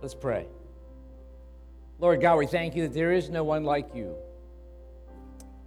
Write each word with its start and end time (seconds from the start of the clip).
Let's 0.00 0.14
pray. 0.14 0.46
Lord 1.98 2.20
God, 2.20 2.38
we 2.38 2.46
thank 2.46 2.76
you 2.76 2.84
that 2.84 2.94
there 2.94 3.12
is 3.12 3.28
no 3.28 3.42
one 3.42 3.64
like 3.64 3.94
you. 3.94 4.14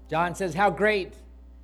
John 0.09 0.35
says, 0.35 0.53
How 0.53 0.69
great 0.69 1.13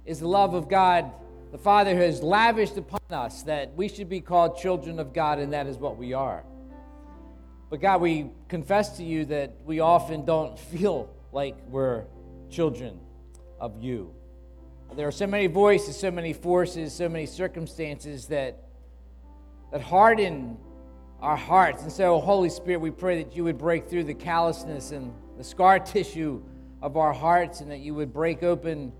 is 0.05 0.19
the 0.19 0.27
love 0.27 0.53
of 0.53 0.67
God, 0.67 1.09
the 1.51 1.57
Father 1.57 1.95
who 1.95 2.01
has 2.01 2.21
lavished 2.21 2.75
upon 2.75 2.99
us 3.09 3.43
that 3.43 3.73
we 3.75 3.87
should 3.87 4.09
be 4.09 4.19
called 4.19 4.57
children 4.57 4.99
of 4.99 5.13
God, 5.13 5.39
and 5.39 5.53
that 5.53 5.67
is 5.67 5.77
what 5.77 5.97
we 5.97 6.13
are. 6.13 6.43
But 7.69 7.79
God, 7.79 8.01
we 8.01 8.29
confess 8.49 8.97
to 8.97 9.03
you 9.03 9.23
that 9.25 9.53
we 9.65 9.79
often 9.79 10.25
don't 10.25 10.59
feel 10.71 11.09
like 11.31 11.55
we're 11.69 12.03
children 12.49 12.99
of 13.59 13.81
you. 13.81 14.13
There 14.95 15.07
are 15.07 15.11
so 15.11 15.27
many 15.27 15.47
voices, 15.47 15.97
so 15.97 16.11
many 16.11 16.33
forces, 16.33 16.93
so 16.93 17.07
many 17.07 17.25
circumstances 17.25 18.27
that, 18.27 18.63
that 19.71 19.81
harden 19.81 20.57
our 21.21 21.35
hearts. 21.35 21.83
And 21.83 21.91
so, 21.91 22.19
Holy 22.19 22.49
Spirit, 22.49 22.79
we 22.79 22.91
pray 22.91 23.23
that 23.23 23.35
you 23.35 23.43
would 23.43 23.57
break 23.57 23.89
through 23.89 24.03
the 24.03 24.13
callousness 24.13 24.91
and 24.91 25.13
the 25.37 25.43
scar 25.43 25.79
tissue 25.93 26.41
of 26.81 26.97
our 26.97 27.13
hearts 27.13 27.61
and 27.61 27.71
that 27.71 27.79
you 27.79 27.93
would 27.95 28.13
break 28.13 28.43
open 28.43 28.91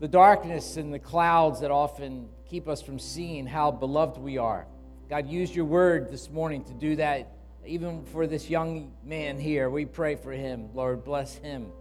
the 0.00 0.08
darkness 0.08 0.76
and 0.76 0.94
the 0.94 0.98
clouds 0.98 1.60
that 1.60 1.70
often 1.70 2.28
keep 2.48 2.68
us 2.68 2.80
from 2.80 2.98
seeing 2.98 3.46
how 3.46 3.70
beloved 3.70 4.18
we 4.18 4.38
are. 4.38 4.66
God, 5.10 5.28
use 5.28 5.54
your 5.54 5.64
word 5.64 6.12
this 6.12 6.30
morning 6.30 6.64
to 6.64 6.74
do 6.74 6.96
that, 6.96 7.32
even 7.66 8.04
for 8.04 8.26
this 8.26 8.48
young 8.48 8.92
man 9.04 9.38
here. 9.38 9.70
We 9.70 9.86
pray 9.86 10.14
for 10.14 10.32
him. 10.32 10.68
Lord, 10.74 11.02
bless 11.02 11.34
him 11.36 11.72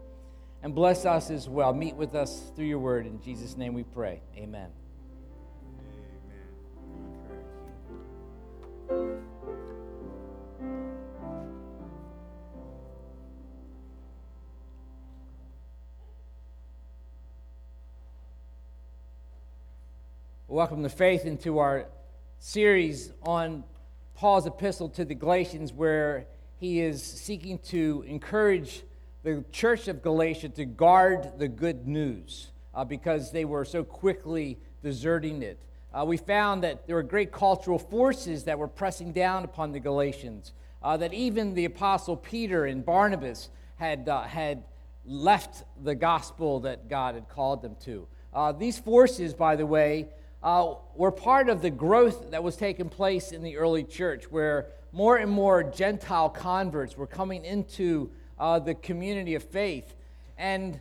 and 0.63 0.73
bless 0.73 1.05
us 1.05 1.29
as 1.29 1.47
well. 1.47 1.73
Meet 1.73 1.95
with 1.95 2.15
us 2.15 2.51
through 2.55 2.65
your 2.65 2.79
word. 2.79 3.05
In 3.05 3.21
Jesus' 3.21 3.55
name 3.55 3.73
we 3.73 3.83
pray. 3.83 4.21
Amen. 4.35 4.76
Welcome 20.57 20.81
to 20.81 20.89
Faith 20.89 21.25
into 21.25 21.59
our 21.59 21.85
series 22.39 23.13
on 23.21 23.63
Paul's 24.15 24.47
epistle 24.47 24.89
to 24.89 25.05
the 25.05 25.13
Galatians, 25.13 25.71
where 25.71 26.25
he 26.59 26.81
is 26.81 27.03
seeking 27.03 27.59
to 27.65 28.03
encourage 28.07 28.81
the 29.21 29.45
church 29.51 29.87
of 29.87 30.01
Galatia 30.01 30.49
to 30.49 30.65
guard 30.65 31.37
the 31.37 31.47
good 31.47 31.87
news 31.87 32.47
uh, 32.73 32.83
because 32.83 33.31
they 33.31 33.45
were 33.45 33.65
so 33.65 33.83
quickly 33.83 34.57
deserting 34.81 35.43
it. 35.43 35.59
Uh, 35.93 36.03
we 36.05 36.17
found 36.17 36.63
that 36.63 36.87
there 36.87 36.95
were 36.95 37.03
great 37.03 37.31
cultural 37.31 37.77
forces 37.77 38.45
that 38.45 38.57
were 38.57 38.67
pressing 38.67 39.11
down 39.11 39.43
upon 39.43 39.73
the 39.73 39.79
Galatians, 39.79 40.53
uh, 40.81 40.97
that 40.97 41.13
even 41.13 41.53
the 41.53 41.65
apostle 41.65 42.17
Peter 42.17 42.65
and 42.65 42.83
Barnabas 42.83 43.51
had, 43.75 44.09
uh, 44.09 44.23
had 44.23 44.63
left 45.05 45.65
the 45.83 45.93
gospel 45.93 46.61
that 46.61 46.89
God 46.89 47.13
had 47.13 47.29
called 47.29 47.61
them 47.61 47.75
to. 47.81 48.07
Uh, 48.33 48.51
these 48.51 48.79
forces, 48.79 49.35
by 49.35 49.55
the 49.55 49.65
way, 49.67 50.07
uh, 50.43 50.75
were 50.95 51.11
part 51.11 51.49
of 51.49 51.61
the 51.61 51.69
growth 51.69 52.31
that 52.31 52.43
was 52.43 52.55
taking 52.55 52.89
place 52.89 53.31
in 53.31 53.43
the 53.43 53.57
early 53.57 53.83
church, 53.83 54.31
where 54.31 54.67
more 54.91 55.17
and 55.17 55.31
more 55.31 55.63
Gentile 55.63 56.29
converts 56.29 56.97
were 56.97 57.07
coming 57.07 57.43
into 57.45 58.09
uh, 58.39 58.59
the 58.59 58.75
community 58.75 59.35
of 59.35 59.43
faith. 59.43 59.95
And 60.37 60.79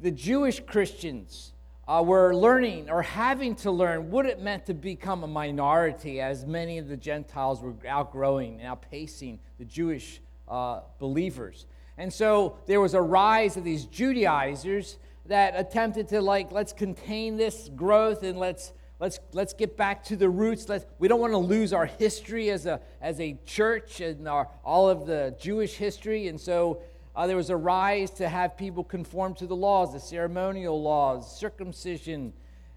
the 0.00 0.10
Jewish 0.10 0.60
Christians 0.60 1.52
uh, 1.86 2.02
were 2.04 2.34
learning 2.34 2.90
or 2.90 3.02
having 3.02 3.54
to 3.56 3.70
learn 3.70 4.10
what 4.10 4.26
it 4.26 4.40
meant 4.40 4.66
to 4.66 4.74
become 4.74 5.24
a 5.24 5.26
minority, 5.26 6.20
as 6.20 6.44
many 6.44 6.78
of 6.78 6.88
the 6.88 6.96
Gentiles 6.96 7.62
were 7.62 7.74
outgrowing 7.88 8.60
and 8.60 8.68
outpacing 8.68 9.38
the 9.58 9.64
Jewish 9.64 10.20
uh, 10.46 10.80
believers. 10.98 11.66
And 11.96 12.12
so 12.12 12.58
there 12.66 12.80
was 12.80 12.94
a 12.94 13.02
rise 13.02 13.56
of 13.56 13.64
these 13.64 13.86
Judaizers 13.86 14.98
that 15.26 15.54
attempted 15.56 16.08
to, 16.08 16.20
like, 16.20 16.52
let's 16.52 16.72
contain 16.72 17.36
this 17.36 17.70
growth 17.74 18.22
and 18.22 18.38
let's 18.38 18.72
let's, 19.00 19.20
let's 19.32 19.52
get 19.52 19.76
back 19.76 20.04
to 20.04 20.16
the 20.16 20.28
roots. 20.28 20.68
Let's, 20.68 20.86
we 20.98 21.08
don't 21.08 21.20
want 21.20 21.32
to 21.32 21.38
lose 21.38 21.72
our 21.72 21.86
history 21.86 22.50
as 22.50 22.66
a, 22.66 22.80
as 23.00 23.20
a 23.20 23.38
church 23.46 24.00
and 24.00 24.28
our, 24.28 24.48
all 24.64 24.88
of 24.88 25.06
the 25.06 25.36
Jewish 25.40 25.74
history. 25.74 26.28
And 26.28 26.40
so 26.40 26.82
uh, 27.14 27.26
there 27.26 27.36
was 27.36 27.50
a 27.50 27.56
rise 27.56 28.10
to 28.12 28.28
have 28.28 28.56
people 28.56 28.84
conform 28.84 29.34
to 29.34 29.46
the 29.46 29.56
laws, 29.56 29.92
the 29.92 30.00
ceremonial 30.00 30.80
laws, 30.80 31.38
circumcision. 31.38 32.32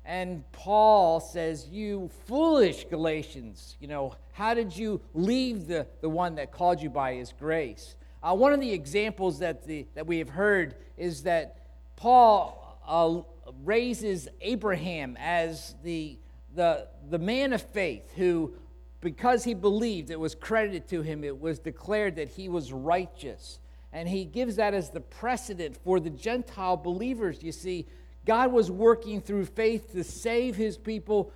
And 0.06 0.50
Paul 0.52 1.20
says, 1.20 1.68
You 1.70 2.10
foolish 2.26 2.86
Galatians, 2.86 3.78
you 3.80 3.88
know, 3.88 4.16
how 4.34 4.54
did 4.54 4.76
you 4.76 5.02
leave 5.14 5.68
the, 5.68 5.86
the 6.02 6.10
one 6.10 6.36
that 6.36 6.52
called 6.52 6.82
you 6.82 6.90
by 6.90 7.16
his 7.16 7.34
grace? 7.38 7.96
Uh, 8.24 8.36
one 8.36 8.54
of 8.54 8.60
the 8.60 8.72
examples 8.72 9.40
that, 9.40 9.66
the, 9.66 9.86
that 9.96 10.06
we 10.06 10.20
have 10.20 10.30
heard 10.30 10.76
is 10.98 11.24
that 11.24 11.58
Paul 11.96 12.80
uh, 12.88 13.41
raises 13.64 14.28
Abraham 14.42 15.18
as 15.20 15.76
the, 15.84 16.20
the, 16.56 16.88
the 17.10 17.20
man 17.20 17.54
of 17.54 17.62
faith 17.62 18.12
who, 18.16 18.54
because 19.00 19.44
he 19.44 19.54
believed, 19.54 20.10
it 20.10 20.20
was 20.20 20.36
credited 20.36 20.88
to 20.90 21.02
him, 21.02 21.24
it 21.24 21.40
was 21.40 21.60
declared 21.60 22.16
that 22.16 22.30
he 22.30 22.50
was 22.50 22.72
righteous. 22.72 23.60
And 23.94 24.08
he 24.08 24.26
gives 24.26 24.56
that 24.56 24.74
as 24.74 24.90
the 24.90 25.02
precedent 25.02 25.78
for 25.84 26.00
the 26.00 26.10
Gentile 26.10 26.78
believers. 26.78 27.44
You 27.44 27.52
see, 27.52 27.88
God 28.26 28.52
was 28.52 28.72
working 28.72 29.20
through 29.20 29.46
faith 29.46 29.92
to 29.94 30.04
save 30.04 30.56
his 30.56 30.78
people 30.78 31.34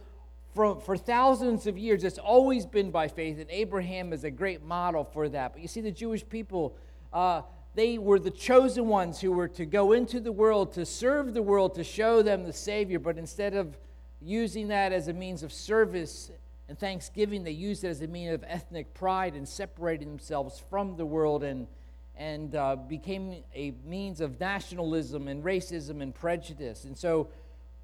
for, 0.53 0.79
for 0.79 0.95
thousands 0.95 1.67
of 1.67 1.77
years. 1.77 2.03
It's 2.03 2.17
always 2.17 2.65
been 2.65 2.91
by 2.91 3.09
faith, 3.09 3.39
and 3.39 3.49
Abraham 3.49 4.13
is 4.13 4.23
a 4.23 4.31
great 4.31 4.63
model 4.63 5.03
for 5.03 5.27
that. 5.29 5.53
But 5.53 5.61
you 5.61 5.67
see, 5.67 5.81
the 5.81 5.91
Jewish 5.91 6.27
people, 6.27 6.77
uh, 7.11 7.41
they 7.75 7.97
were 7.97 8.19
the 8.19 8.31
chosen 8.31 8.87
ones 8.87 9.19
who 9.19 9.33
were 9.33 9.49
to 9.49 9.65
go 9.65 9.91
into 9.91 10.21
the 10.21 10.31
world, 10.31 10.71
to 10.73 10.85
serve 10.85 11.33
the 11.33 11.43
world, 11.43 11.75
to 11.75 11.83
show 11.83 12.21
them 12.21 12.45
the 12.45 12.53
Savior. 12.53 12.99
But 12.99 13.17
instead 13.17 13.53
of 13.53 13.77
using 14.21 14.69
that 14.69 14.93
as 14.93 15.09
a 15.09 15.13
means 15.13 15.43
of 15.43 15.51
service 15.51 16.31
and 16.69 16.79
thanksgiving, 16.79 17.43
they 17.43 17.51
used 17.51 17.83
it 17.83 17.89
as 17.89 18.01
a 18.01 18.07
means 18.07 18.33
of 18.33 18.45
ethnic 18.47 18.93
pride 18.93 19.35
and 19.35 19.47
separating 19.47 20.07
themselves 20.07 20.63
from 20.69 20.95
the 20.95 21.05
world 21.05 21.43
and, 21.43 21.67
and 22.15 22.55
uh, 22.55 22.77
became 22.77 23.43
a 23.53 23.73
means 23.85 24.21
of 24.21 24.39
nationalism 24.39 25.27
and 25.27 25.43
racism 25.43 26.01
and 26.01 26.15
prejudice. 26.15 26.85
And 26.85 26.97
so 26.97 27.27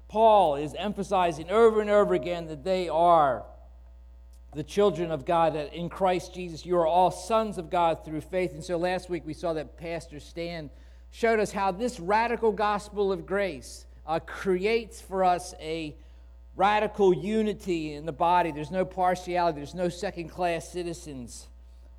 Paul 0.08 0.56
is 0.56 0.74
emphasizing 0.74 1.50
over 1.50 1.82
and 1.82 1.90
over 1.90 2.14
again 2.14 2.46
that 2.46 2.64
they 2.64 2.88
are 2.88 3.44
the 4.54 4.62
children 4.62 5.10
of 5.10 5.24
God, 5.24 5.54
that 5.54 5.72
in 5.72 5.88
Christ 5.88 6.34
Jesus 6.34 6.66
you 6.66 6.76
are 6.76 6.86
all 6.86 7.10
sons 7.10 7.58
of 7.58 7.70
God 7.70 8.04
through 8.04 8.20
faith. 8.20 8.52
And 8.52 8.62
so 8.62 8.76
last 8.76 9.08
week 9.08 9.22
we 9.26 9.34
saw 9.34 9.52
that 9.54 9.78
Pastor 9.78 10.20
Stan 10.20 10.70
showed 11.10 11.40
us 11.40 11.52
how 11.52 11.72
this 11.72 11.98
radical 11.98 12.52
gospel 12.52 13.12
of 13.12 13.26
grace 13.26 13.86
uh, 14.06 14.18
creates 14.18 15.00
for 15.00 15.24
us 15.24 15.54
a 15.60 15.96
radical 16.54 17.14
unity 17.14 17.94
in 17.94 18.04
the 18.04 18.12
body. 18.12 18.52
There's 18.52 18.70
no 18.70 18.84
partiality, 18.84 19.56
there's 19.56 19.74
no 19.74 19.88
second 19.88 20.28
class 20.28 20.68
citizens. 20.68 21.48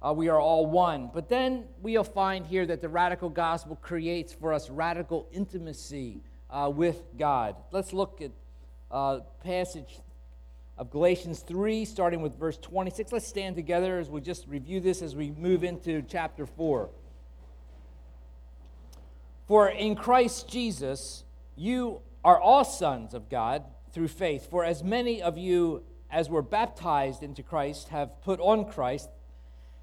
Uh, 0.02 0.13
we 0.13 0.28
are 0.28 0.40
all 0.40 0.66
one. 0.66 1.09
But 1.13 1.30
then 1.30 1.63
we'll 1.81 2.03
find 2.03 2.46
here 2.46 2.66
that 2.66 2.81
the 2.81 2.90
radical 2.90 3.30
gospel 3.30 3.78
creates 3.78 4.34
for 4.34 4.53
us 4.53 4.69
radical 4.69 5.28
intimacy 5.31 6.22
uh, 6.50 6.69
with 6.74 7.02
God. 7.18 7.56
Let's 7.72 7.94
look 7.94 8.22
at 8.22 8.31
uh, 8.92 9.22
passage 9.44 10.00
of 10.78 10.89
Galatians 10.89 11.41
3, 11.41 11.85
starting 11.85 12.22
with 12.22 12.38
verse 12.38 12.57
26. 12.57 13.11
Let's 13.11 13.28
stand 13.28 13.56
together 13.56 14.00
as 14.00 14.09
we 14.09 14.22
just 14.22 14.47
review 14.47 14.79
this 14.79 15.01
as 15.01 15.16
we 15.16 15.31
move 15.31 15.63
into 15.63 16.01
chapter 16.01 16.45
4. 16.45 16.89
For 19.47 19.69
in 19.69 19.95
Christ 19.95 20.50
Jesus, 20.50 21.23
you 21.56 22.01
are 22.23 22.39
all 22.39 22.66
sons 22.66 23.13
of 23.13 23.29
God 23.29 23.63
through 23.91 24.07
faith. 24.07 24.50
For 24.50 24.63
as 24.63 24.83
many 24.83 25.22
of 25.22 25.38
you 25.38 25.83
as 26.09 26.29
were 26.29 26.41
baptized 26.41 27.23
into 27.23 27.44
Christ 27.44 27.89
have 27.89 28.22
put 28.22 28.39
on 28.39 28.66
Christ, 28.72 29.09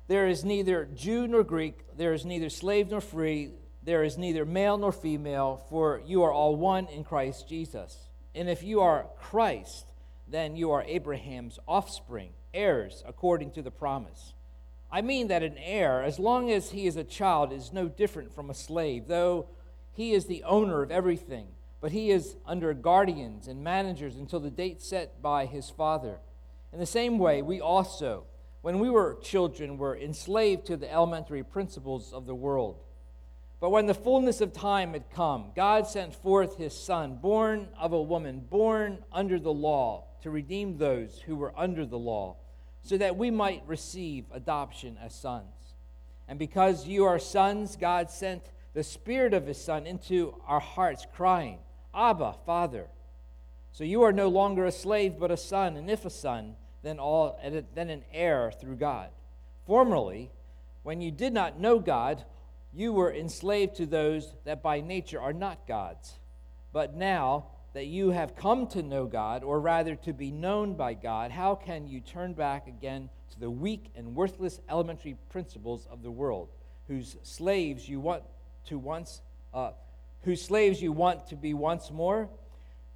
there 0.08 0.26
is 0.26 0.44
neither 0.44 0.86
Jew 0.86 1.28
nor 1.28 1.44
Greek, 1.44 1.97
there 1.97 2.12
is 2.12 2.24
neither 2.24 2.48
slave 2.48 2.91
nor 2.91 3.00
free, 3.00 3.53
there 3.82 4.03
is 4.03 4.18
neither 4.18 4.44
male 4.44 4.76
nor 4.76 4.92
female, 4.92 5.65
for 5.70 6.00
you 6.04 6.22
are 6.22 6.32
all 6.32 6.56
one 6.56 6.86
in 6.88 7.04
Christ 7.04 7.48
Jesus. 7.48 8.09
And 8.34 8.48
if 8.48 8.62
you 8.62 8.80
are 8.80 9.06
Christ, 9.20 9.90
then 10.30 10.56
you 10.56 10.71
are 10.71 10.82
Abraham's 10.84 11.59
offspring, 11.66 12.30
heirs 12.54 13.03
according 13.06 13.50
to 13.53 13.62
the 13.62 13.71
promise. 13.71 14.34
I 14.92 15.03
mean 15.03 15.28
that 15.28 15.42
an 15.42 15.56
heir, 15.59 16.03
as 16.03 16.18
long 16.18 16.50
as 16.50 16.71
he 16.71 16.86
is 16.86 16.97
a 16.97 17.04
child, 17.04 17.53
is 17.53 17.72
no 17.72 17.88
different 17.88 18.34
from 18.34 18.50
a 18.50 18.54
slave, 18.54 19.06
though 19.06 19.47
he 19.92 20.12
is 20.12 20.27
the 20.27 20.42
owner 20.44 20.82
of 20.82 20.91
everything, 20.91 21.48
but 21.80 21.92
he 21.92 22.10
is 22.10 22.36
under 22.44 22.74
guardians 22.74 23.47
and 23.47 23.62
managers 23.62 24.16
until 24.16 24.41
the 24.41 24.50
date 24.50 24.82
set 24.82 25.22
by 25.22 25.47
his 25.47 25.71
father. 25.71 26.18
In 26.72 26.78
the 26.78 26.86
same 26.86 27.18
way, 27.18 27.41
we 27.42 27.60
also, 27.60 28.24
when 28.62 28.80
we 28.80 28.91
were 28.91 29.18
children, 29.22 29.78
were 29.78 29.97
enslaved 29.97 30.66
to 30.66 30.77
the 30.77 30.92
elementary 30.92 31.44
principles 31.44 32.12
of 32.12 32.27
the 32.27 32.34
world. 32.34 32.80
But 33.60 33.71
when 33.71 33.86
the 33.86 33.94
fullness 33.94 34.41
of 34.41 34.53
time 34.53 34.94
had 34.94 35.10
come, 35.10 35.53
God 35.54 35.86
sent 35.86 36.15
forth 36.15 36.56
his 36.56 36.74
Son, 36.74 37.16
born 37.16 37.68
of 37.78 37.92
a 37.92 38.03
woman, 38.03 38.41
born 38.41 39.04
under 39.12 39.38
the 39.38 39.53
law 39.53 40.06
to 40.22 40.30
redeem 40.30 40.78
those 40.78 41.20
who 41.26 41.36
were 41.36 41.52
under 41.56 41.84
the 41.84 41.98
law, 41.98 42.36
so 42.82 42.96
that 42.96 43.16
we 43.16 43.30
might 43.30 43.62
receive 43.66 44.24
adoption 44.32 44.96
as 45.02 45.14
sons. 45.14 45.74
And 46.28 46.38
because 46.38 46.86
you 46.86 47.04
are 47.04 47.18
sons, 47.18 47.76
God 47.76 48.10
sent 48.10 48.42
the 48.72 48.84
Spirit 48.84 49.34
of 49.34 49.46
His 49.46 49.60
Son 49.62 49.86
into 49.86 50.34
our 50.46 50.60
hearts, 50.60 51.06
crying, 51.14 51.58
Abba, 51.94 52.36
Father. 52.46 52.86
So 53.72 53.84
you 53.84 54.02
are 54.02 54.12
no 54.12 54.28
longer 54.28 54.64
a 54.64 54.72
slave, 54.72 55.18
but 55.18 55.30
a 55.30 55.36
son, 55.36 55.76
and 55.76 55.90
if 55.90 56.04
a 56.04 56.10
son, 56.10 56.56
then, 56.82 56.98
all, 56.98 57.38
then 57.74 57.90
an 57.90 58.04
heir 58.12 58.50
through 58.50 58.76
God. 58.76 59.10
Formerly, 59.66 60.30
when 60.82 61.00
you 61.00 61.10
did 61.10 61.32
not 61.32 61.60
know 61.60 61.78
God, 61.78 62.24
you 62.72 62.92
were 62.92 63.12
enslaved 63.12 63.76
to 63.76 63.86
those 63.86 64.32
that 64.44 64.62
by 64.62 64.80
nature 64.80 65.20
are 65.20 65.32
not 65.32 65.66
God's. 65.66 66.18
But 66.72 66.94
now 66.94 67.46
that 67.72 67.86
you 67.86 68.10
have 68.10 68.34
come 68.34 68.66
to 68.68 68.82
know 68.82 69.06
God, 69.06 69.44
or 69.44 69.60
rather 69.60 69.94
to 69.96 70.12
be 70.12 70.30
known 70.30 70.74
by 70.74 70.94
God, 70.94 71.30
how 71.30 71.54
can 71.54 71.86
you 71.86 72.00
turn 72.00 72.32
back 72.32 72.66
again 72.66 73.08
to 73.32 73.40
the 73.40 73.50
weak 73.50 73.90
and 73.94 74.14
worthless 74.14 74.60
elementary 74.68 75.16
principles 75.28 75.86
of 75.90 76.02
the 76.02 76.10
world, 76.10 76.48
whose 76.88 77.16
slaves 77.22 77.88
you 77.88 78.00
want 78.00 78.24
to 78.66 78.78
once, 78.78 79.22
uh, 79.54 79.70
whose 80.22 80.42
slaves 80.42 80.82
you 80.82 80.92
want 80.92 81.28
to 81.28 81.36
be 81.36 81.54
once 81.54 81.90
more? 81.90 82.28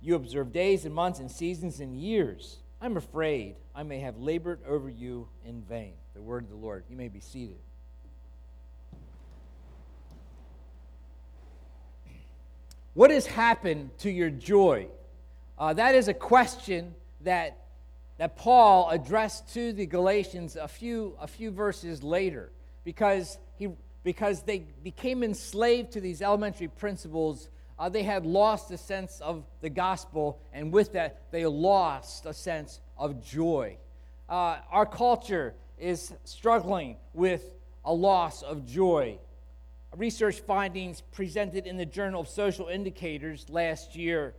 You 0.00 0.16
observe 0.16 0.52
days 0.52 0.84
and 0.84 0.94
months 0.94 1.20
and 1.20 1.30
seasons 1.30 1.80
and 1.80 1.96
years. 1.96 2.58
I'm 2.80 2.96
afraid 2.96 3.56
I 3.74 3.84
may 3.84 4.00
have 4.00 4.18
labored 4.18 4.60
over 4.66 4.90
you 4.90 5.28
in 5.46 5.62
vain. 5.62 5.94
The 6.14 6.20
word 6.20 6.44
of 6.44 6.50
the 6.50 6.56
Lord. 6.56 6.84
You 6.90 6.96
may 6.96 7.08
be 7.08 7.20
seated. 7.20 7.56
What 12.94 13.10
has 13.10 13.26
happened 13.26 13.90
to 13.98 14.10
your 14.10 14.30
joy? 14.30 14.86
Uh, 15.58 15.72
that 15.74 15.96
is 15.96 16.06
a 16.06 16.14
question 16.14 16.94
that, 17.22 17.58
that 18.18 18.36
Paul 18.36 18.88
addressed 18.88 19.52
to 19.54 19.72
the 19.72 19.84
Galatians 19.84 20.54
a 20.54 20.68
few, 20.68 21.16
a 21.20 21.26
few 21.26 21.50
verses 21.50 22.04
later 22.04 22.52
because, 22.84 23.36
he, 23.56 23.70
because 24.04 24.42
they 24.42 24.60
became 24.84 25.24
enslaved 25.24 25.90
to 25.92 26.00
these 26.00 26.22
elementary 26.22 26.68
principles. 26.68 27.48
Uh, 27.80 27.88
they 27.88 28.04
had 28.04 28.24
lost 28.24 28.70
a 28.70 28.78
sense 28.78 29.20
of 29.20 29.44
the 29.60 29.70
gospel, 29.70 30.38
and 30.52 30.72
with 30.72 30.92
that, 30.92 31.22
they 31.32 31.44
lost 31.46 32.26
a 32.26 32.32
sense 32.32 32.78
of 32.96 33.24
joy. 33.24 33.76
Uh, 34.28 34.58
our 34.70 34.86
culture 34.86 35.54
is 35.80 36.12
struggling 36.22 36.96
with 37.12 37.42
a 37.84 37.92
loss 37.92 38.42
of 38.42 38.64
joy 38.64 39.18
research 39.96 40.40
findings 40.40 41.00
presented 41.00 41.66
in 41.66 41.76
the 41.76 41.86
Journal 41.86 42.20
of 42.20 42.28
Social 42.28 42.68
Indicators 42.68 43.46
last 43.48 43.96
year 43.96 44.34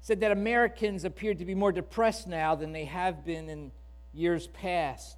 said 0.00 0.20
that 0.20 0.32
Americans 0.32 1.04
appeared 1.04 1.38
to 1.38 1.44
be 1.44 1.54
more 1.54 1.72
depressed 1.72 2.26
now 2.26 2.54
than 2.54 2.72
they 2.72 2.84
have 2.84 3.24
been 3.24 3.48
in 3.48 3.72
years 4.12 4.48
past. 4.48 5.16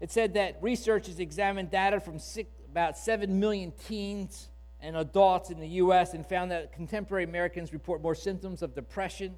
It 0.00 0.10
said 0.10 0.34
that 0.34 0.56
researchers 0.62 1.18
examined 1.20 1.70
data 1.70 2.00
from 2.00 2.18
six, 2.18 2.48
about 2.70 2.96
7 2.96 3.38
million 3.38 3.72
teens 3.86 4.48
and 4.80 4.96
adults 4.96 5.50
in 5.50 5.60
the 5.60 5.68
U.S. 5.68 6.14
and 6.14 6.26
found 6.26 6.50
that 6.50 6.72
contemporary 6.72 7.24
Americans 7.24 7.72
report 7.72 8.02
more 8.02 8.14
symptoms 8.14 8.62
of 8.62 8.74
depression 8.74 9.34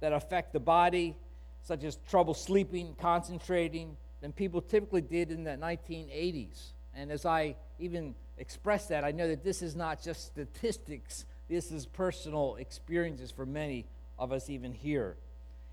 that 0.00 0.12
affect 0.12 0.52
the 0.52 0.60
body, 0.60 1.16
such 1.62 1.84
as 1.84 1.98
trouble 2.08 2.34
sleeping, 2.34 2.94
concentrating, 3.00 3.96
than 4.20 4.32
people 4.32 4.60
typically 4.60 5.00
did 5.00 5.30
in 5.30 5.44
the 5.44 5.50
1980s. 5.50 6.72
And 6.94 7.10
as 7.10 7.24
I 7.24 7.56
even 7.78 8.14
express 8.40 8.86
that, 8.86 9.04
I 9.04 9.12
know 9.12 9.28
that 9.28 9.44
this 9.44 9.62
is 9.62 9.76
not 9.76 10.02
just 10.02 10.26
statistics, 10.26 11.26
this 11.48 11.70
is 11.70 11.86
personal 11.86 12.56
experiences 12.56 13.30
for 13.30 13.46
many 13.46 13.86
of 14.18 14.32
us, 14.32 14.50
even 14.50 14.72
here. 14.72 15.16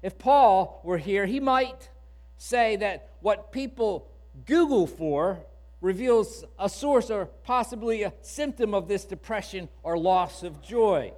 If 0.03 0.17
Paul 0.19 0.81
were 0.83 0.97
here, 0.97 1.25
he 1.25 1.39
might 1.39 1.89
say 2.37 2.75
that 2.75 3.13
what 3.21 3.51
people 3.51 4.07
Google 4.45 4.85
for 4.85 5.39
reveals 5.81 6.43
a 6.59 6.69
source 6.69 7.09
or 7.09 7.25
possibly 7.43 8.03
a 8.03 8.13
symptom 8.21 8.73
of 8.73 8.87
this 8.87 9.05
depression 9.05 9.69
or 9.83 9.97
loss 9.97 10.43
of 10.43 10.61
joy. 10.61 11.13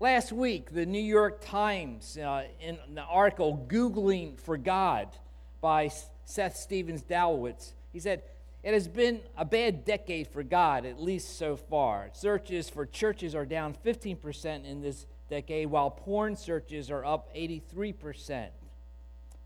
Last 0.00 0.32
week, 0.32 0.72
the 0.72 0.86
New 0.86 1.02
York 1.02 1.44
Times, 1.44 2.16
uh, 2.16 2.44
in 2.60 2.78
the 2.94 3.02
article 3.02 3.66
Googling 3.68 4.38
for 4.38 4.56
God 4.56 5.08
by 5.60 5.90
Seth 6.24 6.56
Stephens 6.56 7.02
Dowlowitz, 7.02 7.72
he 7.92 7.98
said, 7.98 8.22
it 8.62 8.74
has 8.74 8.88
been 8.88 9.20
a 9.36 9.44
bad 9.44 9.84
decade 9.84 10.28
for 10.28 10.42
God, 10.42 10.84
at 10.84 11.00
least 11.00 11.38
so 11.38 11.56
far. 11.56 12.10
Searches 12.12 12.68
for 12.68 12.86
churches 12.86 13.34
are 13.34 13.46
down 13.46 13.76
15% 13.84 14.64
in 14.64 14.80
this 14.80 15.06
decade, 15.30 15.68
while 15.68 15.90
porn 15.90 16.36
searches 16.36 16.90
are 16.90 17.04
up 17.04 17.34
83%. 17.34 18.48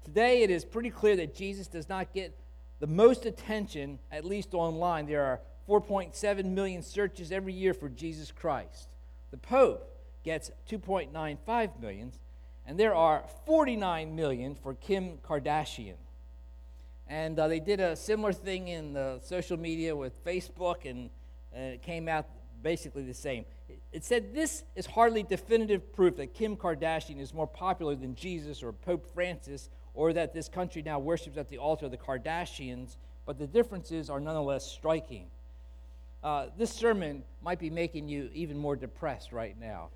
Today, 0.05 0.43
it 0.43 0.51
is 0.51 0.65
pretty 0.65 0.91
clear 0.91 1.15
that 1.17 1.35
Jesus 1.35 1.67
does 1.69 1.89
not 1.89 2.13
get 2.13 2.37
the 2.81 2.87
most 2.87 3.27
attention, 3.27 3.99
at 4.11 4.25
least 4.25 4.55
online. 4.55 5.07
There 5.07 5.23
are 5.23 5.41
4.7 5.69 6.45
million 6.47 6.83
searches 6.83 7.31
every 7.31 7.53
year 7.53 7.75
for 7.75 7.89
Jesus 7.89 8.33
Christ. 8.33 8.89
The 9.31 9.37
Pope 9.37 9.89
gets 10.25 10.51
2.95 10.69 11.81
million, 11.81 12.13
and 12.67 12.79
there 12.79 12.95
are 12.95 13.25
49 13.47 14.17
million 14.17 14.55
for 14.55 14.75
Kim 14.75 15.19
Kardashian. 15.19 15.95
And 17.09 17.39
uh, 17.39 17.49
they 17.49 17.61
did 17.61 17.81
a 17.81 17.97
similar 17.97 18.33
thing 18.33 18.69
in 18.69 18.95
the 18.95 19.21
social 19.23 19.59
media 19.59 19.95
with 19.95 20.25
Facebook, 20.25 20.89
and, 20.89 21.11
and 21.53 21.75
it 21.75 21.83
came 21.83 22.09
out 22.09 22.27
basically 22.63 23.03
the 23.05 23.15
same. 23.15 23.45
It, 23.93 24.05
said 24.05 24.35
this 24.35 24.65
is 24.77 24.87
hardly 24.87 25.23
definitive 25.23 25.93
proof 25.93 26.17
that 26.17 26.35
Kim 26.35 26.57
Kardashian 26.57 27.21
is 27.21 27.35
more 27.35 27.47
popular 27.47 27.95
than 27.95 28.15
Jesus 28.15 28.63
or 28.63 28.73
Pope 28.73 29.07
Francis, 29.15 29.69
or 29.95 30.13
that 30.13 30.33
this 30.33 30.49
country 30.49 30.83
now 30.83 30.99
worships 30.99 31.37
at 31.37 31.49
the 31.49 31.59
altar 31.59 31.87
of 31.87 31.91
the 31.91 31.99
Kardashians, 31.99 32.97
but 33.27 33.39
the 33.39 33.47
differences 33.47 34.09
are 34.09 34.21
nonetheless 34.21 34.65
striking. 34.65 35.27
Uh, 36.23 36.47
this 36.57 36.71
sermon 36.71 37.25
might 37.43 37.59
be 37.59 37.69
making 37.69 38.09
you 38.09 38.31
even 38.33 38.57
more 38.57 38.77
depressed 38.77 39.33
right 39.33 39.59
now. 39.59 39.89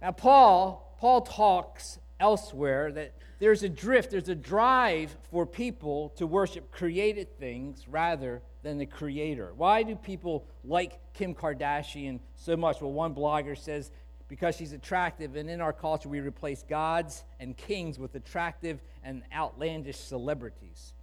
Now, 0.00 0.12
Paul, 0.12 0.96
Paul 1.00 1.22
talks 1.22 1.98
elsewhere 2.20 2.92
that 2.92 3.14
there's 3.38 3.62
a 3.62 3.68
drift, 3.68 4.10
there's 4.10 4.28
a 4.28 4.34
drive 4.34 5.16
for 5.30 5.44
people 5.44 6.10
to 6.16 6.26
worship 6.26 6.70
created 6.70 7.38
things 7.38 7.86
rather 7.88 8.42
than 8.62 8.78
the 8.78 8.86
creator. 8.86 9.52
Why 9.56 9.82
do 9.82 9.94
people 9.94 10.46
like 10.64 10.98
Kim 11.12 11.34
Kardashian 11.34 12.20
so 12.36 12.56
much? 12.56 12.80
Well, 12.80 12.92
one 12.92 13.14
blogger 13.14 13.56
says 13.56 13.90
because 14.28 14.56
she's 14.56 14.72
attractive, 14.72 15.36
and 15.36 15.50
in 15.50 15.60
our 15.60 15.72
culture, 15.72 16.08
we 16.08 16.20
replace 16.20 16.62
gods 16.62 17.24
and 17.38 17.56
kings 17.56 17.98
with 17.98 18.14
attractive 18.14 18.80
and 19.02 19.22
outlandish 19.32 19.98
celebrities. 19.98 20.94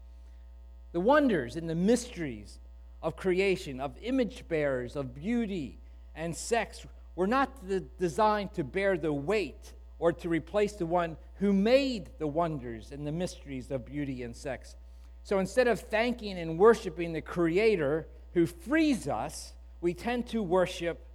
The 0.91 0.99
wonders 0.99 1.55
and 1.55 1.69
the 1.69 1.75
mysteries 1.75 2.59
of 3.01 3.15
creation, 3.15 3.79
of 3.79 3.95
image 4.01 4.47
bearers, 4.47 4.95
of 4.95 5.13
beauty 5.13 5.79
and 6.15 6.35
sex 6.35 6.85
were 7.15 7.27
not 7.27 7.51
designed 7.99 8.53
to 8.53 8.63
bear 8.63 8.97
the 8.97 9.13
weight 9.13 9.73
or 10.01 10.11
to 10.11 10.27
replace 10.27 10.73
the 10.73 10.85
one 10.85 11.15
who 11.35 11.53
made 11.53 12.09
the 12.17 12.25
wonders 12.25 12.91
and 12.91 13.05
the 13.05 13.11
mysteries 13.11 13.69
of 13.69 13.85
beauty 13.85 14.23
and 14.23 14.35
sex. 14.35 14.75
So 15.23 15.37
instead 15.37 15.67
of 15.67 15.79
thanking 15.79 16.39
and 16.39 16.57
worshiping 16.57 17.13
the 17.13 17.21
Creator 17.21 18.07
who 18.33 18.47
frees 18.47 19.07
us, 19.07 19.53
we 19.79 19.93
tend 19.93 20.25
to 20.29 20.41
worship 20.41 21.05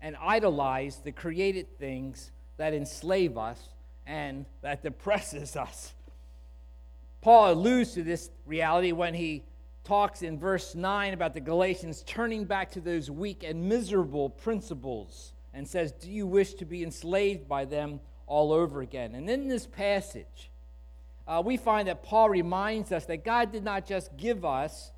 and 0.00 0.16
idolize 0.20 0.98
the 0.98 1.10
created 1.10 1.76
things 1.76 2.30
that 2.56 2.72
enslave 2.72 3.36
us 3.36 3.60
and 4.06 4.46
that 4.62 4.84
depresses 4.84 5.56
us. 5.56 5.92
Paul 7.22 7.52
alludes 7.52 7.94
to 7.94 8.04
this 8.04 8.30
reality 8.46 8.92
when 8.92 9.12
he 9.12 9.42
talks 9.82 10.22
in 10.22 10.38
verse 10.38 10.76
9 10.76 11.14
about 11.14 11.34
the 11.34 11.40
Galatians 11.40 12.04
turning 12.06 12.44
back 12.44 12.70
to 12.70 12.80
those 12.80 13.10
weak 13.10 13.42
and 13.42 13.68
miserable 13.68 14.30
principles 14.30 15.32
and 15.52 15.66
says, 15.66 15.90
Do 15.90 16.08
you 16.08 16.28
wish 16.28 16.54
to 16.54 16.64
be 16.64 16.84
enslaved 16.84 17.48
by 17.48 17.64
them? 17.64 17.98
All 18.30 18.52
over 18.52 18.80
again. 18.80 19.16
And 19.16 19.28
in 19.28 19.48
this 19.48 19.66
passage, 19.66 20.50
uh, 21.26 21.42
we 21.44 21.56
find 21.56 21.88
that 21.88 22.04
Paul 22.04 22.30
reminds 22.30 22.92
us 22.92 23.04
that 23.06 23.24
God 23.24 23.50
did 23.50 23.64
not 23.64 23.86
just 23.86 24.16
give 24.16 24.44
us 24.44 24.92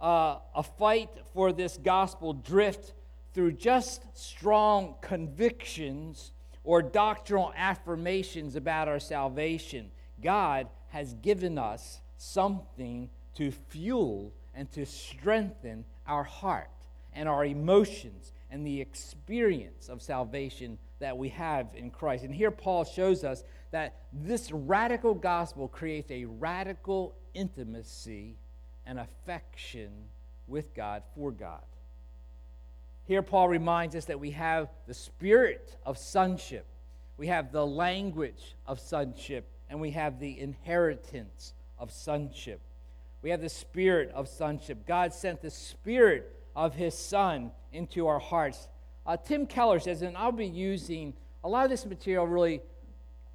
uh, 0.00 0.36
a 0.54 0.62
fight 0.62 1.10
for 1.34 1.52
this 1.52 1.76
gospel 1.76 2.32
drift 2.32 2.94
through 3.34 3.52
just 3.52 4.04
strong 4.14 4.94
convictions 5.02 6.30
or 6.62 6.80
doctrinal 6.80 7.52
affirmations 7.56 8.54
about 8.54 8.86
our 8.86 9.00
salvation. 9.00 9.90
God 10.22 10.68
has 10.90 11.14
given 11.14 11.58
us 11.58 12.00
something 12.18 13.10
to 13.34 13.50
fuel 13.50 14.32
and 14.54 14.70
to 14.72 14.86
strengthen 14.86 15.84
our 16.06 16.24
heart 16.24 16.70
and 17.12 17.28
our 17.28 17.44
emotions 17.44 18.32
and 18.48 18.64
the 18.64 18.80
experience 18.80 19.88
of 19.88 20.02
salvation 20.02 20.78
that 21.00 21.18
we 21.18 21.30
have 21.30 21.68
in 21.74 21.90
Christ. 21.90 22.24
And 22.24 22.34
here 22.34 22.50
Paul 22.50 22.84
shows 22.84 23.24
us 23.24 23.42
that 23.72 23.96
this 24.12 24.52
radical 24.52 25.14
gospel 25.14 25.68
creates 25.68 26.10
a 26.10 26.24
radical 26.24 27.14
intimacy 27.34 28.36
and 28.86 28.98
affection 28.98 29.90
with 30.46 30.74
God 30.74 31.02
for 31.14 31.30
God. 31.30 31.62
Here, 33.06 33.22
Paul 33.22 33.48
reminds 33.48 33.96
us 33.96 34.04
that 34.04 34.20
we 34.20 34.30
have 34.32 34.68
the 34.86 34.94
spirit 34.94 35.76
of 35.84 35.98
sonship, 35.98 36.66
we 37.16 37.26
have 37.26 37.50
the 37.50 37.66
language 37.66 38.54
of 38.66 38.78
sonship, 38.78 39.46
and 39.68 39.80
we 39.80 39.90
have 39.90 40.20
the 40.20 40.38
inheritance 40.38 41.54
of 41.78 41.90
sonship. 41.90 42.60
We 43.22 43.30
have 43.30 43.40
the 43.40 43.48
spirit 43.48 44.10
of 44.14 44.28
sonship. 44.28 44.86
God 44.86 45.12
sent 45.12 45.42
the 45.42 45.50
spirit 45.50 46.34
of 46.56 46.74
his 46.74 46.96
son 46.96 47.50
into 47.72 48.06
our 48.06 48.18
hearts. 48.18 48.68
Uh, 49.10 49.16
Tim 49.16 49.44
Keller 49.44 49.80
says, 49.80 50.02
and 50.02 50.16
I'll 50.16 50.30
be 50.30 50.46
using 50.46 51.14
a 51.42 51.48
lot 51.48 51.64
of 51.64 51.70
this 51.70 51.84
material 51.84 52.28
really. 52.28 52.62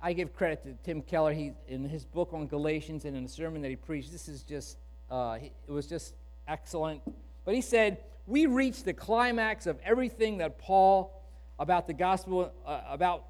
I 0.01 0.13
give 0.13 0.33
credit 0.33 0.63
to 0.63 0.73
Tim 0.85 1.01
Keller. 1.01 1.33
He 1.33 1.51
in 1.67 1.83
his 1.83 2.05
book 2.05 2.29
on 2.31 2.47
Galatians 2.47 3.03
and 3.03 3.17
in 3.17 3.25
a 3.25 3.27
sermon 3.27 3.61
that 3.61 3.67
he 3.67 3.75
preached. 3.75 4.09
This 4.09 4.29
is 4.29 4.43
just 4.43 4.77
uh, 5.11 5.35
he, 5.35 5.51
it 5.67 5.71
was 5.71 5.85
just 5.85 6.13
excellent. 6.47 7.01
But 7.43 7.55
he 7.55 7.59
said 7.59 7.97
we 8.25 8.45
reach 8.45 8.83
the 8.83 8.93
climax 8.93 9.67
of 9.67 9.77
everything 9.83 10.37
that 10.37 10.59
Paul 10.59 11.21
about 11.59 11.87
the 11.87 11.93
gospel 11.93 12.53
uh, 12.65 12.79
about 12.87 13.25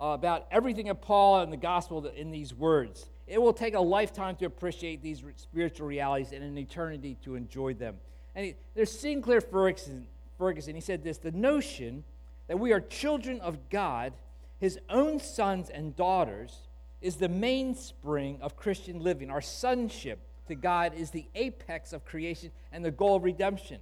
uh, 0.00 0.06
about 0.06 0.46
everything 0.50 0.88
of 0.88 1.02
Paul 1.02 1.42
and 1.42 1.52
the 1.52 1.58
gospel 1.58 2.06
in 2.06 2.30
these 2.30 2.54
words. 2.54 3.10
It 3.26 3.40
will 3.42 3.52
take 3.52 3.74
a 3.74 3.80
lifetime 3.80 4.36
to 4.36 4.46
appreciate 4.46 5.02
these 5.02 5.22
spiritual 5.36 5.88
realities 5.88 6.32
and 6.32 6.42
an 6.42 6.56
eternity 6.56 7.18
to 7.24 7.34
enjoy 7.34 7.74
them. 7.74 7.96
And 8.34 8.46
he, 8.46 8.54
there's 8.74 8.98
Sinclair 8.98 9.42
Ferguson, 9.42 10.06
Ferguson. 10.40 10.74
He 10.74 10.80
said 10.80 11.04
this 11.04 11.18
the 11.18 11.30
notion 11.30 12.02
that 12.48 12.58
we 12.58 12.72
are 12.72 12.80
children 12.80 13.40
of 13.40 13.70
God, 13.70 14.14
his 14.58 14.80
own 14.88 15.20
sons 15.20 15.70
and 15.70 15.94
daughters, 15.94 16.66
is 17.00 17.16
the 17.16 17.28
mainspring 17.28 18.40
of 18.40 18.56
Christian 18.56 19.00
living. 19.00 19.30
Our 19.30 19.40
sonship 19.42 20.18
to 20.48 20.54
God 20.56 20.94
is 20.94 21.10
the 21.10 21.26
apex 21.34 21.92
of 21.92 22.04
creation 22.04 22.50
and 22.72 22.84
the 22.84 22.90
goal 22.90 23.16
of 23.16 23.22
redemption. 23.22 23.80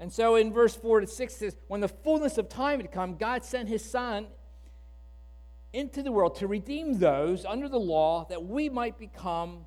And 0.00 0.12
so 0.12 0.36
in 0.36 0.52
verse 0.52 0.74
4 0.74 1.00
to 1.00 1.06
6 1.06 1.34
says, 1.34 1.56
When 1.68 1.80
the 1.80 1.88
fullness 1.88 2.38
of 2.38 2.48
time 2.48 2.80
had 2.80 2.90
come, 2.90 3.16
God 3.16 3.44
sent 3.44 3.68
his 3.68 3.84
Son 3.84 4.26
into 5.72 6.02
the 6.02 6.10
world 6.10 6.36
to 6.36 6.46
redeem 6.46 6.98
those 6.98 7.44
under 7.44 7.68
the 7.68 7.78
law 7.78 8.26
that 8.30 8.44
we 8.44 8.68
might 8.68 8.98
become 8.98 9.66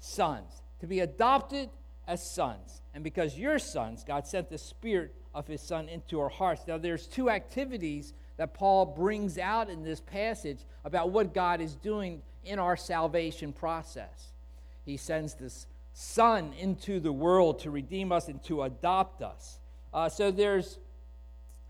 sons, 0.00 0.62
to 0.80 0.86
be 0.86 1.00
adopted 1.00 1.70
as 2.08 2.28
sons. 2.28 2.82
And 2.94 3.04
because 3.04 3.38
you're 3.38 3.60
sons, 3.60 4.02
God 4.02 4.26
sent 4.26 4.48
the 4.50 4.58
Spirit 4.58 5.14
of 5.34 5.46
His 5.46 5.60
Son 5.60 5.88
into 5.88 6.18
our 6.18 6.28
hearts. 6.28 6.62
Now, 6.66 6.78
there's 6.78 7.06
two 7.06 7.30
activities 7.30 8.14
that 8.38 8.54
Paul 8.54 8.86
brings 8.86 9.38
out 9.38 9.70
in 9.70 9.84
this 9.84 10.00
passage 10.00 10.58
about 10.84 11.10
what 11.10 11.34
God 11.34 11.60
is 11.60 11.76
doing 11.76 12.22
in 12.44 12.58
our 12.58 12.76
salvation 12.76 13.52
process. 13.52 14.32
He 14.84 14.96
sends 14.96 15.34
this 15.34 15.66
Son 15.92 16.52
into 16.58 16.98
the 16.98 17.12
world 17.12 17.60
to 17.60 17.70
redeem 17.70 18.10
us 18.10 18.28
and 18.28 18.42
to 18.44 18.62
adopt 18.62 19.20
us. 19.22 19.58
Uh, 19.92 20.08
so 20.08 20.30
there's 20.30 20.78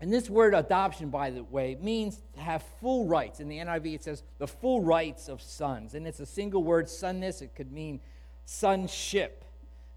and 0.01 0.13
this 0.13 0.29
word 0.29 0.53
adoption, 0.53 1.09
by 1.09 1.29
the 1.29 1.43
way, 1.43 1.77
means 1.81 2.21
to 2.33 2.39
have 2.39 2.63
full 2.79 3.05
rights. 3.05 3.41
In 3.41 3.49
the 3.49 3.57
NIV, 3.57 3.95
it 3.95 4.03
says 4.03 4.23
the 4.37 4.47
full 4.47 4.81
rights 4.81 5.27
of 5.27 5.41
sons. 5.41 5.93
And 5.93 6.07
it's 6.07 6.21
a 6.21 6.25
single 6.25 6.63
word, 6.63 6.87
sonness. 6.87 7.41
It 7.41 7.53
could 7.53 7.71
mean 7.73 7.99
sonship. 8.45 9.43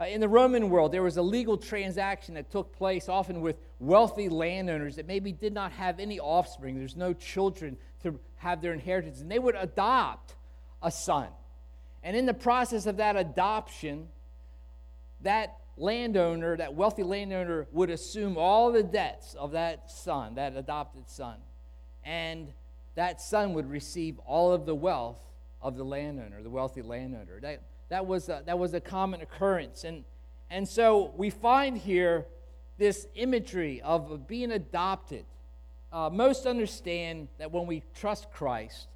Uh, 0.01 0.05
in 0.05 0.21
the 0.21 0.29
Roman 0.29 0.71
world, 0.71 0.93
there 0.93 1.03
was 1.03 1.17
a 1.17 1.23
legal 1.23 1.57
transaction 1.57 2.35
that 2.35 2.51
took 2.51 2.73
place 2.73 3.09
often 3.09 3.41
with 3.41 3.57
wealthy 3.79 4.29
landowners 4.29 4.97
that 4.97 5.07
maybe 5.07 5.33
did 5.33 5.53
not 5.53 5.73
have 5.73 6.01
any 6.01 6.19
offspring. 6.19 6.79
There's 6.79 6.97
no 6.97 7.13
children 7.13 7.77
to 8.03 8.19
have 8.37 8.63
their 8.63 8.73
inheritance. 8.73 9.21
And 9.21 9.31
they 9.31 9.39
would 9.39 9.55
adopt 9.57 10.35
a 10.83 10.91
son. 10.91 11.29
And 12.03 12.17
in 12.17 12.27
the 12.27 12.35
process 12.35 12.87
of 12.87 12.97
that 12.97 13.17
adoption, 13.17 14.09
that 15.21 15.57
landowner, 15.77 16.57
that 16.57 16.75
wealthy 16.75 17.03
landowner, 17.03 17.69
would 17.71 17.91
assume 17.91 18.37
all 18.37 18.73
the 18.73 18.83
debts 18.83 19.35
of 19.35 19.53
that 19.53 19.91
son, 19.91 20.35
that 20.35 20.57
adopted 20.57 21.09
son. 21.09 21.37
And 22.05 22.49
that 22.95 23.21
son 23.21 23.55
would 23.55 23.71
receive 23.71 24.19
all 24.27 24.53
of 24.53 24.67
the 24.67 24.75
wealth 24.75 25.21
of 25.61 25.77
the 25.77 25.85
landowner, 25.85 26.43
the 26.43 26.51
wealthy 26.51 26.83
landowner. 26.83 27.41
That, 27.41 27.63
that, 27.93 28.07
was, 28.07 28.31
a, 28.31 28.43
that 28.47 28.59
was 28.59 28.73
a 28.73 28.81
common 28.81 29.21
occurrence. 29.21 29.85
And, 29.85 30.05
and 30.49 30.67
so 30.67 31.13
we 31.15 31.29
find 31.29 31.77
here 31.77 32.25
this 32.79 33.07
imagery 33.17 33.83
of 33.83 34.27
being 34.27 34.51
adopted. 34.51 35.27
Uh, 35.93 36.09
most 36.09 36.47
understand 36.47 37.29
that 37.37 37.53
when 37.53 37.67
we 37.67 37.83
trust 37.95 38.31
Christ, 38.33 38.87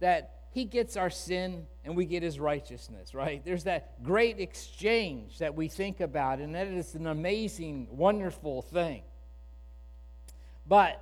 that 0.00 0.40
he 0.50 0.64
gets 0.64 0.96
our 0.96 1.10
sin 1.10 1.64
and 1.84 1.96
we 1.96 2.04
get 2.04 2.24
his 2.24 2.40
righteousness, 2.40 3.14
right? 3.14 3.40
There's 3.44 3.62
that 3.64 4.02
great 4.02 4.40
exchange 4.40 5.38
that 5.38 5.54
we 5.54 5.68
think 5.68 6.00
about, 6.00 6.40
and 6.40 6.56
that 6.56 6.66
is 6.66 6.96
an 6.96 7.06
amazing, 7.06 7.86
wonderful 7.92 8.62
thing. 8.62 9.02
But 10.66 11.00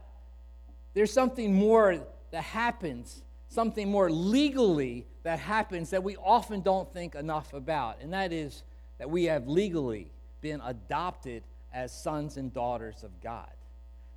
there's 0.93 1.15
something 1.15 1.55
more 1.55 1.99
that 2.31 2.45
happens, 2.45 3.23
something 3.49 3.91
more 3.91 4.11
legally 4.11 5.07
that 5.29 5.41
happens 5.41 5.91
that 5.91 6.03
we 6.03 6.17
often 6.17 6.63
don't 6.63 6.91
think 6.91 7.15
enough 7.15 7.53
about, 7.53 8.01
and 8.01 8.15
that 8.15 8.33
is 8.33 8.63
that 8.97 9.11
we 9.11 9.25
have 9.25 9.47
legally 9.47 10.11
been 10.41 10.59
adopted 10.65 11.43
as 11.71 11.93
sons 11.93 12.39
and 12.39 12.51
daughters 12.51 13.03
of 13.03 13.11
God. 13.21 13.51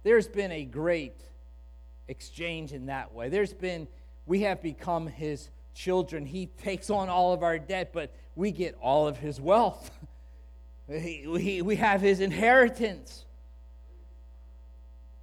There's 0.04 0.30
been 0.30 0.54
a 0.54 0.64
great 0.64 1.20
exchange 2.08 2.72
in 2.72 2.86
that 2.86 3.14
way. 3.14 3.28
There's 3.28 3.52
been 3.52 3.90
we 4.26 4.44
have 4.44 4.62
become 4.62 5.06
his 5.06 5.50
children. 5.74 6.26
He 6.26 6.46
takes 6.46 6.90
on 6.90 7.10
all 7.10 7.34
of 7.34 7.44
our 7.44 7.60
debt, 7.60 7.90
but 7.92 8.16
we 8.38 8.52
get 8.52 8.78
all 8.80 9.06
of 9.06 9.18
his 9.18 9.42
wealth. 9.42 9.92
we, 10.88 11.26
we, 11.28 11.62
we 11.62 11.76
have 11.76 12.00
his 12.00 12.22
inheritance. 12.22 13.26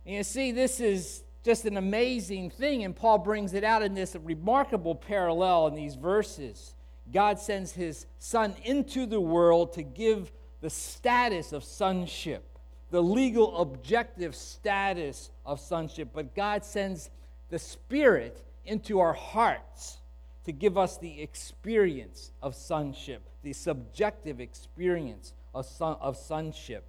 You 0.05 0.23
see, 0.23 0.53
this 0.53 0.81
is 0.81 1.23
just 1.49 1.65
an 1.65 1.79
amazing 1.79 2.51
thing, 2.51 2.85
and 2.85 2.95
Paul 2.95 3.17
brings 3.17 3.55
it 3.55 3.65
out 3.65 3.81
in 3.81 3.95
this 3.95 4.15
remarkable 4.23 4.95
parallel 4.95 5.69
in 5.69 5.75
these 5.75 5.95
verses. 5.95 6.75
God 7.11 7.39
sends 7.39 7.73
his 7.73 8.05
son 8.19 8.55
into 8.65 9.07
the 9.07 9.19
world 9.19 9.73
to 9.73 9.83
give 9.83 10.31
the 10.61 10.69
status 10.69 11.55
of 11.55 11.65
sonship, 11.65 12.59
the 12.91 13.03
legal 13.03 13.63
objective 13.63 14.37
status 14.37 15.31
of 15.47 15.59
sonship, 15.59 16.11
but 16.13 16.35
God 16.35 16.67
sends 16.67 17.09
the 17.49 17.59
Spirit 17.59 18.45
into 18.67 19.01
our 19.01 19.15
hearts 19.15 19.97
to 20.45 20.53
give 20.53 20.77
us 20.77 20.99
the 20.99 21.23
experience 21.23 22.31
of 22.43 22.55
sonship, 22.55 23.23
the 23.43 23.55
subjective 23.55 24.39
experience 24.39 25.33
of, 25.55 25.65
son, 25.65 25.97
of 26.03 26.19
sonship. 26.19 26.85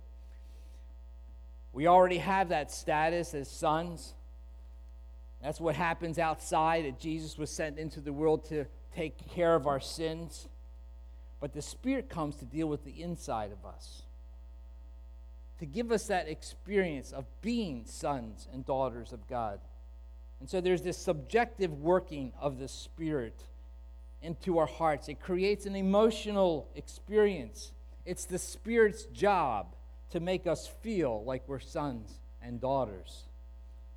We 1.71 1.87
already 1.87 2.17
have 2.17 2.49
that 2.49 2.73
status 2.73 3.33
as 3.33 3.49
sons. 3.49 4.15
That's 5.41 5.59
what 5.59 5.75
happens 5.75 6.19
outside 6.19 6.85
that 6.85 6.99
Jesus 6.99 7.37
was 7.37 7.49
sent 7.49 7.79
into 7.79 8.01
the 8.01 8.11
world 8.11 8.45
to 8.49 8.65
take 8.95 9.29
care 9.29 9.55
of 9.55 9.67
our 9.67 9.79
sins. 9.79 10.47
But 11.39 11.53
the 11.53 11.61
Spirit 11.61 12.09
comes 12.09 12.35
to 12.37 12.45
deal 12.45 12.67
with 12.67 12.83
the 12.83 13.01
inside 13.01 13.51
of 13.51 13.65
us, 13.65 14.03
to 15.59 15.65
give 15.65 15.91
us 15.91 16.07
that 16.07 16.27
experience 16.27 17.13
of 17.13 17.25
being 17.41 17.85
sons 17.85 18.47
and 18.51 18.65
daughters 18.65 19.13
of 19.13 19.27
God. 19.27 19.59
And 20.41 20.49
so 20.49 20.59
there's 20.59 20.81
this 20.81 20.97
subjective 20.97 21.71
working 21.71 22.33
of 22.39 22.59
the 22.59 22.67
Spirit 22.67 23.41
into 24.21 24.57
our 24.57 24.65
hearts. 24.67 25.07
It 25.07 25.21
creates 25.21 25.65
an 25.65 25.75
emotional 25.75 26.67
experience. 26.75 27.71
It's 28.05 28.25
the 28.25 28.39
Spirit's 28.39 29.05
job 29.05 29.75
to 30.11 30.19
make 30.19 30.47
us 30.47 30.67
feel 30.81 31.23
like 31.23 31.43
we're 31.47 31.59
sons 31.59 32.19
and 32.41 32.59
daughters. 32.59 33.28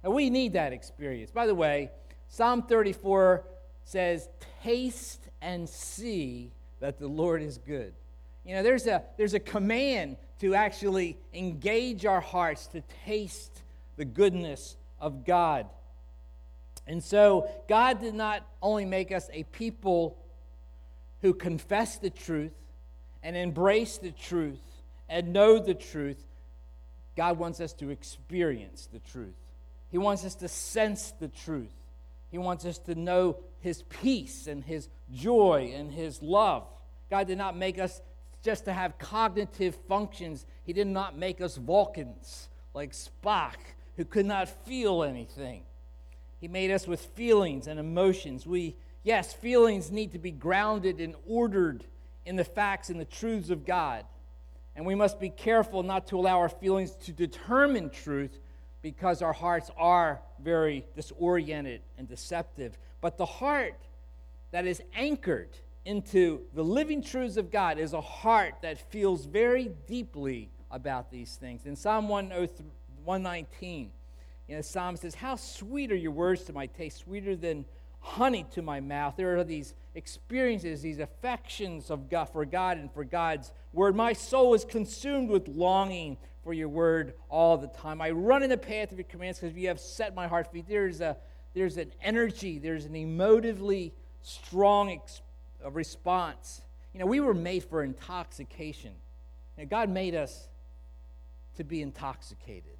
And 0.03 0.13
we 0.13 0.31
need 0.31 0.55
that 0.55 0.73
experience. 0.73 1.31
By 1.31 1.47
the 1.47 1.55
way, 1.55 1.91
Psalm 2.29 2.63
34 2.63 3.45
says, 3.85 4.29
Taste 4.63 5.29
and 5.41 5.69
see 5.69 6.51
that 6.81 6.99
the 6.99 7.09
Lord 7.09 7.43
is 7.43 7.59
good. 7.59 7.93
You 8.45 8.57
know, 8.57 8.63
there's 8.63 8.87
a, 8.87 9.03
there's 9.17 9.35
a 9.35 9.41
command 9.41 10.17
to 10.41 10.55
actually 10.55 11.17
engage 11.33 12.05
our 12.05 12.21
hearts 12.21 12.67
to 12.69 12.83
taste 13.05 13.63
the 13.97 14.05
goodness 14.05 14.77
of 15.01 15.25
God. 15.25 15.67
And 16.87 17.03
so, 17.03 17.49
God 17.69 18.01
did 18.01 18.15
not 18.15 18.45
only 18.61 18.85
make 18.85 19.13
us 19.13 19.31
a 19.33 19.45
people 19.45 20.17
who 21.21 21.33
confess 21.33 21.99
the 21.99 22.11
truth 22.11 22.53
and 23.23 23.37
embrace 23.37 23.99
the 23.99 24.11
truth 24.11 24.61
and 25.09 25.33
know 25.33 25.61
the 25.61 25.75
truth, 25.75 26.25
God 27.17 27.39
wants 27.39 27.61
us 27.61 27.73
to 27.75 27.91
experience 27.91 28.89
the 28.93 28.99
truth. 28.99 29.35
He 29.93 29.99
wants 29.99 30.25
us 30.25 30.35
to 30.37 30.49
sense 30.49 31.13
the 31.21 31.29
truth. 31.29 31.71
He 32.31 32.39
wants 32.39 32.65
us 32.65 32.79
to 32.79 32.95
know 32.95 33.37
His 33.61 33.83
peace 33.83 34.47
and 34.47 34.65
His 34.65 34.89
joy 35.13 35.73
and 35.77 35.93
His 35.93 36.23
love. 36.23 36.67
God 37.11 37.27
did 37.27 37.37
not 37.37 37.57
make 37.57 37.79
us 37.79 38.01
just 38.43 38.65
to 38.65 38.73
have 38.73 38.99
cognitive 38.99 39.77
functions, 39.87 40.47
He 40.65 40.73
did 40.73 40.87
not 40.87 41.17
make 41.17 41.43
us 41.43 41.57
Vulcans 41.57 42.49
like 42.75 42.93
Spock 42.93 43.57
who 43.97 44.07
could 44.07 44.25
not 44.25 44.49
feel 44.67 45.03
anything. 45.03 45.63
He 46.41 46.49
made 46.49 46.71
us 46.71 46.87
with 46.87 47.01
feelings 47.01 47.67
and 47.67 47.79
emotions. 47.79 48.47
We, 48.47 48.77
yes, 49.05 49.35
feelings 49.35 49.93
need 49.93 50.13
to 50.13 50.19
be 50.19 50.31
grounded 50.31 51.01
and 51.01 51.15
ordered 51.29 51.85
in 52.25 52.37
the 52.37 52.45
facts 52.45 52.89
and 52.89 52.99
the 52.99 53.05
truths 53.05 53.51
of 53.51 53.67
God. 53.67 54.07
And 54.75 54.87
we 54.87 54.95
must 54.95 55.21
be 55.21 55.29
careful 55.29 55.83
not 55.83 56.07
to 56.09 56.19
allow 56.19 56.39
our 56.39 56.49
feelings 56.49 56.93
to 57.03 57.13
determine 57.13 57.91
truth 57.91 58.39
because 58.83 59.23
our 59.23 59.33
hearts 59.33 59.71
are 59.77 60.21
very 60.43 60.85
disoriented 60.95 61.81
and 61.97 62.09
deceptive. 62.09 62.77
But 63.01 63.17
the 63.17 63.27
heart 63.27 63.81
that 64.51 64.67
is 64.67 64.83
anchored 64.95 65.57
into 65.85 66.43
the 66.55 66.63
living 66.63 67.03
truths 67.03 67.37
of 67.37 67.51
God 67.51 67.79
is 67.79 67.93
a 67.93 68.01
heart 68.01 68.57
that 68.63 68.91
feels 68.91 69.25
very 69.25 69.71
deeply 69.87 70.51
about 70.71 71.11
these 71.11 71.37
things. 71.37 71.67
In 71.67 71.77
Psalm 71.77 72.09
119, 72.09 73.91
you 74.49 74.57
know, 74.57 74.63
Psalm 74.63 74.97
says, 74.97 75.15
How 75.15 75.37
sweet 75.37 75.93
are 75.93 75.97
your 75.97 76.13
words 76.13 76.43
to 76.45 76.53
my 76.53 76.67
taste, 76.67 76.99
sweeter 76.99 77.37
than 77.37 77.65
honey 78.03 78.45
to 78.51 78.63
my 78.63 78.81
mouth. 78.81 79.15
There 79.17 79.37
are 79.39 79.45
these 79.45 79.75
experiences, 79.95 80.83
these 80.83 80.99
affections 80.99 81.91
of 81.91 82.11
God 82.11 82.25
for 82.27 82.45
God 82.45 82.77
and 82.77 82.93
for 82.93 83.05
God's 83.05 83.53
word. 83.73 83.97
My 83.97 84.13
soul 84.13 84.55
is 84.55 84.65
consumed 84.65 85.31
with 85.31 85.49
longing 85.49 86.19
for 86.43 86.53
your 86.53 86.69
word 86.69 87.15
all 87.29 87.57
the 87.57 87.69
time. 87.69 88.01
I 88.01 88.11
run 88.11 88.43
in 88.43 88.51
the 88.51 88.57
path 88.57 88.93
of 88.93 88.99
your 88.99 89.05
commands 89.05 89.39
because 89.39 89.57
you 89.57 89.69
have 89.69 89.81
set 89.81 90.15
my 90.15 90.27
heart 90.27 90.51
free. 90.51 90.65
There's 90.67 91.01
a 91.01 91.17
there's 91.55 91.77
an 91.77 91.93
energy, 92.03 92.59
there's 92.59 92.85
an 92.87 92.95
emotively 92.95 93.93
strong 94.23 94.91
ex- 94.91 95.21
response. 95.71 96.63
You 96.93 97.01
know, 97.01 97.07
we 97.07 97.21
were 97.21 97.35
made 97.35 97.65
for 97.65 97.83
intoxication. 97.83 98.93
Know, 99.59 99.67
God 99.67 99.91
made 99.91 100.15
us 100.15 100.49
to 101.57 101.65
be 101.65 101.83
intoxicated. 101.83 102.79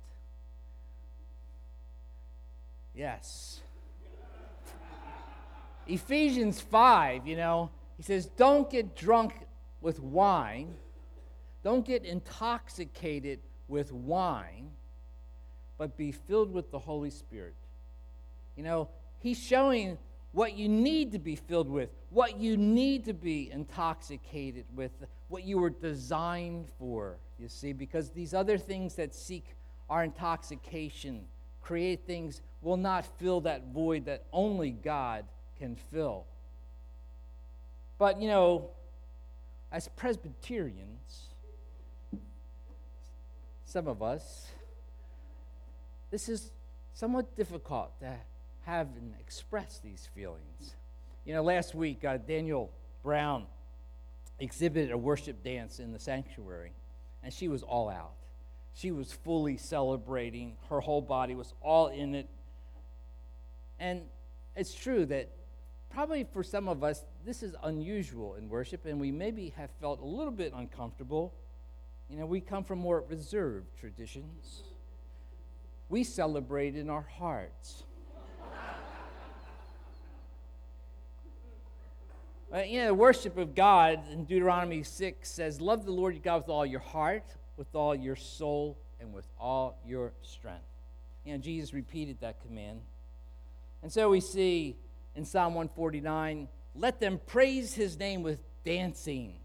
Yes. 2.95 3.61
Ephesians 5.87 6.61
5, 6.61 7.27
you 7.27 7.37
know, 7.37 7.71
he 7.97 8.03
says, 8.03 8.27
don't 8.37 8.71
get 8.71 8.97
drunk 8.97 9.35
with 9.81 10.01
wine, 10.01 10.75
don't 11.63 11.85
get 11.85 12.05
intoxicated 12.05 13.41
with 13.73 13.91
wine, 13.91 14.71
but 15.79 15.97
be 15.97 16.13
filled 16.13 16.53
with 16.53 16.71
the 16.71 16.79
Holy 16.79 17.09
Spirit. 17.09 17.55
You 18.55 18.63
know, 18.63 18.89
he's 19.19 19.43
showing 19.43 19.97
what 20.33 20.57
you 20.57 20.69
need 20.69 21.13
to 21.13 21.19
be 21.19 21.37
filled 21.37 21.71
with, 21.71 21.89
what 22.11 22.39
you 22.39 22.59
need 22.59 23.07
to 23.07 23.15
be 23.15 23.51
intoxicated 23.51 24.67
with, 24.77 24.91
what 25.29 25.45
you 25.45 25.59
were 25.59 25.71
designed 25.71 26.67
for, 26.79 27.17
you 27.39 27.49
see, 27.49 27.73
because 27.73 28.11
these 28.11 28.35
other 28.35 28.59
things 28.59 28.95
that 28.97 29.15
seek 29.15 29.57
our 29.89 30.05
intoxication, 30.05 31.25
create 31.63 32.07
things, 32.07 32.43
will 32.61 32.77
not 32.77 33.07
fill 33.19 33.41
that 33.41 33.73
void 33.73 34.05
that 34.05 34.25
only 34.35 34.71
God 34.71 35.25
can 35.59 35.77
fill. 35.77 36.27
But, 37.99 38.21
you 38.21 38.29
know, 38.29 38.69
as 39.71 39.89
Presbyterians, 39.97 41.32
some 43.73 43.89
of 43.89 44.03
us, 44.03 44.49
this 46.11 46.29
is 46.29 46.51
somewhat 46.93 47.35
difficult 47.37 47.99
to 48.01 48.13
have 48.67 48.89
and 48.99 49.15
express 49.19 49.81
these 49.83 50.11
feelings. 50.15 50.75
You 51.25 51.33
know, 51.33 51.43
last 51.43 51.75
week, 51.75 52.05
uh, 52.05 52.19
Danielle 52.19 52.69
Brown 53.03 53.47
exhibited 54.39 54.91
a 54.91 54.99
worship 54.99 55.43
dance 55.43 55.79
in 55.79 55.91
the 55.91 55.99
sanctuary, 55.99 56.73
and 57.23 57.33
she 57.33 57.49
was 57.49 57.63
all 57.63 57.89
out. 57.89 58.13
She 58.75 58.91
was 58.91 59.11
fully 59.11 59.57
celebrating, 59.57 60.57
her 60.69 60.81
whole 60.81 61.01
body 61.01 61.35
was 61.35 61.55
all 61.63 61.87
in 61.87 62.15
it. 62.15 62.29
And 63.81 64.03
it's 64.55 64.75
true 64.75 65.07
that 65.07 65.31
probably 65.89 66.25
for 66.25 66.43
some 66.43 66.69
of 66.69 66.85
us, 66.85 67.07
this 67.25 67.43
is 67.43 67.55
unusual 67.63 68.35
in 68.35 68.51
worship, 68.51 68.85
and 68.85 69.01
we 69.01 69.11
maybe 69.11 69.55
have 69.57 69.71
felt 69.81 70.03
a 70.03 70.05
little 70.05 70.31
bit 70.31 70.53
uncomfortable. 70.55 71.33
You 72.13 72.19
know, 72.19 72.27
we 72.27 72.43
come 72.43 72.63
from 72.63 72.79
more 72.79 73.03
reserved 73.09 73.75
traditions. 73.81 74.65
We 75.89 76.05
celebrate 76.05 76.77
in 76.77 76.91
our 76.91 77.09
hearts. 77.19 77.85
you 82.67 82.81
know, 82.81 82.89
the 82.89 82.95
worship 82.95 83.39
of 83.39 83.55
God 83.55 84.03
in 84.13 84.27
Deuteronomy 84.27 84.83
6 84.83 85.27
says, 85.27 85.63
Love 85.63 85.87
the 85.87 85.91
Lord 85.91 86.13
your 86.13 86.23
God 86.23 86.43
with 86.43 86.51
all 86.51 86.67
your 86.67 86.81
heart, 86.81 87.25
with 87.57 87.75
all 87.75 87.95
your 87.95 88.17
soul, 88.17 88.77
and 89.01 89.15
with 89.15 89.27
all 89.41 89.79
your 89.87 90.13
strength. 90.21 90.61
You 91.25 91.33
know, 91.33 91.39
Jesus 91.39 91.73
repeated 91.73 92.21
that 92.21 92.43
command. 92.43 92.83
And 93.83 93.91
so 93.91 94.11
we 94.11 94.21
see 94.21 94.77
in 95.17 95.25
Psalm 95.25 95.55
149, 95.55 96.47
let 96.75 97.01
them 97.01 97.23
praise 97.27 97.73
his 97.73 97.99
name 97.99 98.23
with 98.23 98.41
dancing. 98.65 99.37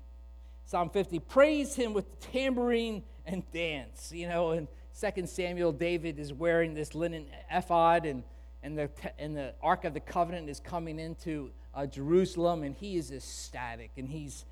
Psalm 0.68 0.90
50, 0.90 1.20
praise 1.20 1.76
him 1.76 1.94
with 1.94 2.20
tambourine 2.20 3.02
and 3.26 3.50
dance. 3.54 4.12
You 4.14 4.28
know, 4.28 4.52
in 4.52 4.68
2 5.00 5.26
Samuel, 5.26 5.72
David 5.72 6.20
is 6.20 6.34
wearing 6.34 6.74
this 6.74 6.94
linen 6.94 7.26
ephod, 7.50 8.06
and, 8.06 8.22
and, 8.62 8.78
the, 8.78 8.90
and 9.18 9.34
the 9.34 9.54
Ark 9.64 9.86
of 9.86 9.94
the 9.94 10.02
Covenant 10.02 10.50
is 10.50 10.60
coming 10.60 11.00
into 11.00 11.52
uh, 11.74 11.86
Jerusalem, 11.86 12.64
and 12.64 12.76
he 12.76 12.98
is 12.98 13.12
ecstatic, 13.12 13.92
and 13.96 14.10
he's 14.10 14.44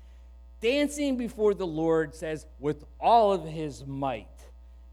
dancing 0.62 1.18
before 1.18 1.52
the 1.52 1.66
Lord, 1.66 2.14
says, 2.14 2.46
with 2.60 2.86
all 2.98 3.34
of 3.34 3.44
his 3.44 3.84
might. 3.84 4.26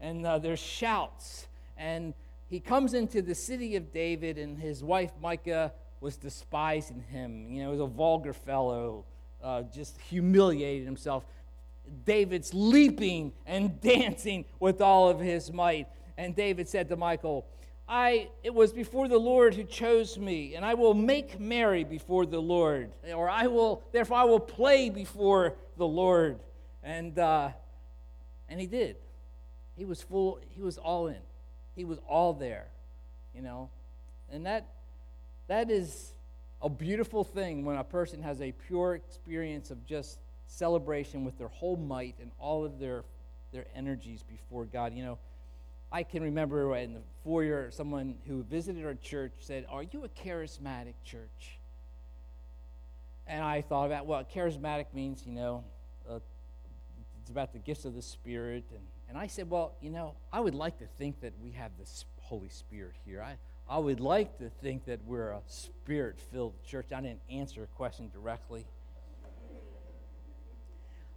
And 0.00 0.26
uh, 0.26 0.40
there's 0.40 0.60
shouts, 0.60 1.46
and 1.78 2.12
he 2.50 2.60
comes 2.60 2.92
into 2.92 3.22
the 3.22 3.34
city 3.34 3.76
of 3.76 3.94
David, 3.94 4.36
and 4.36 4.58
his 4.58 4.84
wife 4.84 5.12
Michal 5.22 5.72
was 6.02 6.18
despising 6.18 7.02
him. 7.10 7.48
You 7.48 7.62
know, 7.62 7.72
he 7.72 7.78
was 7.78 7.80
a 7.80 7.90
vulgar 7.90 8.34
fellow, 8.34 9.06
uh, 9.44 9.62
just 9.62 10.00
humiliated 10.00 10.86
himself. 10.86 11.24
David's 12.04 12.52
leaping 12.54 13.32
and 13.46 13.80
dancing 13.80 14.46
with 14.58 14.80
all 14.80 15.08
of 15.08 15.20
his 15.20 15.52
might. 15.52 15.86
And 16.16 16.34
David 16.34 16.68
said 16.68 16.88
to 16.88 16.96
Michal, 16.96 17.46
I 17.86 18.28
it 18.42 18.54
was 18.54 18.72
before 18.72 19.08
the 19.08 19.18
Lord 19.18 19.54
who 19.54 19.64
chose 19.64 20.16
me, 20.18 20.54
and 20.54 20.64
I 20.64 20.72
will 20.72 20.94
make 20.94 21.38
merry 21.38 21.84
before 21.84 22.24
the 22.24 22.40
Lord, 22.40 22.90
or 23.14 23.28
I 23.28 23.46
will 23.46 23.82
therefore 23.92 24.16
I 24.16 24.24
will 24.24 24.40
play 24.40 24.88
before 24.88 25.54
the 25.76 25.86
Lord, 25.86 26.38
and 26.82 27.18
uh, 27.18 27.50
and 28.48 28.58
he 28.58 28.66
did. 28.66 28.96
He 29.76 29.84
was 29.84 30.00
full. 30.00 30.40
He 30.48 30.62
was 30.62 30.78
all 30.78 31.08
in. 31.08 31.18
He 31.76 31.84
was 31.84 31.98
all 32.08 32.32
there, 32.32 32.68
you 33.34 33.42
know, 33.42 33.68
and 34.32 34.46
that 34.46 34.66
that 35.48 35.70
is 35.70 36.13
a 36.64 36.68
beautiful 36.70 37.24
thing 37.24 37.64
when 37.64 37.76
a 37.76 37.84
person 37.84 38.22
has 38.22 38.40
a 38.40 38.50
pure 38.66 38.94
experience 38.94 39.70
of 39.70 39.84
just 39.86 40.18
celebration 40.46 41.22
with 41.22 41.36
their 41.36 41.48
whole 41.48 41.76
might 41.76 42.14
and 42.20 42.30
all 42.38 42.64
of 42.64 42.78
their, 42.78 43.04
their 43.52 43.66
energies 43.76 44.22
before 44.22 44.64
God. 44.64 44.94
You 44.94 45.04
know, 45.04 45.18
I 45.92 46.02
can 46.04 46.22
remember 46.22 46.74
in 46.76 46.94
the 46.94 47.02
foyer, 47.22 47.70
someone 47.70 48.14
who 48.26 48.42
visited 48.44 48.84
our 48.84 48.94
church 48.94 49.32
said, 49.40 49.66
Are 49.68 49.82
you 49.82 50.04
a 50.04 50.08
charismatic 50.08 50.94
church? 51.04 51.58
And 53.26 53.42
I 53.42 53.60
thought 53.60 53.86
about, 53.86 54.06
well, 54.06 54.24
charismatic 54.24 54.86
means, 54.94 55.24
you 55.26 55.32
know, 55.32 55.64
uh, 56.08 56.18
it's 57.20 57.30
about 57.30 57.52
the 57.52 57.58
gifts 57.58 57.84
of 57.84 57.94
the 57.94 58.02
Spirit. 58.02 58.64
And, 58.70 58.82
and 59.08 59.18
I 59.18 59.28
said, 59.28 59.48
well, 59.48 59.72
you 59.80 59.90
know, 59.90 60.14
I 60.32 60.40
would 60.40 60.54
like 60.54 60.78
to 60.78 60.86
think 60.98 61.20
that 61.20 61.32
we 61.42 61.52
have 61.52 61.70
the 61.78 61.88
Holy 62.20 62.50
Spirit 62.50 62.94
here. 63.06 63.22
I, 63.22 63.36
I 63.68 63.78
would 63.78 64.00
like 64.00 64.38
to 64.38 64.50
think 64.50 64.84
that 64.86 65.00
we're 65.06 65.30
a 65.30 65.40
spirit 65.46 66.20
filled 66.30 66.54
church. 66.64 66.86
I 66.94 67.00
didn't 67.00 67.22
answer 67.30 67.62
a 67.62 67.66
question 67.66 68.10
directly. 68.12 68.66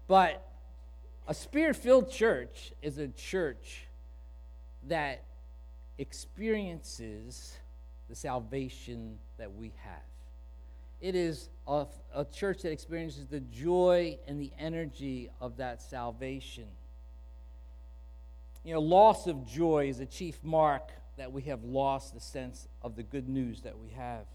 But 0.08 0.48
a 1.28 1.34
spirit 1.34 1.76
filled 1.76 2.10
church 2.10 2.72
is 2.82 2.98
a 2.98 3.10
church 3.10 3.88
that 4.88 5.24
experiences 5.98 7.58
the 8.08 8.16
salvation 8.16 9.18
that 9.38 9.54
we 9.54 9.74
have. 9.84 10.00
It 11.02 11.16
is 11.16 11.50
a, 11.68 11.86
a, 12.16 12.26
church 12.26 12.62
that 12.62 12.72
experiences 12.72 13.28
the 13.28 13.42
joy 13.42 14.18
and 14.28 14.40
the 14.40 14.52
energy 14.58 15.30
of 15.42 15.58
that 15.58 15.82
salvation. 15.82 16.68
You 18.64 18.74
know, 18.74 18.80
loss 18.80 19.28
of 19.28 19.46
joy 19.46 19.90
is 19.90 20.00
a 20.00 20.06
chief 20.06 20.44
mark 20.44 20.92
that 21.18 21.32
we 21.32 21.44
have 21.44 21.64
lost 21.64 22.14
the 22.14 22.20
sense 22.20 22.68
of 22.82 22.96
the 22.96 23.04
good 23.04 23.28
news 23.28 23.62
that 23.62 23.78
we 23.78 23.90
have. 23.90 24.26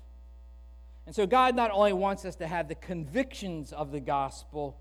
And 1.07 1.15
so, 1.15 1.27
God 1.27 1.57
not 1.57 1.71
only 1.71 1.93
wants 1.93 2.25
us 2.25 2.37
to 2.37 2.47
have 2.47 2.69
the 2.69 2.75
convictions 2.75 3.73
of 3.73 3.91
the 3.91 4.01
gospel, 4.01 4.79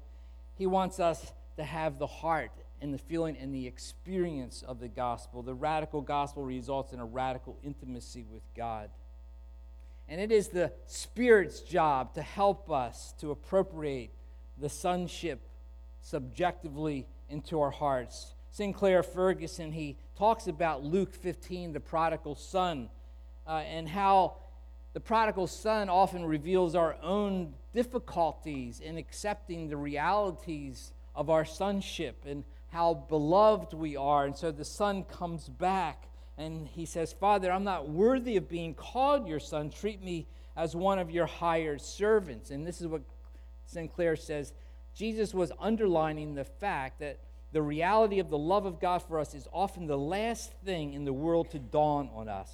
He 0.55 0.67
wants 0.67 0.99
us 0.99 1.33
to 1.57 1.63
have 1.63 1.97
the 1.97 2.07
heart 2.07 2.51
and 2.81 2.93
the 2.93 2.97
feeling 2.97 3.37
and 3.37 3.53
the 3.53 3.67
experience 3.67 4.63
of 4.67 4.79
the 4.79 4.87
gospel. 4.87 5.41
The 5.41 5.53
radical 5.53 6.01
gospel 6.01 6.43
results 6.43 6.93
in 6.93 6.99
a 6.99 7.05
radical 7.05 7.57
intimacy 7.63 8.25
with 8.31 8.43
God. 8.55 8.89
And 10.07 10.19
it 10.19 10.31
is 10.31 10.49
the 10.49 10.73
Spirit's 10.87 11.61
job 11.61 12.15
to 12.15 12.21
help 12.21 12.69
us 12.69 13.13
to 13.19 13.31
appropriate 13.31 14.11
the 14.59 14.69
sonship 14.69 15.41
subjectively 16.01 17.07
into 17.29 17.61
our 17.61 17.71
hearts. 17.71 18.33
Sinclair 18.51 19.01
Ferguson, 19.01 19.71
he 19.71 19.97
talks 20.17 20.47
about 20.47 20.83
Luke 20.83 21.13
15, 21.13 21.71
the 21.71 21.79
prodigal 21.79 22.35
son, 22.35 22.89
uh, 23.47 23.63
and 23.65 23.87
how 23.87 24.35
the 24.93 24.99
prodigal 24.99 25.47
son 25.47 25.89
often 25.89 26.25
reveals 26.25 26.75
our 26.75 26.97
own 27.01 27.53
difficulties 27.73 28.81
in 28.81 28.97
accepting 28.97 29.69
the 29.69 29.77
realities 29.77 30.91
of 31.15 31.29
our 31.29 31.45
sonship 31.45 32.25
and 32.25 32.43
how 32.67 32.93
beloved 32.93 33.73
we 33.73 33.95
are. 33.95 34.25
And 34.25 34.35
so 34.35 34.51
the 34.51 34.65
son 34.65 35.05
comes 35.05 35.47
back 35.47 36.09
and 36.37 36.67
he 36.67 36.85
says, 36.85 37.13
Father, 37.13 37.51
I'm 37.51 37.63
not 37.63 37.87
worthy 37.87 38.35
of 38.35 38.49
being 38.49 38.73
called 38.73 39.27
your 39.27 39.39
son. 39.39 39.69
Treat 39.69 40.03
me 40.03 40.27
as 40.57 40.75
one 40.75 40.99
of 40.99 41.09
your 41.09 41.25
hired 41.25 41.81
servants. 41.81 42.51
And 42.51 42.67
this 42.67 42.81
is 42.81 42.87
what 42.87 43.01
Sinclair 43.65 44.17
says 44.17 44.51
Jesus 44.93 45.33
was 45.33 45.53
underlining 45.57 46.35
the 46.35 46.43
fact 46.43 46.99
that 46.99 47.19
the 47.51 47.61
reality 47.61 48.19
of 48.19 48.29
the 48.29 48.37
love 48.37 48.65
of 48.65 48.79
God 48.79 49.03
for 49.03 49.19
us 49.19 49.33
is 49.33 49.47
often 49.51 49.87
the 49.87 49.97
last 49.97 50.53
thing 50.63 50.93
in 50.93 51.03
the 51.03 51.13
world 51.13 51.51
to 51.51 51.59
dawn 51.59 52.09
on 52.13 52.29
us. 52.29 52.51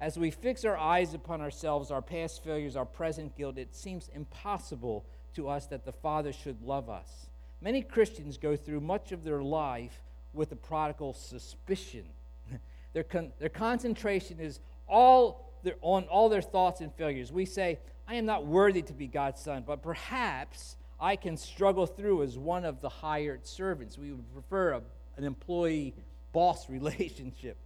As 0.00 0.16
we 0.16 0.30
fix 0.30 0.64
our 0.64 0.76
eyes 0.76 1.12
upon 1.12 1.40
ourselves, 1.40 1.90
our 1.90 2.02
past 2.02 2.44
failures, 2.44 2.76
our 2.76 2.84
present 2.84 3.36
guilt, 3.36 3.58
it 3.58 3.74
seems 3.74 4.08
impossible 4.14 5.04
to 5.34 5.48
us 5.48 5.66
that 5.66 5.84
the 5.84 5.92
Father 5.92 6.32
should 6.32 6.62
love 6.62 6.88
us. 6.88 7.26
Many 7.60 7.82
Christians 7.82 8.36
go 8.38 8.54
through 8.54 8.80
much 8.80 9.10
of 9.10 9.24
their 9.24 9.42
life 9.42 10.02
with 10.32 10.52
a 10.52 10.56
prodigal 10.56 11.14
suspicion. 11.14 12.04
their, 12.92 13.02
con- 13.02 13.32
their 13.40 13.48
concentration 13.48 14.38
is 14.38 14.60
all 14.86 15.52
their, 15.64 15.74
on 15.80 16.04
all 16.04 16.28
their 16.28 16.42
thoughts 16.42 16.80
and 16.80 16.94
failures. 16.94 17.32
We 17.32 17.44
say, 17.44 17.80
I 18.06 18.14
am 18.14 18.24
not 18.24 18.46
worthy 18.46 18.82
to 18.82 18.92
be 18.92 19.08
God's 19.08 19.40
son, 19.40 19.64
but 19.66 19.82
perhaps 19.82 20.76
I 21.00 21.16
can 21.16 21.36
struggle 21.36 21.86
through 21.86 22.22
as 22.22 22.36
one 22.36 22.64
of 22.64 22.80
the 22.80 22.88
hired 22.88 23.46
servants. 23.46 23.96
We 23.96 24.12
would 24.12 24.32
prefer 24.32 24.72
a, 24.72 24.82
an 25.16 25.24
employee 25.24 25.94
boss 26.32 26.68
relationship. 26.70 27.56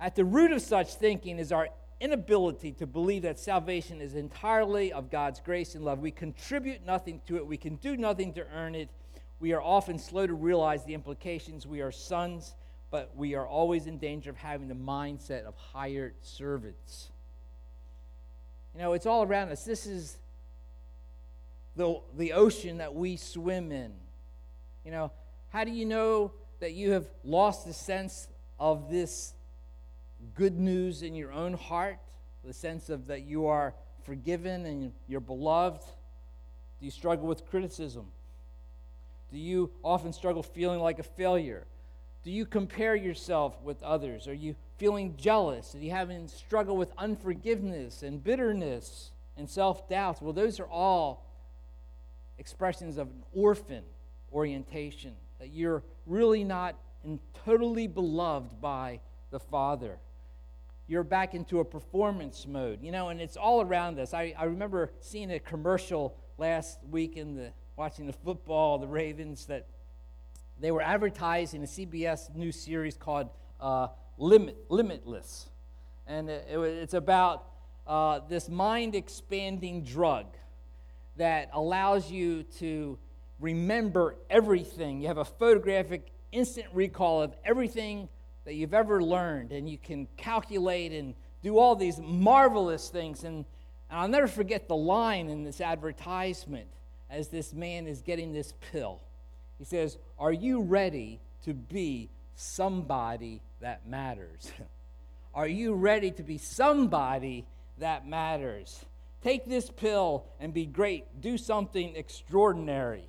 At 0.00 0.16
the 0.16 0.24
root 0.24 0.52
of 0.52 0.60
such 0.60 0.94
thinking 0.94 1.38
is 1.38 1.52
our 1.52 1.68
inability 2.00 2.72
to 2.72 2.86
believe 2.86 3.22
that 3.22 3.38
salvation 3.38 4.00
is 4.00 4.14
entirely 4.14 4.92
of 4.92 5.10
God's 5.10 5.40
grace 5.40 5.74
and 5.74 5.84
love. 5.84 6.00
We 6.00 6.10
contribute 6.10 6.84
nothing 6.84 7.20
to 7.26 7.36
it, 7.36 7.46
we 7.46 7.56
can 7.56 7.76
do 7.76 7.96
nothing 7.96 8.32
to 8.34 8.46
earn 8.52 8.74
it. 8.74 8.90
We 9.40 9.52
are 9.52 9.62
often 9.62 9.98
slow 9.98 10.26
to 10.26 10.34
realize 10.34 10.84
the 10.84 10.94
implications. 10.94 11.66
We 11.66 11.80
are 11.82 11.92
sons, 11.92 12.54
but 12.90 13.14
we 13.16 13.34
are 13.34 13.46
always 13.46 13.86
in 13.86 13.98
danger 13.98 14.30
of 14.30 14.36
having 14.36 14.68
the 14.68 14.74
mindset 14.74 15.44
of 15.44 15.54
hired 15.56 16.14
servants. 16.22 17.10
You 18.74 18.80
know, 18.80 18.92
it's 18.92 19.06
all 19.06 19.22
around 19.22 19.50
us. 19.50 19.64
This 19.64 19.86
is 19.86 20.18
the, 21.76 22.00
the 22.16 22.32
ocean 22.32 22.78
that 22.78 22.94
we 22.94 23.16
swim 23.16 23.72
in. 23.72 23.92
You 24.84 24.90
know, 24.90 25.12
how 25.50 25.64
do 25.64 25.70
you 25.70 25.84
know 25.84 26.32
that 26.60 26.72
you 26.72 26.92
have 26.92 27.06
lost 27.24 27.66
the 27.66 27.72
sense 27.72 28.28
of 28.58 28.90
this 28.90 29.34
good 30.34 30.58
news 30.58 31.02
in 31.02 31.14
your 31.14 31.32
own 31.32 31.54
heart? 31.54 31.98
The 32.44 32.52
sense 32.52 32.90
of 32.90 33.06
that 33.06 33.22
you 33.22 33.46
are 33.46 33.74
forgiven 34.04 34.66
and 34.66 34.92
you're 35.08 35.20
beloved? 35.20 35.82
Do 36.78 36.84
you 36.84 36.90
struggle 36.90 37.26
with 37.26 37.46
criticism? 37.46 38.06
Do 39.32 39.38
you 39.38 39.70
often 39.82 40.12
struggle 40.12 40.42
feeling 40.42 40.80
like 40.80 40.98
a 40.98 41.02
failure? 41.02 41.66
Do 42.22 42.30
you 42.30 42.46
compare 42.46 42.94
yourself 42.94 43.60
with 43.62 43.82
others? 43.82 44.28
Are 44.28 44.34
you 44.34 44.54
feeling 44.78 45.16
jealous? 45.16 45.74
Are 45.74 45.78
you 45.78 45.90
having 45.90 46.28
struggle 46.28 46.76
with 46.76 46.92
unforgiveness 46.98 48.02
and 48.02 48.22
bitterness 48.22 49.10
and 49.36 49.48
self 49.48 49.88
doubt? 49.88 50.22
Well, 50.22 50.32
those 50.32 50.60
are 50.60 50.66
all 50.66 51.24
expressions 52.38 52.98
of 52.98 53.08
an 53.08 53.22
orphan 53.32 53.84
orientation, 54.32 55.14
that 55.38 55.50
you're 55.50 55.82
really 56.06 56.44
not 56.44 56.76
totally 57.44 57.86
beloved 57.86 58.60
by 58.60 59.00
the 59.30 59.38
Father. 59.38 59.98
You're 60.86 61.04
back 61.04 61.34
into 61.34 61.60
a 61.60 61.64
performance 61.64 62.46
mode, 62.46 62.82
you 62.82 62.92
know, 62.92 63.08
and 63.08 63.20
it's 63.20 63.36
all 63.36 63.62
around 63.62 63.98
us. 63.98 64.12
I, 64.12 64.34
I 64.38 64.44
remember 64.44 64.90
seeing 65.00 65.30
a 65.30 65.38
commercial 65.38 66.16
last 66.36 66.78
week 66.90 67.16
in 67.16 67.34
the 67.36 67.52
watching 67.76 68.06
the 68.06 68.12
football, 68.12 68.78
the 68.78 68.86
Ravens, 68.86 69.46
that 69.46 69.66
they 70.60 70.70
were 70.70 70.82
advertising 70.82 71.62
a 71.62 71.66
CBS 71.66 72.34
new 72.34 72.52
series 72.52 72.96
called 72.96 73.28
uh, 73.60 73.88
Limit, 74.18 74.56
Limitless. 74.68 75.48
And 76.06 76.28
it, 76.28 76.46
it, 76.50 76.58
it's 76.58 76.94
about 76.94 77.46
uh, 77.86 78.20
this 78.28 78.48
mind 78.48 78.94
expanding 78.94 79.84
drug 79.84 80.26
that 81.16 81.50
allows 81.52 82.10
you 82.10 82.42
to 82.58 82.98
remember 83.40 84.16
everything. 84.30 85.00
You 85.00 85.08
have 85.08 85.18
a 85.18 85.24
photographic 85.24 86.10
instant 86.32 86.66
recall 86.72 87.22
of 87.22 87.34
everything 87.44 88.08
that 88.44 88.54
you've 88.54 88.74
ever 88.74 89.02
learned, 89.02 89.52
and 89.52 89.68
you 89.68 89.78
can 89.78 90.06
calculate 90.16 90.92
and 90.92 91.14
do 91.42 91.58
all 91.58 91.76
these 91.76 91.98
marvelous 91.98 92.88
things. 92.88 93.24
And, 93.24 93.44
and 93.90 94.00
I'll 94.00 94.08
never 94.08 94.26
forget 94.26 94.68
the 94.68 94.76
line 94.76 95.28
in 95.28 95.44
this 95.44 95.60
advertisement 95.60 96.68
as 97.10 97.28
this 97.28 97.52
man 97.52 97.86
is 97.86 98.02
getting 98.02 98.32
this 98.32 98.52
pill. 98.72 99.00
He 99.58 99.64
says, 99.64 99.96
Are 100.18 100.32
you 100.32 100.62
ready 100.62 101.20
to 101.44 101.54
be 101.54 102.10
somebody 102.34 103.40
that 103.60 103.86
matters? 103.86 104.50
Are 105.34 105.48
you 105.48 105.74
ready 105.74 106.10
to 106.12 106.22
be 106.22 106.38
somebody 106.38 107.44
that 107.78 108.06
matters? 108.06 108.84
Take 109.24 109.46
this 109.46 109.70
pill 109.70 110.26
and 110.38 110.52
be 110.52 110.66
great. 110.66 111.22
Do 111.22 111.38
something 111.38 111.96
extraordinary. 111.96 113.08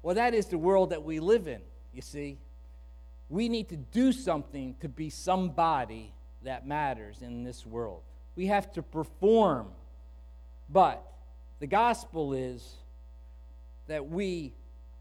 Well, 0.00 0.14
that 0.14 0.34
is 0.34 0.46
the 0.46 0.56
world 0.56 0.90
that 0.90 1.02
we 1.02 1.18
live 1.18 1.48
in, 1.48 1.60
you 1.92 2.00
see. 2.00 2.38
We 3.28 3.48
need 3.48 3.68
to 3.70 3.76
do 3.76 4.12
something 4.12 4.76
to 4.80 4.88
be 4.88 5.10
somebody 5.10 6.14
that 6.44 6.64
matters 6.64 7.22
in 7.22 7.42
this 7.42 7.66
world. 7.66 8.02
We 8.36 8.46
have 8.46 8.72
to 8.74 8.82
perform. 8.82 9.70
But 10.70 11.04
the 11.58 11.66
gospel 11.66 12.34
is 12.34 12.76
that 13.88 14.08
we 14.08 14.52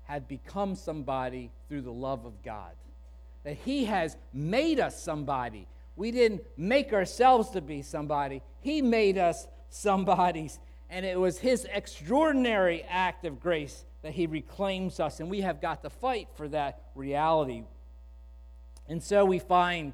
have 0.06 0.28
become 0.28 0.74
somebody 0.74 1.52
through 1.70 1.82
the 1.82 1.94
love 1.94 2.26
of 2.26 2.42
God, 2.42 2.72
that 3.44 3.58
He 3.58 3.86
has 3.86 4.18
made 4.34 4.80
us 4.80 5.04
somebody. 5.04 5.68
We 5.96 6.10
didn't 6.10 6.42
make 6.58 6.94
ourselves 6.94 7.52
to 7.52 7.62
be 7.62 7.84
somebody, 7.84 8.42
He 8.62 8.82
made 8.82 9.20
us 9.20 9.48
somebody's. 9.72 10.60
And 10.90 11.06
it 11.06 11.20
was 11.20 11.40
his 11.40 11.66
extraordinary 11.72 12.84
act 12.84 13.26
of 13.26 13.40
grace 13.40 13.86
that 14.04 14.14
he 14.14 14.28
reclaims 14.28 15.00
us. 15.00 15.20
And 15.20 15.30
we 15.30 15.42
have 15.42 15.62
got 15.62 15.82
to 15.84 15.90
fight 15.90 16.28
for 16.36 16.48
that 16.50 16.84
reality. 16.96 17.64
And 18.88 19.02
so 19.02 19.26
we 19.26 19.40
find 19.40 19.94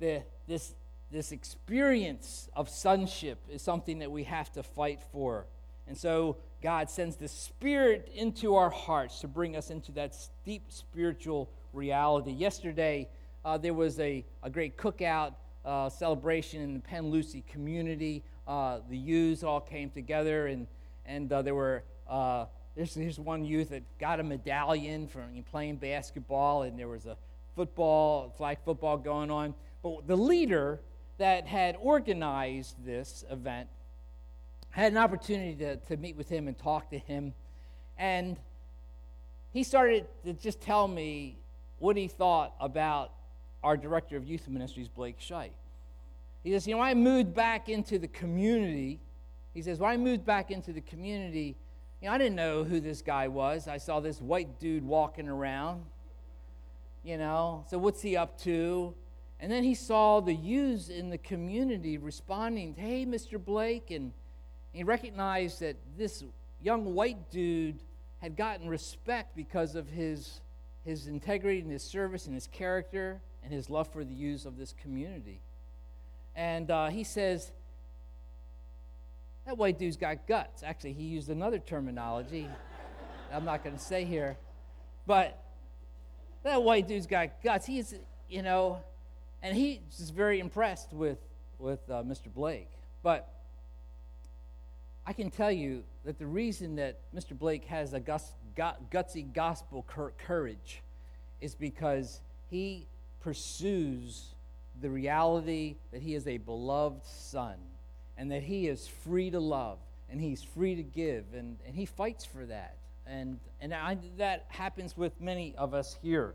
that 0.00 0.26
this, 0.46 0.74
this 1.10 1.32
experience 1.32 2.48
of 2.54 2.68
sonship 2.68 3.38
is 3.48 3.62
something 3.62 4.00
that 4.00 4.10
we 4.10 4.24
have 4.24 4.52
to 4.52 4.62
fight 4.62 5.00
for. 5.12 5.46
And 5.86 5.96
so 5.96 6.36
God 6.62 6.90
sends 6.90 7.16
the 7.16 7.28
Spirit 7.28 8.10
into 8.14 8.54
our 8.54 8.70
hearts 8.70 9.20
to 9.20 9.28
bring 9.28 9.56
us 9.56 9.70
into 9.70 9.92
that 9.92 10.14
deep 10.44 10.64
spiritual 10.68 11.50
reality. 11.72 12.32
Yesterday, 12.32 13.08
uh, 13.44 13.58
there 13.58 13.74
was 13.74 13.98
a, 13.98 14.24
a 14.42 14.50
great 14.50 14.76
cookout 14.76 15.34
uh, 15.64 15.88
celebration 15.88 16.60
in 16.60 16.74
the 16.74 16.80
Pen 16.80 17.10
Lucy 17.10 17.42
community 17.48 18.24
uh, 18.46 18.80
the 18.88 18.96
youths 18.96 19.42
all 19.42 19.60
came 19.60 19.90
together, 19.90 20.46
and, 20.46 20.66
and 21.06 21.32
uh, 21.32 21.42
there 21.42 21.54
were, 21.54 21.84
uh, 22.08 22.46
there's, 22.74 22.94
there's 22.94 23.18
one 23.18 23.44
youth 23.44 23.70
that 23.70 23.82
got 23.98 24.20
a 24.20 24.22
medallion 24.22 25.06
from 25.06 25.42
playing 25.50 25.76
basketball, 25.76 26.62
and 26.62 26.78
there 26.78 26.88
was 26.88 27.06
a 27.06 27.16
football, 27.54 28.34
flag 28.36 28.58
football 28.64 28.96
going 28.96 29.30
on. 29.30 29.54
But 29.82 30.06
the 30.06 30.16
leader 30.16 30.80
that 31.18 31.46
had 31.46 31.76
organized 31.80 32.84
this 32.84 33.24
event 33.30 33.68
had 34.70 34.92
an 34.92 34.98
opportunity 34.98 35.54
to, 35.56 35.76
to 35.76 35.96
meet 35.96 36.16
with 36.16 36.28
him 36.28 36.48
and 36.48 36.58
talk 36.58 36.90
to 36.90 36.98
him. 36.98 37.34
And 37.98 38.38
he 39.52 39.62
started 39.62 40.06
to 40.24 40.32
just 40.32 40.60
tell 40.60 40.88
me 40.88 41.36
what 41.78 41.96
he 41.96 42.08
thought 42.08 42.54
about 42.58 43.12
our 43.62 43.76
director 43.76 44.16
of 44.16 44.24
youth 44.24 44.48
ministries, 44.48 44.88
Blake 44.88 45.18
Scheit. 45.20 45.50
He 46.42 46.50
says, 46.52 46.66
You 46.66 46.76
know, 46.76 46.82
I 46.82 46.94
moved 46.94 47.34
back 47.34 47.68
into 47.68 47.98
the 47.98 48.08
community. 48.08 49.00
He 49.54 49.62
says, 49.62 49.78
When 49.78 49.90
I 49.90 49.96
moved 49.96 50.24
back 50.24 50.50
into 50.50 50.72
the 50.72 50.80
community, 50.80 51.56
you 52.00 52.08
know, 52.08 52.14
I 52.14 52.18
didn't 52.18 52.36
know 52.36 52.64
who 52.64 52.80
this 52.80 53.02
guy 53.02 53.28
was. 53.28 53.68
I 53.68 53.78
saw 53.78 54.00
this 54.00 54.20
white 54.20 54.58
dude 54.58 54.84
walking 54.84 55.28
around, 55.28 55.84
you 57.04 57.16
know, 57.16 57.64
so 57.68 57.78
what's 57.78 58.02
he 58.02 58.16
up 58.16 58.38
to? 58.40 58.94
And 59.38 59.50
then 59.50 59.64
he 59.64 59.74
saw 59.74 60.20
the 60.20 60.34
youths 60.34 60.88
in 60.88 61.10
the 61.10 61.18
community 61.18 61.98
responding, 61.98 62.74
Hey, 62.76 63.04
Mr. 63.06 63.42
Blake. 63.42 63.90
And 63.90 64.12
he 64.72 64.84
recognized 64.84 65.60
that 65.60 65.76
this 65.96 66.24
young 66.62 66.94
white 66.94 67.30
dude 67.30 67.82
had 68.20 68.36
gotten 68.36 68.68
respect 68.68 69.34
because 69.36 69.74
of 69.74 69.88
his, 69.88 70.40
his 70.84 71.08
integrity 71.08 71.60
and 71.60 71.70
his 71.70 71.82
service 71.82 72.26
and 72.26 72.34
his 72.34 72.46
character 72.46 73.20
and 73.42 73.52
his 73.52 73.68
love 73.68 73.92
for 73.92 74.04
the 74.04 74.14
youths 74.14 74.44
of 74.44 74.56
this 74.56 74.72
community. 74.80 75.40
And 76.34 76.70
uh, 76.70 76.88
he 76.88 77.04
says, 77.04 77.52
that 79.46 79.58
white 79.58 79.78
dude's 79.78 79.96
got 79.96 80.26
guts. 80.26 80.62
Actually, 80.62 80.92
he 80.92 81.04
used 81.04 81.28
another 81.28 81.58
terminology 81.58 82.48
I'm 83.32 83.44
not 83.44 83.64
going 83.64 83.76
to 83.76 83.82
say 83.82 84.04
here. 84.04 84.36
But 85.06 85.42
that 86.42 86.62
white 86.62 86.86
dude's 86.86 87.06
got 87.06 87.42
guts. 87.42 87.66
He's, 87.66 87.94
you 88.28 88.42
know, 88.42 88.80
and 89.42 89.56
he's 89.56 90.10
very 90.14 90.38
impressed 90.38 90.92
with, 90.92 91.18
with 91.58 91.80
uh, 91.90 92.02
Mr. 92.02 92.32
Blake. 92.32 92.70
But 93.02 93.28
I 95.06 95.12
can 95.12 95.30
tell 95.30 95.50
you 95.50 95.82
that 96.04 96.18
the 96.18 96.26
reason 96.26 96.76
that 96.76 97.00
Mr. 97.14 97.36
Blake 97.36 97.64
has 97.64 97.94
a 97.94 98.00
gutsy 98.00 99.32
gospel 99.32 99.86
courage 100.18 100.82
is 101.40 101.54
because 101.54 102.20
he 102.50 102.86
pursues 103.20 104.34
the 104.80 104.90
reality 104.90 105.76
that 105.92 106.02
he 106.02 106.14
is 106.14 106.26
a 106.26 106.38
beloved 106.38 107.04
son. 107.04 107.56
and 108.16 108.30
that 108.30 108.42
he 108.42 108.68
is 108.68 108.86
free 108.86 109.30
to 109.30 109.40
love 109.40 109.78
and 110.10 110.20
he's 110.20 110.42
free 110.42 110.74
to 110.74 110.82
give 110.82 111.24
and, 111.34 111.56
and 111.66 111.74
he 111.74 111.86
fights 111.86 112.24
for 112.24 112.44
that 112.44 112.76
and, 113.06 113.40
and 113.60 113.74
I, 113.74 113.96
that 114.18 114.44
happens 114.48 114.96
with 114.96 115.18
many 115.20 115.54
of 115.56 115.74
us 115.74 115.96
here 116.02 116.34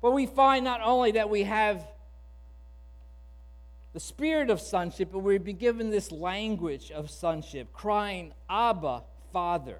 but 0.00 0.12
we 0.12 0.26
find 0.26 0.64
not 0.64 0.80
only 0.82 1.12
that 1.12 1.28
we 1.28 1.44
have 1.44 1.86
the 3.92 4.00
spirit 4.00 4.50
of 4.50 4.60
sonship 4.60 5.10
but 5.12 5.18
we've 5.18 5.44
been 5.44 5.56
given 5.56 5.90
this 5.90 6.10
language 6.10 6.90
of 6.90 7.10
sonship 7.10 7.72
crying 7.72 8.32
abba 8.48 9.02
father 9.32 9.78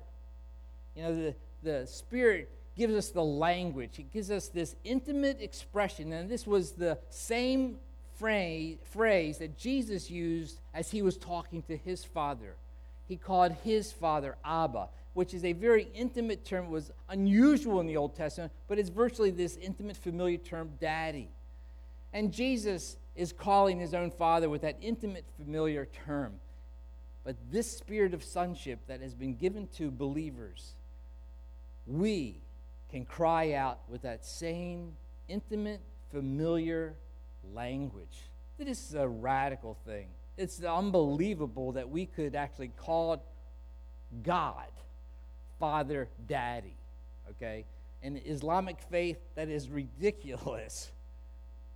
you 0.94 1.02
know 1.02 1.14
the, 1.14 1.34
the 1.62 1.86
spirit 1.86 2.50
gives 2.76 2.94
us 2.94 3.10
the 3.10 3.24
language 3.24 3.98
it 3.98 4.12
gives 4.12 4.30
us 4.30 4.48
this 4.48 4.76
intimate 4.84 5.40
expression 5.40 6.12
and 6.12 6.28
this 6.28 6.46
was 6.46 6.72
the 6.72 6.98
same 7.10 7.78
phrase, 8.18 8.78
phrase 8.84 9.38
that 9.38 9.56
Jesus 9.56 10.10
used 10.10 10.58
as 10.74 10.90
he 10.90 11.02
was 11.02 11.16
talking 11.16 11.62
to 11.62 11.76
his 11.76 12.04
father. 12.04 12.54
He 13.08 13.16
called 13.16 13.52
his 13.64 13.92
father 13.92 14.36
Abba, 14.44 14.88
which 15.14 15.32
is 15.32 15.44
a 15.44 15.52
very 15.52 15.88
intimate 15.94 16.44
term. 16.44 16.66
It 16.66 16.70
was 16.70 16.90
unusual 17.08 17.80
in 17.80 17.86
the 17.86 17.96
Old 17.96 18.16
Testament, 18.16 18.52
but 18.68 18.78
it's 18.78 18.90
virtually 18.90 19.30
this 19.30 19.56
intimate, 19.56 19.96
familiar 19.96 20.38
term, 20.38 20.70
daddy. 20.80 21.28
And 22.12 22.32
Jesus 22.32 22.96
is 23.14 23.32
calling 23.32 23.78
his 23.78 23.94
own 23.94 24.10
father 24.10 24.48
with 24.48 24.62
that 24.62 24.76
intimate, 24.80 25.24
familiar 25.42 25.86
term. 26.06 26.34
But 27.24 27.36
this 27.50 27.70
spirit 27.70 28.14
of 28.14 28.22
sonship 28.22 28.78
that 28.86 29.00
has 29.00 29.14
been 29.14 29.36
given 29.36 29.68
to 29.76 29.90
believers, 29.90 30.72
we 31.86 32.36
can 32.90 33.04
cry 33.04 33.52
out 33.52 33.80
with 33.88 34.02
that 34.02 34.24
same 34.24 34.92
intimate, 35.28 35.80
familiar 36.10 36.94
language. 37.54 38.28
This 38.58 38.88
is 38.88 38.94
a 38.94 39.06
radical 39.06 39.76
thing. 39.86 40.08
It's 40.36 40.62
unbelievable 40.62 41.72
that 41.72 41.88
we 41.88 42.06
could 42.06 42.34
actually 42.34 42.68
call 42.68 43.22
God 44.22 44.66
Father 45.58 46.08
Daddy. 46.26 46.76
Okay? 47.30 47.64
In 48.02 48.20
Islamic 48.24 48.80
faith, 48.90 49.18
that 49.34 49.48
is 49.48 49.68
ridiculous. 49.68 50.90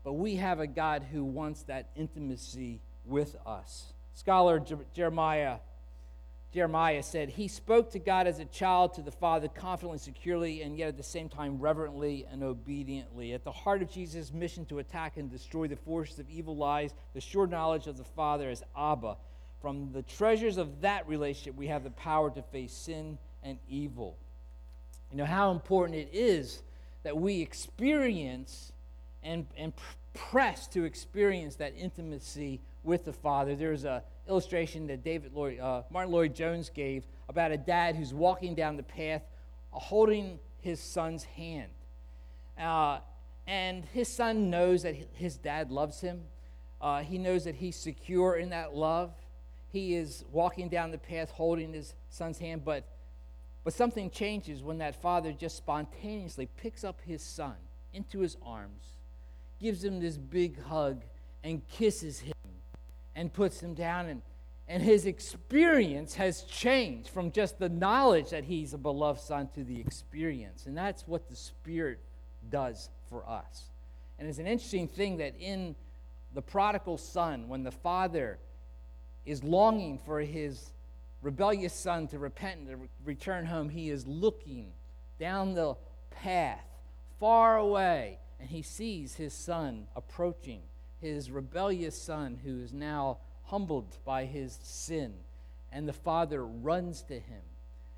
But 0.03 0.15
we 0.15 0.37
have 0.37 0.61
a 0.61 0.67
God 0.67 1.05
who 1.13 1.23
wants 1.23 1.65
that 1.65 1.91
intimacy 1.95 2.81
with 3.05 3.37
us. 3.45 3.93
Scholar 4.15 4.65
Jeremiah 4.95 5.59
Jeremiah 6.53 7.03
said, 7.03 7.29
He 7.29 7.47
spoke 7.47 7.91
to 7.93 8.01
God 8.01 8.27
as 8.27 8.41
a 8.41 8.45
child 8.45 8.95
to 8.95 9.03
the 9.03 9.13
Father 9.13 9.47
confidently, 9.47 9.99
securely, 9.99 10.63
and 10.63 10.77
yet 10.77 10.89
at 10.89 10.97
the 10.97 11.03
same 11.03 11.29
time 11.29 11.61
reverently 11.61 12.27
and 12.31 12.43
obediently. 12.43 13.33
At 13.35 13.45
the 13.45 13.53
heart 13.53 13.83
of 13.83 13.91
Jesus' 13.91 14.33
mission 14.33 14.65
to 14.67 14.81
attack 14.81 15.17
and 15.17 15.31
destroy 15.31 15.69
the 15.69 15.77
forces 15.77 16.19
of 16.19 16.29
evil 16.29 16.57
lies 16.57 16.93
the 17.15 17.21
sure 17.21 17.47
knowledge 17.47 17.87
of 17.87 17.97
the 17.97 18.05
Father 18.05 18.51
as 18.51 18.65
Abba. 18.77 19.17
From 19.63 19.93
the 19.93 20.03
treasures 20.03 20.57
of 20.57 20.81
that 20.81 21.07
relationship, 21.07 21.55
we 21.55 21.69
have 21.69 21.85
the 21.85 21.91
power 21.91 22.31
to 22.31 22.43
face 22.43 22.73
sin 22.73 23.19
and 23.45 23.59
evil. 23.69 24.17
You 25.13 25.19
know 25.19 25.27
how 25.27 25.53
important 25.53 25.99
it 25.99 26.09
is 26.13 26.63
that 27.05 27.17
we 27.17 27.41
experience 27.41 28.73
and, 29.23 29.47
and 29.57 29.73
press 30.15 30.67
to 30.69 30.85
experience 30.85 31.57
that 31.57 31.75
intimacy 31.77 32.61
with 32.83 33.05
the 33.05 33.13
Father. 33.13 33.55
There's 33.55 33.85
a 33.85 34.03
illustration 34.29 34.87
that 34.87 35.03
David 35.03 35.33
Lloyd, 35.35 35.59
uh, 35.59 35.83
Martyn 35.91 36.13
Lloyd-Jones 36.13 36.71
gave 36.71 37.07
about 37.29 37.51
a 37.51 37.57
dad 37.57 37.97
who's 37.97 38.15
walking 38.15 38.55
down 38.55 38.77
the 38.77 38.83
path 38.83 39.23
uh, 39.73 39.79
holding 39.79 40.39
his 40.61 40.81
son's 40.81 41.25
hand. 41.25 41.71
Uh, 42.59 43.01
and 43.47 43.85
his 43.87 44.09
son 44.09 44.51
knows 44.51 44.83
that 44.83 44.95
his 45.15 45.37
dad 45.37 45.71
loves 45.71 46.01
him. 46.01 46.23
Uh, 46.81 47.03
he 47.03 47.19
knows 47.19 47.45
that 47.45 47.57
he's 47.57 47.77
secure 47.77 48.37
in 48.37 48.51
that 48.51 48.75
love. 48.75 49.13
He 49.73 49.95
is 49.95 50.25
walking 50.33 50.69
down 50.69 50.91
the 50.91 50.99
path 50.99 51.31
holding 51.31 51.73
his 51.73 51.95
son's 52.11 52.39
hand, 52.39 52.65
but, 52.65 52.85
but 53.65 53.73
something 53.73 54.11
changes 54.11 54.63
when 54.63 54.79
that 54.79 55.01
father 55.01 55.33
just 55.33 55.57
spontaneously 55.57 56.49
picks 56.57 56.85
up 56.85 57.01
his 57.07 57.23
son 57.23 57.55
into 57.93 58.21
his 58.21 58.37
arms, 58.45 58.95
gives 59.61 59.85
him 59.85 60.01
this 60.01 60.17
big 60.17 60.61
hug, 60.63 61.03
and 61.45 61.67
kisses 61.69 62.21
him 62.21 62.35
and 63.15 63.33
puts 63.33 63.61
him 63.61 63.75
down. 63.75 64.07
And, 64.07 64.23
and 64.69 64.83
his 64.83 65.07
experience 65.07 66.15
has 66.15 66.43
changed 66.43 67.09
from 67.11 67.33
just 67.33 67.59
the 67.59 67.69
knowledge 67.69 68.31
that 68.31 68.45
he's 68.45 68.75
a 68.75 68.79
beloved 68.79 69.21
son 69.21 69.49
to 69.55 69.65
the 69.65 69.81
experience. 69.81 70.67
And 70.67 70.77
that's 70.77 71.07
what 71.07 71.29
the 71.29 71.37
Spirit 71.37 71.99
does 72.51 72.89
for 73.09 73.29
us. 73.29 73.65
And 74.19 74.29
it's 74.29 74.39
an 74.39 74.47
interesting 74.47 74.87
thing 74.87 75.17
that 75.19 75.35
in 75.41 75.75
the 76.35 76.43
prodigal 76.43 76.99
son, 76.99 77.49
when 77.49 77.63
the 77.63 77.73
father 77.73 78.39
is 79.27 79.43
longing 79.43 79.99
for 79.99 80.21
his 80.21 80.71
rebellious 81.23 81.75
son 81.75 82.07
to 82.09 82.19
repent 82.19 82.61
and 82.61 82.69
to 82.69 82.77
re- 82.77 82.89
return 83.05 83.47
home, 83.47 83.69
he 83.69 83.91
is 83.91 84.07
looking 84.07 84.73
down 85.19 85.55
the 85.55 85.75
path 86.11 86.65
far 87.19 87.57
away 87.59 88.19
and 88.41 88.49
he 88.49 88.63
sees 88.63 89.15
his 89.15 89.35
son 89.35 89.87
approaching 89.95 90.63
his 91.01 91.31
rebellious 91.31 92.01
son 92.01 92.39
who 92.43 92.61
is 92.61 92.73
now 92.73 93.19
humbled 93.45 93.99
by 94.05 94.25
his 94.25 94.59
sin. 94.63 95.15
And 95.73 95.87
the 95.87 95.93
father 95.93 96.45
runs 96.45 97.03
to 97.03 97.15
him. 97.15 97.43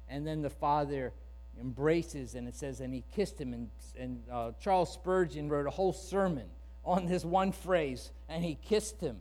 And 0.09 0.27
then 0.27 0.43
the 0.43 0.51
father 0.51 1.13
embraces, 1.61 2.35
and 2.35 2.49
it 2.49 2.55
says, 2.55 2.81
and 2.81 2.93
he 2.93 3.05
kissed 3.15 3.41
him. 3.41 3.53
And, 3.53 3.71
and 3.99 4.23
uh, 4.31 4.53
Charles 4.61 4.93
Spurgeon 4.93 5.49
wrote 5.49 5.67
a 5.67 5.71
whole 5.71 5.93
sermon 5.93 6.47
on 6.85 7.07
this 7.07 7.25
one 7.25 7.53
phrase, 7.53 8.11
and 8.29 8.45
he 8.45 8.57
kissed 8.57 9.01
him. 9.01 9.21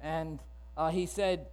And 0.00 0.38
uh, 0.76 0.90
he 0.90 1.06
said, 1.06 1.46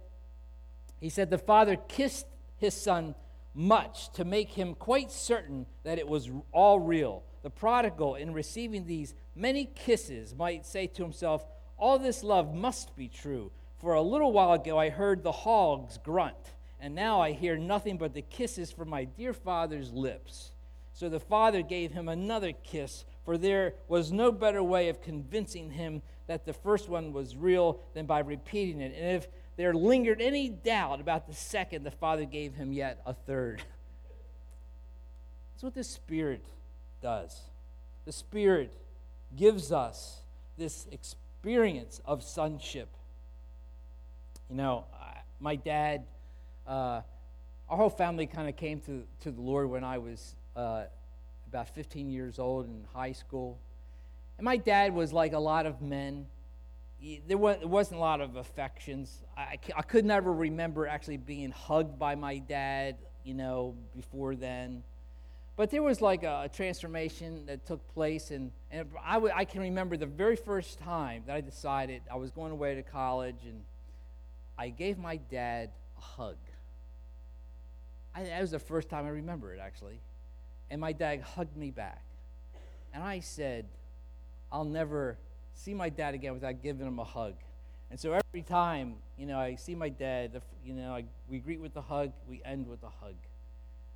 he 1.00 1.08
said, 1.08 1.30
the 1.30 1.38
father 1.38 1.76
kissed 1.76 2.26
his 2.56 2.74
son 2.74 3.14
much 3.54 4.12
to 4.12 4.24
make 4.24 4.50
him 4.50 4.74
quite 4.74 5.10
certain 5.10 5.66
that 5.82 5.98
it 5.98 6.08
was 6.08 6.30
all 6.52 6.78
real. 6.78 7.22
The 7.48 7.52
prodigal, 7.52 8.16
in 8.16 8.34
receiving 8.34 8.84
these 8.84 9.14
many 9.34 9.70
kisses, 9.74 10.34
might 10.34 10.66
say 10.66 10.86
to 10.86 11.02
himself, 11.02 11.46
all 11.78 11.98
this 11.98 12.22
love 12.22 12.54
must 12.54 12.94
be 12.94 13.08
true. 13.08 13.50
For 13.78 13.94
a 13.94 14.02
little 14.02 14.32
while 14.32 14.52
ago 14.52 14.78
I 14.78 14.90
heard 14.90 15.22
the 15.22 15.32
hogs 15.32 15.96
grunt, 15.96 16.52
and 16.78 16.94
now 16.94 17.22
I 17.22 17.32
hear 17.32 17.56
nothing 17.56 17.96
but 17.96 18.12
the 18.12 18.20
kisses 18.20 18.70
from 18.70 18.90
my 18.90 19.04
dear 19.04 19.32
father's 19.32 19.90
lips. 19.90 20.52
So 20.92 21.08
the 21.08 21.20
father 21.20 21.62
gave 21.62 21.92
him 21.92 22.06
another 22.06 22.52
kiss, 22.52 23.06
for 23.24 23.38
there 23.38 23.72
was 23.88 24.12
no 24.12 24.30
better 24.30 24.62
way 24.62 24.90
of 24.90 25.00
convincing 25.00 25.70
him 25.70 26.02
that 26.26 26.44
the 26.44 26.52
first 26.52 26.90
one 26.90 27.14
was 27.14 27.34
real 27.34 27.80
than 27.94 28.04
by 28.04 28.18
repeating 28.18 28.82
it. 28.82 28.92
And 28.94 29.16
if 29.16 29.26
there 29.56 29.72
lingered 29.72 30.20
any 30.20 30.50
doubt 30.50 31.00
about 31.00 31.26
the 31.26 31.32
second, 31.32 31.84
the 31.84 31.90
father 31.92 32.26
gave 32.26 32.56
him 32.56 32.74
yet 32.74 33.00
a 33.06 33.14
third. 33.14 33.62
That's 35.54 35.62
what 35.62 35.74
the 35.74 35.82
Spirit 35.82 36.44
does. 37.02 37.40
The 38.04 38.12
Spirit 38.12 38.72
gives 39.36 39.72
us 39.72 40.20
this 40.56 40.86
experience 40.90 42.00
of 42.04 42.22
sonship. 42.22 42.88
You 44.50 44.56
know, 44.56 44.84
my 45.40 45.56
dad, 45.56 46.04
uh, 46.66 47.02
our 47.68 47.76
whole 47.76 47.90
family 47.90 48.26
kind 48.26 48.48
of 48.48 48.56
came 48.56 48.80
to, 48.80 49.04
to 49.20 49.30
the 49.30 49.40
Lord 49.40 49.70
when 49.70 49.84
I 49.84 49.98
was 49.98 50.34
uh, 50.56 50.84
about 51.48 51.68
15 51.74 52.10
years 52.10 52.38
old 52.38 52.66
in 52.66 52.84
high 52.94 53.12
school. 53.12 53.58
And 54.38 54.44
my 54.44 54.56
dad 54.56 54.94
was 54.94 55.12
like 55.12 55.32
a 55.32 55.38
lot 55.38 55.66
of 55.66 55.80
men. 55.80 56.26
He, 56.98 57.20
there, 57.26 57.38
was, 57.38 57.58
wasn't 57.64 57.98
a 57.98 58.00
lot 58.00 58.20
of 58.20 58.36
affections. 58.36 59.22
I, 59.36 59.58
I 59.76 59.82
could 59.82 60.04
never 60.04 60.32
remember 60.32 60.86
actually 60.86 61.18
being 61.18 61.50
hugged 61.50 61.98
by 61.98 62.14
my 62.14 62.38
dad, 62.38 62.96
you 63.24 63.34
know, 63.34 63.74
before 63.94 64.34
then. 64.34 64.82
But 65.58 65.72
there 65.72 65.82
was 65.82 66.00
like 66.00 66.22
a, 66.22 66.42
a 66.44 66.48
transformation 66.48 67.44
that 67.46 67.66
took 67.66 67.80
place, 67.92 68.30
and, 68.30 68.52
and 68.70 68.88
I, 69.04 69.14
w- 69.14 69.32
I 69.34 69.44
can 69.44 69.60
remember 69.60 69.96
the 69.96 70.06
very 70.06 70.36
first 70.36 70.78
time 70.78 71.24
that 71.26 71.34
I 71.34 71.40
decided 71.40 72.02
I 72.08 72.14
was 72.14 72.30
going 72.30 72.52
away 72.52 72.76
to 72.76 72.84
college, 72.84 73.40
and 73.44 73.64
I 74.56 74.68
gave 74.68 74.98
my 74.98 75.16
dad 75.16 75.70
a 75.98 76.00
hug. 76.00 76.36
I, 78.14 78.22
that 78.22 78.40
was 78.40 78.52
the 78.52 78.60
first 78.60 78.88
time 78.88 79.04
I 79.04 79.08
remember 79.08 79.52
it, 79.52 79.58
actually. 79.60 79.98
And 80.70 80.80
my 80.80 80.92
dad 80.92 81.22
hugged 81.22 81.56
me 81.56 81.72
back. 81.72 82.04
And 82.94 83.02
I 83.02 83.18
said, 83.18 83.66
I'll 84.52 84.64
never 84.64 85.18
see 85.54 85.74
my 85.74 85.88
dad 85.88 86.14
again 86.14 86.34
without 86.34 86.62
giving 86.62 86.86
him 86.86 87.00
a 87.00 87.04
hug. 87.04 87.34
And 87.90 87.98
so 87.98 88.12
every 88.12 88.42
time, 88.42 88.94
you 89.18 89.26
know, 89.26 89.40
I 89.40 89.56
see 89.56 89.74
my 89.74 89.88
dad, 89.88 90.40
you 90.64 90.74
know, 90.74 90.94
I, 90.94 91.02
we 91.28 91.40
greet 91.40 91.60
with 91.60 91.74
a 91.76 91.82
hug, 91.82 92.12
we 92.28 92.40
end 92.44 92.68
with 92.68 92.84
a 92.84 92.90
hug. 93.04 93.16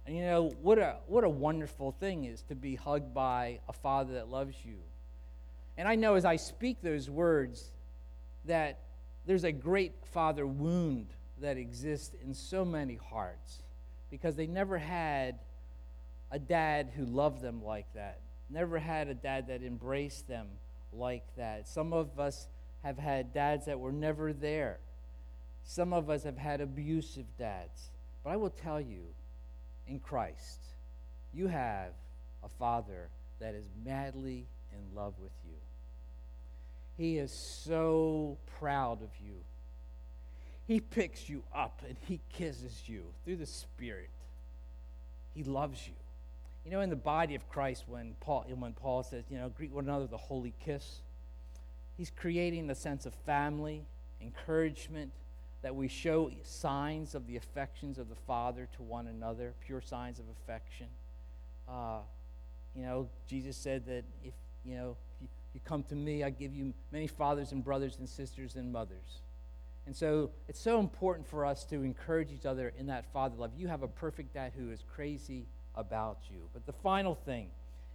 And 0.06 0.16
you 0.16 0.22
know, 0.22 0.52
what 0.60 0.78
a, 0.78 0.96
what 1.06 1.24
a 1.24 1.28
wonderful 1.28 1.92
thing 1.92 2.24
is 2.24 2.42
to 2.42 2.54
be 2.54 2.74
hugged 2.74 3.14
by 3.14 3.60
a 3.68 3.72
father 3.72 4.14
that 4.14 4.28
loves 4.28 4.56
you. 4.64 4.78
And 5.76 5.88
I 5.88 5.94
know 5.94 6.16
as 6.16 6.24
I 6.24 6.36
speak 6.36 6.78
those 6.82 7.08
words 7.08 7.70
that 8.46 8.80
there's 9.26 9.44
a 9.44 9.52
great 9.52 9.92
father 10.12 10.46
wound 10.46 11.06
that 11.40 11.56
exists 11.56 12.14
in 12.24 12.34
so 12.34 12.64
many 12.64 12.96
hearts 12.96 13.62
because 14.10 14.36
they 14.36 14.46
never 14.46 14.78
had 14.78 15.38
a 16.30 16.38
dad 16.38 16.90
who 16.96 17.04
loved 17.04 17.40
them 17.40 17.64
like 17.64 17.86
that, 17.94 18.20
never 18.50 18.78
had 18.78 19.08
a 19.08 19.14
dad 19.14 19.48
that 19.48 19.62
embraced 19.62 20.26
them 20.28 20.48
like 20.92 21.24
that. 21.36 21.68
Some 21.68 21.92
of 21.92 22.18
us 22.18 22.48
have 22.82 22.98
had 22.98 23.32
dads 23.32 23.66
that 23.66 23.78
were 23.78 23.92
never 23.92 24.32
there. 24.32 24.78
Some 25.64 25.92
of 25.92 26.10
us 26.10 26.24
have 26.24 26.36
had 26.36 26.60
abusive 26.60 27.26
dads. 27.38 27.90
But 28.24 28.30
I 28.30 28.36
will 28.36 28.50
tell 28.50 28.80
you, 28.80 29.02
in 29.86 29.98
Christ, 29.98 30.60
you 31.32 31.48
have 31.48 31.92
a 32.42 32.48
father 32.48 33.08
that 33.40 33.54
is 33.54 33.64
madly 33.84 34.46
in 34.72 34.96
love 34.96 35.14
with 35.20 35.32
you. 35.44 35.56
He 36.96 37.18
is 37.18 37.32
so 37.32 38.36
proud 38.58 39.02
of 39.02 39.10
you. 39.24 39.34
He 40.66 40.80
picks 40.80 41.28
you 41.28 41.42
up 41.54 41.82
and 41.86 41.96
he 42.06 42.20
kisses 42.32 42.82
you 42.86 43.04
through 43.24 43.36
the 43.36 43.46
Spirit. 43.46 44.10
He 45.34 45.42
loves 45.42 45.86
you. 45.86 45.94
You 46.64 46.70
know, 46.70 46.80
in 46.80 46.90
the 46.90 46.96
body 46.96 47.34
of 47.34 47.48
Christ, 47.48 47.84
when 47.88 48.14
Paul, 48.20 48.46
when 48.56 48.72
Paul 48.72 49.02
says, 49.02 49.24
you 49.28 49.38
know, 49.38 49.48
greet 49.48 49.72
one 49.72 49.84
another 49.84 50.06
a 50.12 50.16
holy 50.16 50.54
kiss, 50.64 51.00
he's 51.96 52.10
creating 52.10 52.70
a 52.70 52.74
sense 52.74 53.04
of 53.04 53.14
family, 53.26 53.82
encouragement, 54.20 55.10
that 55.62 55.74
we 55.74 55.88
show 55.88 56.30
signs 56.42 57.14
of 57.14 57.26
the 57.26 57.36
affections 57.36 57.98
of 57.98 58.08
the 58.08 58.16
Father 58.26 58.68
to 58.76 58.82
one 58.82 59.06
another, 59.06 59.54
pure 59.64 59.80
signs 59.80 60.18
of 60.18 60.24
affection. 60.28 60.88
Uh, 61.68 62.00
you 62.74 62.82
know, 62.82 63.08
Jesus 63.28 63.56
said 63.56 63.86
that 63.86 64.04
if, 64.24 64.34
you 64.64 64.76
know, 64.76 64.96
if 65.14 65.22
you, 65.22 65.28
you 65.54 65.60
come 65.64 65.84
to 65.84 65.94
me, 65.94 66.24
I 66.24 66.30
give 66.30 66.54
you 66.54 66.72
many 66.90 67.06
fathers 67.06 67.52
and 67.52 67.64
brothers 67.64 67.96
and 67.98 68.08
sisters 68.08 68.56
and 68.56 68.72
mothers. 68.72 69.22
And 69.86 69.94
so 69.94 70.30
it's 70.48 70.60
so 70.60 70.78
important 70.80 71.28
for 71.28 71.44
us 71.44 71.64
to 71.66 71.82
encourage 71.82 72.30
each 72.32 72.46
other 72.46 72.72
in 72.78 72.86
that 72.86 73.12
father 73.12 73.36
love. 73.36 73.52
You 73.56 73.68
have 73.68 73.82
a 73.82 73.88
perfect 73.88 74.34
dad 74.34 74.52
who 74.56 74.70
is 74.70 74.84
crazy 74.94 75.46
about 75.74 76.18
you. 76.30 76.48
But 76.52 76.66
the 76.66 76.72
final 76.72 77.14
thing 77.14 77.48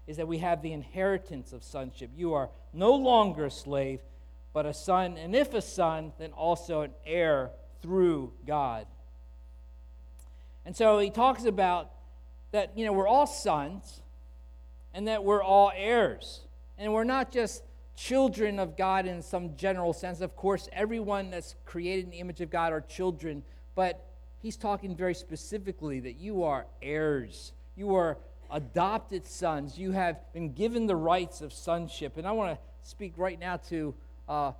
is 0.05 0.17
that 0.17 0.27
we 0.27 0.37
have 0.39 0.61
the 0.61 0.73
inheritance 0.73 1.53
of 1.53 1.63
sonship. 1.63 2.09
You 2.15 2.33
are 2.33 2.49
no 2.73 2.93
longer 2.93 3.45
a 3.45 3.51
slave, 3.51 3.99
but 4.53 4.65
a 4.65 4.73
son. 4.73 5.17
And 5.17 5.35
if 5.35 5.53
a 5.53 5.61
son, 5.61 6.13
then 6.17 6.31
also 6.31 6.81
an 6.81 6.91
heir 7.05 7.51
through 7.81 8.33
God. 8.45 8.87
And 10.65 10.75
so 10.75 10.99
he 10.99 11.09
talks 11.09 11.45
about 11.45 11.91
that, 12.51 12.77
you 12.77 12.85
know, 12.85 12.93
we're 12.93 13.07
all 13.07 13.27
sons 13.27 14.01
and 14.93 15.07
that 15.07 15.23
we're 15.23 15.43
all 15.43 15.71
heirs. 15.75 16.41
And 16.77 16.93
we're 16.93 17.03
not 17.03 17.31
just 17.31 17.63
children 17.95 18.59
of 18.59 18.77
God 18.77 19.05
in 19.05 19.21
some 19.21 19.55
general 19.55 19.93
sense. 19.93 20.21
Of 20.21 20.35
course, 20.35 20.69
everyone 20.71 21.31
that's 21.31 21.55
created 21.65 22.05
in 22.05 22.11
the 22.11 22.19
image 22.19 22.41
of 22.41 22.49
God 22.49 22.71
are 22.71 22.81
children, 22.81 23.43
but 23.75 24.05
he's 24.39 24.57
talking 24.57 24.95
very 24.95 25.15
specifically 25.15 25.99
that 26.01 26.17
you 26.17 26.43
are 26.43 26.67
heirs. 26.81 27.53
You 27.75 27.95
are 27.95 28.17
adopted 28.51 29.25
sons. 29.25 29.77
You 29.77 29.91
have 29.91 30.17
been 30.33 30.53
given 30.53 30.85
the 30.85 30.95
rights 30.95 31.41
of 31.41 31.51
sonship. 31.51 32.17
And 32.17 32.27
I 32.27 32.31
want 32.31 32.55
to 32.55 32.89
speak 32.89 33.13
right 33.17 33.39
now 33.39 33.57
to 33.69 33.93
uh, 34.27 34.51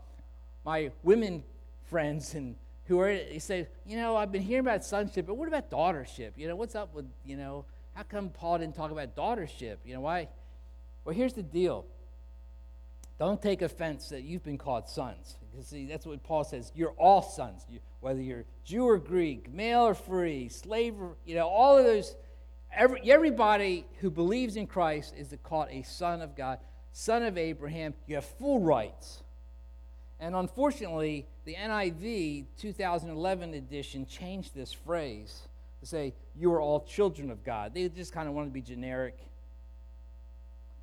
my 0.66 0.92
women 1.04 1.44
friends 1.90 2.34
and 2.34 2.56
who 2.86 3.00
are 3.00 3.14
they 3.14 3.40
say, 3.40 3.68
you 3.86 3.98
know, 3.98 4.16
I've 4.16 4.32
been 4.32 4.42
hearing 4.42 4.66
about 4.66 4.84
sonship, 4.84 5.26
but 5.28 5.36
what 5.36 5.48
about 5.48 5.70
daughtership? 5.70 6.32
You 6.38 6.48
know, 6.48 6.56
what's 6.56 6.76
up 6.76 6.94
with, 6.94 7.06
you 7.26 7.36
know, 7.36 7.66
how 7.94 8.04
come 8.04 8.30
Paul 8.30 8.60
didn't 8.60 8.76
talk 8.76 8.92
about 8.92 9.16
daughtership? 9.16 9.78
You 9.84 9.96
know, 9.96 10.02
why? 10.02 10.30
Well, 11.04 11.16
here's 11.16 11.34
the 11.34 11.44
deal. 11.44 11.86
Don't 13.20 13.42
take 13.42 13.62
offense 13.62 14.10
that 14.10 14.24
you've 14.24 14.44
been 14.44 14.58
called 14.58 14.88
sons. 14.88 15.38
Because 15.52 15.68
see, 15.68 15.86
that's 15.86 16.06
what 16.06 16.22
Paul 16.24 16.44
says. 16.44 16.72
You're 16.76 16.92
all 16.92 17.22
sons, 17.22 17.66
you, 17.70 17.80
whether 18.00 18.22
you're 18.22 18.46
Jew 18.64 18.86
or 18.86 18.98
Greek, 19.00 19.52
male 19.52 19.82
or 19.82 19.96
free, 19.96 20.50
slave 20.50 20.96
or, 21.02 21.18
you 21.26 21.36
know, 21.36 21.48
all 21.48 21.78
of 21.78 21.86
those. 21.86 22.16
Every, 22.72 23.10
everybody 23.10 23.86
who 24.02 24.12
believes 24.12 24.56
in 24.56 24.68
Christ 24.68 25.16
is 25.18 25.34
called 25.42 25.70
a 25.72 25.82
son 25.82 26.22
of 26.22 26.36
God, 26.36 26.60
son 26.92 27.24
of 27.24 27.38
Abraham. 27.38 27.96
You 28.06 28.16
have 28.16 28.26
full 28.26 28.60
rights. 28.60 29.24
And 30.20 30.36
unfortunately, 30.36 31.28
the 31.46 31.56
NIV 31.56 32.46
2011 32.60 33.54
edition 33.54 34.06
changed 34.06 34.56
this 34.56 34.74
phrase 34.74 35.42
to 35.80 35.86
say, 35.86 36.14
You 36.36 36.52
are 36.54 36.62
all 36.62 36.82
children 36.82 37.30
of 37.30 37.44
God. 37.44 37.74
They 37.74 37.88
just 37.90 38.14
kind 38.14 38.28
of 38.28 38.34
wanted 38.34 38.48
to 38.48 38.54
be 38.54 38.62
generic. 38.62 39.18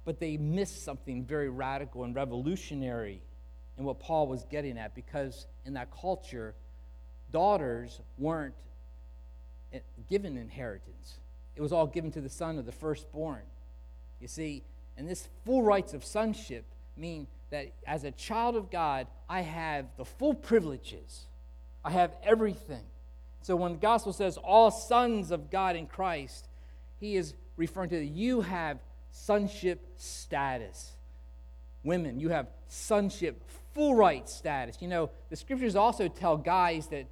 But 0.05 0.21
they 0.21 0.37
missed 0.37 0.85
something 0.85 1.25
very 1.25 1.49
radical 1.49 2.05
and 2.05 2.15
revolutionary 2.15 3.23
in 3.79 3.85
what 3.85 3.99
Paul 3.99 4.29
was 4.29 4.45
getting 4.45 4.79
at 4.79 4.95
because 4.95 5.47
in 5.65 5.75
that 5.75 5.89
culture, 5.91 6.55
daughters 7.33 8.01
weren't 8.19 8.55
eh, 9.73 9.81
given 10.09 10.37
inheritance, 10.37 11.15
it 11.57 11.63
was 11.63 11.73
all 11.73 11.87
given 11.87 12.11
to 12.13 12.21
the 12.21 12.29
son 12.29 12.59
of 12.59 12.67
the 12.67 12.73
firstborn. 12.73 13.43
You 14.21 14.29
see, 14.29 14.63
and 14.97 15.09
this 15.09 15.29
full 15.45 15.63
rights 15.63 15.93
of 15.95 16.05
sonship 16.05 16.65
mean 16.97 17.27
that 17.55 17.73
as 17.87 18.03
a 18.03 18.11
child 18.11 18.57
of 18.57 18.69
God, 18.69 19.07
I 19.29 19.43
have 19.43 19.87
the 19.97 20.05
full 20.05 20.35
privileges. 20.35 21.27
I 21.85 21.93
have 21.93 22.13
everything. 22.25 22.83
So 23.43 23.55
when 23.55 23.73
the 23.73 23.79
gospel 23.79 24.13
says 24.13 24.37
all 24.39 24.73
sons 24.73 25.31
of 25.31 25.51
God 25.51 25.77
in 25.77 25.87
Christ, 25.87 26.49
he 26.99 27.15
is 27.15 27.35
referring 27.57 27.91
to 27.91 28.05
you 28.05 28.41
have 28.41 28.79
sonship 29.13 29.87
status. 29.97 30.93
Women, 31.85 32.19
you 32.19 32.31
have 32.31 32.49
sonship 32.67 33.41
full 33.73 33.95
right 33.95 34.29
status. 34.29 34.79
You 34.81 34.89
know, 34.89 35.11
the 35.31 35.37
scriptures 35.37 35.77
also 35.77 36.09
tell 36.09 36.37
guys 36.37 36.89
that 36.89 37.07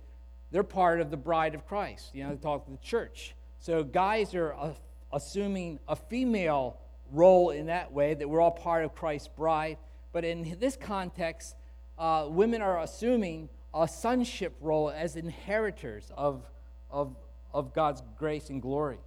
they're 0.50 0.64
part 0.64 1.00
of 1.00 1.12
the 1.12 1.16
bride 1.16 1.55
of 1.55 1.66
Christ. 1.68 2.11
You 2.14 2.24
know, 2.24 2.31
they 2.31 2.37
talk 2.37 2.64
to 2.64 2.72
the 2.72 2.78
church. 2.78 3.37
So 3.61 3.85
guys 3.85 4.35
are 4.35 4.55
uh, 4.55 4.72
assuming 5.12 5.78
a 5.87 5.94
female 5.94 6.78
role 7.12 7.50
in 7.50 7.66
that 7.66 7.92
way, 7.92 8.14
that 8.14 8.28
we're 8.28 8.40
all 8.40 8.50
part 8.50 8.85
of 8.85 8.94
Christ's 8.94 9.28
bride. 9.28 9.76
But 10.12 10.25
in 10.25 10.57
this 10.61 10.77
context, 10.77 11.57
uh, 11.98 12.27
women 12.29 12.62
are 12.62 12.81
assuming 12.81 13.48
a 13.75 13.88
sonship 13.88 14.55
role 14.61 14.90
as 14.90 15.16
inheritors 15.16 16.11
of, 16.16 16.44
of, 16.90 17.16
of 17.53 17.75
God's 17.75 18.03
grace 18.18 18.51
and 18.51 18.61
glory. 18.61 18.98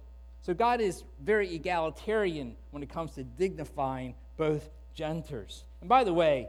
So 0.42 0.54
God 0.54 0.80
is 0.80 1.04
very 1.22 1.54
egalitarian 1.54 2.56
when 2.70 2.82
it 2.82 2.88
comes 2.88 3.14
to 3.14 3.24
dignifying 3.24 4.14
both 4.36 4.70
genders. 4.94 5.64
And 5.80 5.88
by 5.88 6.04
the 6.04 6.12
way, 6.12 6.48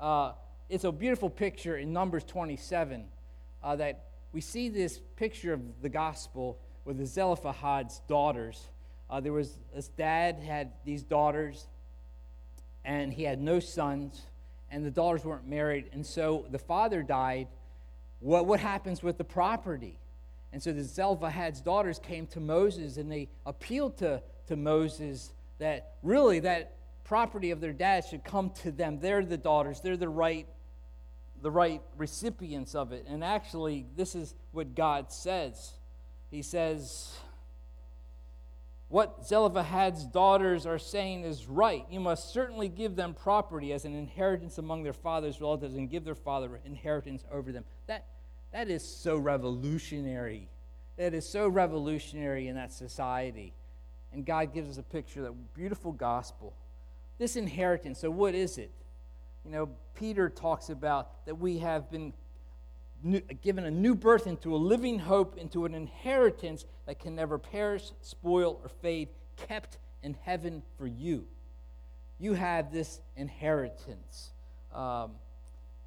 uh, 0.00 0.32
it's 0.68 0.84
a 0.84 0.92
beautiful 0.92 1.30
picture 1.30 1.76
in 1.76 1.92
Numbers 1.92 2.24
27 2.24 3.04
uh, 3.62 3.76
that 3.76 4.06
we 4.32 4.40
see 4.40 4.68
this 4.68 5.00
picture 5.16 5.52
of 5.52 5.60
the 5.82 5.88
gospel 5.88 6.58
with 6.84 6.98
the 6.98 7.06
Zelophehad's 7.06 8.00
daughters. 8.08 8.68
Uh, 9.10 9.20
there 9.20 9.32
was 9.32 9.58
this 9.74 9.88
dad 9.88 10.38
had 10.38 10.72
these 10.84 11.02
daughters, 11.02 11.68
and 12.84 13.12
he 13.12 13.22
had 13.22 13.40
no 13.40 13.60
sons, 13.60 14.22
and 14.70 14.84
the 14.84 14.90
daughters 14.90 15.24
weren't 15.24 15.46
married. 15.46 15.90
And 15.92 16.04
so 16.04 16.46
the 16.50 16.58
father 16.58 17.02
died. 17.02 17.48
What, 18.20 18.46
what 18.46 18.60
happens 18.60 19.02
with 19.02 19.18
the 19.18 19.24
property? 19.24 19.98
And 20.52 20.62
so 20.62 20.72
the 20.72 20.84
Zelophehad's 20.84 21.60
daughters 21.60 21.98
came 21.98 22.26
to 22.28 22.40
Moses 22.40 22.96
and 22.98 23.10
they 23.10 23.28
appealed 23.46 23.96
to, 23.98 24.22
to 24.48 24.56
Moses 24.56 25.32
that 25.58 25.94
really 26.02 26.40
that 26.40 26.76
property 27.04 27.50
of 27.50 27.60
their 27.60 27.72
dad 27.72 28.04
should 28.04 28.22
come 28.22 28.50
to 28.62 28.70
them. 28.70 28.98
They're 29.00 29.24
the 29.24 29.36
daughters, 29.36 29.80
they're 29.80 29.96
the 29.96 30.08
right, 30.08 30.46
the 31.40 31.50
right 31.50 31.80
recipients 31.96 32.74
of 32.74 32.92
it. 32.92 33.06
And 33.08 33.24
actually, 33.24 33.86
this 33.96 34.14
is 34.14 34.34
what 34.52 34.74
God 34.74 35.10
says. 35.10 35.72
He 36.30 36.42
says, 36.42 37.14
what 38.92 39.26
Zelophehad's 39.26 40.04
daughters 40.04 40.66
are 40.66 40.78
saying 40.78 41.24
is 41.24 41.46
right. 41.46 41.86
You 41.90 41.98
must 41.98 42.30
certainly 42.30 42.68
give 42.68 42.94
them 42.94 43.14
property 43.14 43.72
as 43.72 43.86
an 43.86 43.94
inheritance 43.94 44.58
among 44.58 44.82
their 44.82 44.92
father's 44.92 45.40
relatives 45.40 45.76
and 45.76 45.88
give 45.88 46.04
their 46.04 46.14
father 46.14 46.60
inheritance 46.66 47.24
over 47.32 47.52
them. 47.52 47.64
That, 47.86 48.04
that 48.52 48.68
is 48.68 48.86
so 48.86 49.16
revolutionary. 49.16 50.50
That 50.98 51.14
is 51.14 51.26
so 51.26 51.48
revolutionary 51.48 52.48
in 52.48 52.56
that 52.56 52.70
society. 52.70 53.54
And 54.12 54.26
God 54.26 54.52
gives 54.52 54.68
us 54.68 54.76
a 54.76 54.82
picture, 54.82 55.22
that 55.22 55.54
beautiful 55.54 55.92
gospel. 55.92 56.52
This 57.16 57.36
inheritance, 57.36 57.98
so 57.98 58.10
what 58.10 58.34
is 58.34 58.58
it? 58.58 58.72
You 59.46 59.52
know, 59.52 59.70
Peter 59.94 60.28
talks 60.28 60.68
about 60.68 61.24
that 61.24 61.36
we 61.36 61.56
have 61.60 61.90
been 61.90 62.12
new, 63.02 63.20
given 63.20 63.64
a 63.64 63.70
new 63.70 63.94
birth 63.94 64.26
into 64.26 64.54
a 64.54 64.58
living 64.58 64.98
hope, 64.98 65.36
into 65.36 65.64
an 65.64 65.74
inheritance 65.74 66.64
that 66.86 66.98
can 66.98 67.14
never 67.14 67.38
perish, 67.38 67.92
spoil, 68.00 68.60
or 68.62 68.68
fade, 68.68 69.08
kept 69.36 69.78
in 70.02 70.16
heaven 70.22 70.62
for 70.78 70.86
you. 70.86 71.26
You 72.18 72.34
have 72.34 72.72
this 72.72 73.00
inheritance. 73.16 74.30
Um, 74.72 75.12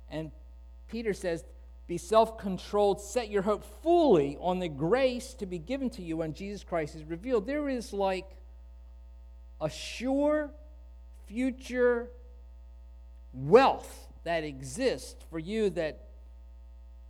and 0.09 0.31
Peter 0.89 1.13
says, 1.13 1.43
Be 1.87 1.97
self 1.97 2.37
controlled, 2.37 3.01
set 3.01 3.29
your 3.29 3.41
hope 3.41 3.63
fully 3.81 4.37
on 4.39 4.59
the 4.59 4.69
grace 4.69 5.33
to 5.35 5.45
be 5.45 5.59
given 5.59 5.89
to 5.91 6.01
you 6.01 6.17
when 6.17 6.33
Jesus 6.33 6.63
Christ 6.63 6.95
is 6.95 7.03
revealed. 7.03 7.47
There 7.47 7.69
is 7.69 7.93
like 7.93 8.29
a 9.61 9.69
sure 9.69 10.51
future 11.27 12.09
wealth 13.33 14.07
that 14.23 14.43
exists 14.43 15.15
for 15.29 15.39
you 15.39 15.69
that 15.71 16.05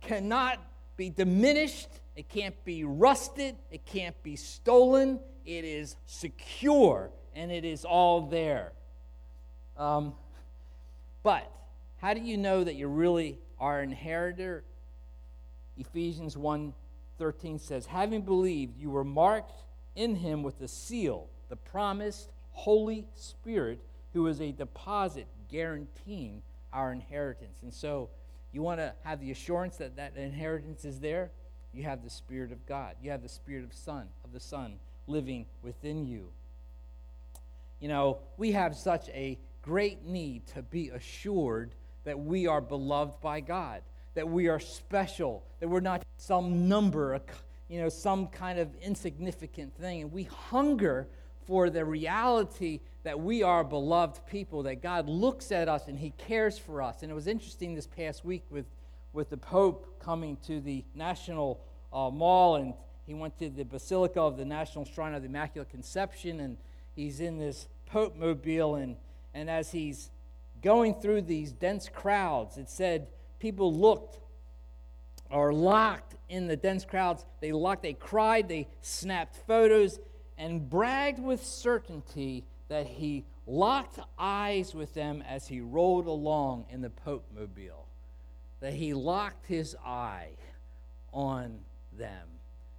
cannot 0.00 0.58
be 0.96 1.10
diminished, 1.10 1.88
it 2.14 2.28
can't 2.28 2.62
be 2.64 2.84
rusted, 2.84 3.56
it 3.70 3.84
can't 3.84 4.20
be 4.22 4.36
stolen. 4.36 5.20
It 5.44 5.64
is 5.64 5.96
secure 6.06 7.10
and 7.34 7.52
it 7.52 7.64
is 7.64 7.84
all 7.84 8.22
there. 8.22 8.72
Um, 9.76 10.14
but 11.22 11.50
how 11.98 12.14
do 12.14 12.20
you 12.20 12.36
know 12.36 12.64
that 12.64 12.74
you 12.74 12.88
really 12.88 13.38
are 13.60 13.80
an 13.80 13.90
inheritor? 13.90 14.64
Ephesians 15.76 16.36
1 16.36 16.72
13 17.18 17.58
says, 17.58 17.86
Having 17.86 18.22
believed, 18.22 18.78
you 18.78 18.90
were 18.90 19.04
marked 19.04 19.52
in 19.94 20.16
him 20.16 20.42
with 20.42 20.58
the 20.58 20.68
seal, 20.68 21.28
the 21.48 21.56
promised 21.56 22.30
Holy 22.50 23.06
Spirit, 23.14 23.80
who 24.12 24.26
is 24.26 24.40
a 24.40 24.52
deposit 24.52 25.26
guaranteeing 25.50 26.42
our 26.72 26.92
inheritance. 26.92 27.58
And 27.62 27.72
so, 27.72 28.10
you 28.56 28.62
want 28.62 28.80
to 28.80 28.94
have 29.04 29.20
the 29.20 29.30
assurance 29.30 29.76
that 29.76 29.96
that 29.96 30.16
inheritance 30.16 30.86
is 30.86 30.98
there? 30.98 31.30
You 31.74 31.82
have 31.82 32.02
the 32.02 32.08
Spirit 32.08 32.52
of 32.52 32.64
God. 32.64 32.94
You 33.02 33.10
have 33.10 33.22
the 33.22 33.28
Spirit 33.28 33.64
of 33.64 33.74
Son, 33.74 34.08
of 34.24 34.32
the 34.32 34.40
Son 34.40 34.78
living 35.06 35.44
within 35.60 36.06
you. 36.06 36.28
You 37.80 37.88
know, 37.88 38.20
we 38.38 38.52
have 38.52 38.74
such 38.74 39.10
a 39.10 39.38
great 39.60 40.06
need 40.06 40.46
to 40.54 40.62
be 40.62 40.88
assured 40.88 41.72
that 42.04 42.18
we 42.18 42.46
are 42.46 42.62
beloved 42.62 43.20
by 43.20 43.40
God, 43.40 43.82
that 44.14 44.26
we 44.26 44.48
are 44.48 44.58
special, 44.58 45.44
that 45.60 45.68
we're 45.68 45.80
not 45.80 46.02
some 46.16 46.66
number, 46.66 47.20
you 47.68 47.78
know, 47.78 47.90
some 47.90 48.26
kind 48.28 48.58
of 48.58 48.74
insignificant 48.80 49.76
thing. 49.76 50.00
And 50.00 50.10
we 50.10 50.22
hunger 50.22 51.08
for 51.46 51.68
the 51.68 51.84
reality 51.84 52.80
that 53.06 53.20
we 53.20 53.44
are 53.44 53.62
beloved 53.62 54.26
people, 54.26 54.64
that 54.64 54.82
God 54.82 55.08
looks 55.08 55.52
at 55.52 55.68
us 55.68 55.86
and 55.86 55.96
He 55.96 56.10
cares 56.10 56.58
for 56.58 56.82
us. 56.82 57.02
And 57.02 57.10
it 57.10 57.14
was 57.14 57.28
interesting 57.28 57.72
this 57.72 57.86
past 57.86 58.24
week 58.24 58.42
with, 58.50 58.66
with 59.12 59.30
the 59.30 59.36
Pope 59.36 60.00
coming 60.00 60.36
to 60.48 60.58
the 60.58 60.84
National 60.92 61.60
uh, 61.92 62.10
Mall, 62.10 62.56
and 62.56 62.74
he 63.06 63.14
went 63.14 63.38
to 63.38 63.48
the 63.48 63.62
Basilica 63.62 64.20
of 64.20 64.36
the 64.36 64.44
National 64.44 64.84
Shrine 64.84 65.14
of 65.14 65.22
the 65.22 65.28
Immaculate 65.28 65.70
Conception, 65.70 66.40
and 66.40 66.56
he's 66.96 67.20
in 67.20 67.38
this 67.38 67.68
Pope 67.86 68.16
mobile, 68.16 68.74
and, 68.74 68.96
and 69.34 69.48
as 69.48 69.70
he's 69.70 70.10
going 70.60 70.92
through 70.94 71.22
these 71.22 71.52
dense 71.52 71.88
crowds, 71.88 72.58
it 72.58 72.68
said 72.68 73.06
people 73.38 73.72
looked 73.72 74.18
or 75.30 75.52
locked 75.52 76.16
in 76.28 76.48
the 76.48 76.56
dense 76.56 76.84
crowds. 76.84 77.24
They 77.40 77.52
locked, 77.52 77.84
they 77.84 77.92
cried, 77.92 78.48
they 78.48 78.66
snapped 78.80 79.36
photos, 79.46 80.00
and 80.36 80.68
bragged 80.68 81.20
with 81.20 81.46
certainty 81.46 82.42
that 82.68 82.86
he 82.86 83.24
locked 83.46 83.98
eyes 84.18 84.74
with 84.74 84.94
them 84.94 85.22
as 85.26 85.46
he 85.46 85.60
rode 85.60 86.06
along 86.06 86.66
in 86.70 86.80
the 86.80 86.90
Pope 86.90 87.24
Mobile. 87.34 87.86
That 88.60 88.72
he 88.72 88.94
locked 88.94 89.46
his 89.46 89.76
eye 89.84 90.30
on 91.12 91.60
them. 91.96 92.28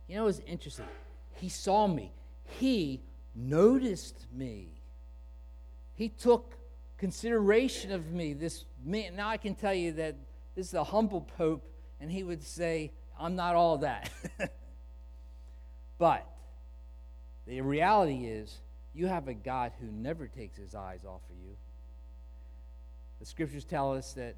You 0.08 0.16
know, 0.16 0.24
it 0.24 0.26
was 0.26 0.42
interesting. 0.42 0.86
He 1.36 1.50
saw 1.50 1.88
me, 1.88 2.12
he 2.60 3.02
noticed 3.36 4.26
me. 4.34 4.70
He 5.96 6.10
took 6.10 6.56
consideration 6.98 7.92
of 7.92 8.12
me. 8.12 8.34
This 8.34 8.66
man, 8.84 9.16
now 9.16 9.30
I 9.30 9.38
can 9.38 9.56
tell 9.56 9.74
you 9.74 9.94
that 9.94 10.16
this 10.56 10.68
is 10.68 10.74
a 10.74 10.84
humble 10.84 11.22
pope, 11.22 11.64
and 12.00 12.12
he 12.12 12.24
would 12.24 12.44
say, 12.44 12.92
I'm 13.20 13.36
not 13.36 13.56
all 13.56 13.78
that. 13.80 14.10
but 15.98 16.28
the 17.46 17.62
reality 17.62 18.26
is, 18.26 18.58
you 18.98 19.06
have 19.06 19.28
a 19.28 19.34
God 19.36 19.74
who 19.80 19.88
never 19.92 20.28
takes 20.28 20.58
his 20.58 20.74
eyes 20.74 21.06
off 21.06 21.22
of 21.30 21.36
you. 21.46 21.56
The 23.20 23.28
scriptures 23.28 23.64
tell 23.64 23.94
us 23.94 24.14
that 24.14 24.36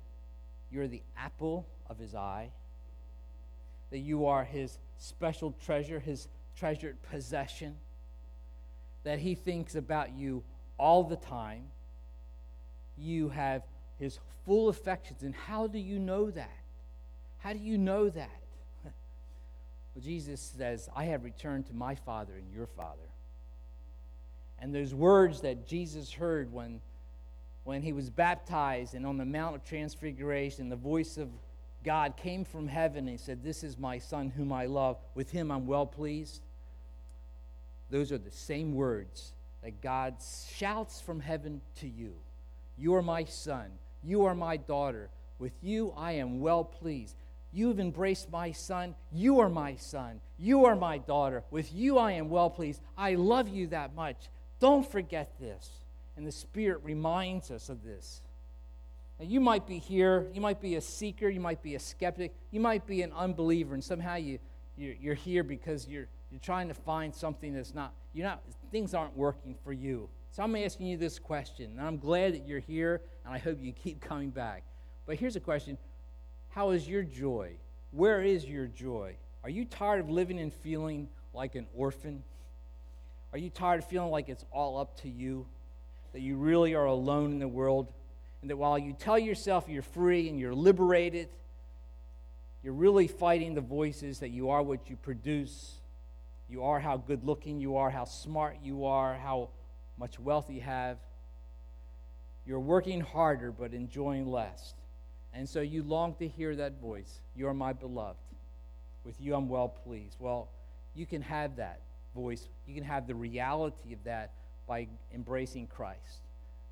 you're 0.70 0.88
the 0.88 1.02
apple 1.18 1.66
of 1.90 1.98
his 1.98 2.14
eye, 2.14 2.50
that 3.90 4.00
you 4.00 4.26
are 4.26 4.44
his 4.44 4.78
special 4.98 5.56
treasure, 5.64 6.00
his 6.00 6.28
treasured 6.58 7.02
possession, 7.04 7.78
that 9.04 9.20
he 9.20 9.34
thinks 9.34 9.76
about 9.76 10.12
you 10.12 10.44
all 10.78 11.04
the 11.04 11.16
time. 11.16 11.64
You 12.98 13.30
have 13.30 13.64
his 13.98 14.20
full 14.46 14.68
affections. 14.68 15.24
And 15.24 15.34
how 15.34 15.68
do 15.68 15.80
you 15.80 16.00
know 16.00 16.32
that? 16.32 16.60
How 17.38 17.54
do 17.54 17.60
you 17.60 17.78
know 17.78 18.10
that? 18.10 18.30
Well, 19.96 20.04
Jesus 20.04 20.40
says, 20.56 20.88
I 20.96 21.06
have 21.06 21.24
returned 21.24 21.66
to 21.68 21.74
my 21.74 21.96
Father 21.96 22.34
and 22.36 22.54
your 22.54 22.68
Father. 22.68 23.09
And 24.62 24.74
those 24.74 24.94
words 24.94 25.42
that 25.42 25.68
Jesus 25.68 26.12
heard 26.12 26.52
when, 26.52 26.82
when 27.64 27.82
he 27.82 27.94
was 27.94 28.10
baptized 28.10 28.94
and 28.94 29.06
on 29.06 29.18
the 29.18 29.26
Mount 29.26 29.56
of 29.56 29.64
Transfiguration, 29.64 30.70
the 30.70 30.76
voice 30.76 31.18
of 31.18 31.30
God 31.84 32.18
came 32.18 32.44
from 32.44 32.68
heaven 32.68 33.00
and 33.00 33.10
he 33.10 33.18
said, 33.18 33.44
This 33.44 33.64
is 33.64 33.78
my 33.78 34.00
Son 34.00 34.30
whom 34.30 34.52
I 34.52 34.66
love. 34.66 34.98
With 35.16 35.32
him 35.32 35.52
I'm 35.52 35.66
well 35.66 35.86
pleased. 35.86 36.42
Those 37.90 38.12
are 38.12 38.18
the 38.18 38.32
same 38.32 38.76
words 38.76 39.34
that 39.64 39.82
God 39.82 40.16
shouts 40.56 41.02
from 41.02 41.20
heaven 41.20 41.62
to 41.80 41.88
you 41.88 42.14
You 42.78 42.96
are 42.96 43.02
my 43.02 43.26
son. 43.26 43.72
You 44.04 44.26
are 44.26 44.36
my 44.36 44.58
daughter. 44.58 45.10
With 45.40 45.54
you 45.62 45.94
I 45.98 46.14
am 46.14 46.40
well 46.40 46.64
pleased. 46.64 47.16
You've 47.52 47.80
embraced 47.80 48.32
my 48.32 48.52
son. 48.52 48.96
You 49.12 49.40
are 49.40 49.50
my 49.50 49.76
son. 49.76 50.22
You 50.38 50.66
are 50.66 50.76
my 50.76 51.00
daughter. 51.00 51.44
With 51.50 51.74
you 51.74 51.98
I 51.98 52.14
am 52.14 52.30
well 52.30 52.50
pleased. 52.50 52.82
I 52.98 53.16
love 53.16 53.50
you 53.50 53.68
that 53.68 53.96
much. 53.96 54.30
Don't 54.60 54.90
forget 54.90 55.40
this. 55.40 55.70
And 56.18 56.28
the 56.28 56.32
Spirit 56.32 56.82
reminds 56.84 57.50
us 57.50 57.70
of 57.70 57.84
this. 57.84 58.22
Now, 59.20 59.26
you 59.26 59.40
might 59.40 59.68
be 59.68 59.78
here, 59.78 60.28
you 60.34 60.42
might 60.42 60.62
be 60.62 60.76
a 60.76 60.82
seeker, 60.82 61.30
you 61.30 61.40
might 61.40 61.62
be 61.62 61.76
a 61.76 61.80
skeptic, 61.80 62.34
you 62.52 62.60
might 62.60 62.86
be 62.86 63.02
an 63.02 63.12
unbeliever, 63.12 63.74
and 63.74 63.84
somehow 63.84 64.16
you, 64.16 64.40
you're 64.78 65.16
here 65.16 65.44
because 65.44 65.88
you're, 65.88 66.08
you're 66.32 66.40
trying 66.42 66.70
to 66.70 66.74
find 66.74 67.14
something 67.14 67.54
that's 67.54 67.74
not, 67.74 67.94
you're 68.14 68.26
not, 68.26 68.42
things 68.72 68.94
aren't 68.94 69.16
working 69.16 69.56
for 69.64 69.74
you. 69.74 70.10
So 70.32 70.44
I'm 70.44 70.56
asking 70.56 70.88
you 70.88 70.98
this 70.98 71.20
question, 71.20 71.72
and 71.78 71.82
I'm 71.82 71.98
glad 71.98 72.34
that 72.34 72.48
you're 72.48 72.60
here, 72.60 73.02
and 73.26 73.34
I 73.34 73.40
hope 73.40 73.60
you 73.62 73.74
keep 73.74 74.00
coming 74.08 74.30
back. 74.30 74.64
But 75.06 75.18
here's 75.18 75.36
a 75.36 75.42
question 75.42 75.78
How 76.50 76.72
is 76.72 76.88
your 76.88 77.04
joy? 77.04 77.54
Where 77.92 78.22
is 78.22 78.46
your 78.46 78.68
joy? 78.68 79.16
Are 79.44 79.50
you 79.50 79.66
tired 79.66 80.00
of 80.00 80.10
living 80.10 80.40
and 80.40 80.54
feeling 80.54 81.10
like 81.34 81.56
an 81.56 81.66
orphan? 81.76 82.24
Are 83.32 83.38
you 83.38 83.50
tired 83.50 83.80
of 83.80 83.88
feeling 83.88 84.12
like 84.12 84.28
it's 84.30 84.46
all 84.52 84.80
up 84.80 85.00
to 85.02 85.10
you? 85.10 85.46
That 86.14 86.22
you 86.22 86.38
really 86.38 86.74
are 86.74 86.86
alone 86.86 87.32
in 87.32 87.40
the 87.40 87.48
world? 87.48 87.92
And 88.42 88.50
that 88.50 88.58
while 88.58 88.80
you 88.80 88.94
tell 88.94 89.20
yourself 89.20 89.66
you're 89.68 89.82
free 89.82 90.30
and 90.30 90.40
you're 90.40 90.56
liberated, 90.56 91.30
you're 92.64 92.74
really 92.74 93.08
fighting 93.08 93.54
the 93.54 93.62
voices 93.62 94.20
that 94.20 94.30
you 94.30 94.50
are 94.50 94.64
what 94.64 94.90
you 94.90 94.96
produce. 94.96 95.76
You 96.50 96.64
are 96.64 96.80
how 96.80 96.98
good 96.98 97.24
looking 97.24 97.60
you 97.60 97.78
are, 97.78 97.90
how 97.90 98.06
smart 98.06 98.58
you 98.64 98.86
are, 98.86 99.16
how 99.16 99.50
much 99.98 100.20
wealth 100.20 100.50
you 100.50 100.62
have. 100.62 100.98
You're 102.48 102.60
working 102.60 103.02
harder 103.02 103.52
but 103.52 103.74
enjoying 103.74 104.26
less. 104.26 104.74
And 105.34 105.48
so 105.48 105.62
you 105.62 105.84
long 105.84 106.16
to 106.16 106.28
hear 106.28 106.56
that 106.56 106.82
voice. 106.82 107.20
You 107.36 107.48
are 107.48 107.54
my 107.54 107.74
beloved. 107.74 108.18
With 109.04 109.22
you 109.22 109.36
I'm 109.36 109.48
well 109.48 109.70
pleased. 109.70 110.16
Well, 110.20 110.50
you 110.96 111.06
can 111.06 111.22
have 111.22 111.58
that 111.58 111.82
voice. 112.14 112.48
You 112.68 112.76
can 112.76 112.84
have 112.84 113.08
the 113.08 113.16
reality 113.16 113.94
of 113.94 114.04
that 114.04 114.32
by 114.68 114.88
embracing 115.14 115.68
Christ, 115.68 116.22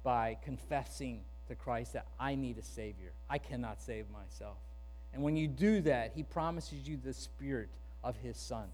by 0.04 0.38
confessing 0.44 1.22
to 1.48 1.56
Christ 1.56 1.94
that 1.94 2.06
I 2.20 2.36
need 2.36 2.58
a 2.58 2.64
Savior. 2.64 3.12
I 3.30 3.38
cannot 3.38 3.82
save 3.82 4.06
myself. 4.12 4.58
And 5.14 5.24
when 5.24 5.36
you 5.36 5.48
do 5.48 5.82
that, 5.82 6.12
He 6.16 6.24
promises 6.24 6.88
you 6.88 6.98
the 6.98 7.14
Spirit 7.14 7.70
of 8.04 8.16
His 8.18 8.38
Son. 8.38 8.68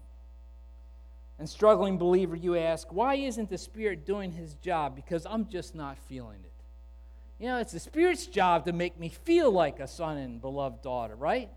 And, 1.38 1.48
struggling 1.48 1.98
believer, 1.98 2.36
you 2.36 2.56
ask, 2.56 2.92
why 2.92 3.14
isn't 3.14 3.50
the 3.50 3.58
Spirit 3.58 4.06
doing 4.06 4.30
His 4.30 4.54
job? 4.54 4.94
Because 4.94 5.26
I'm 5.26 5.48
just 5.48 5.74
not 5.74 5.98
feeling 6.08 6.38
it. 6.44 6.52
You 7.42 7.48
know, 7.48 7.58
it's 7.58 7.72
the 7.72 7.80
Spirit's 7.80 8.26
job 8.26 8.66
to 8.66 8.72
make 8.72 8.98
me 8.98 9.08
feel 9.08 9.50
like 9.50 9.80
a 9.80 9.88
son 9.88 10.16
and 10.18 10.40
beloved 10.40 10.82
daughter, 10.82 11.16
right? 11.16 11.50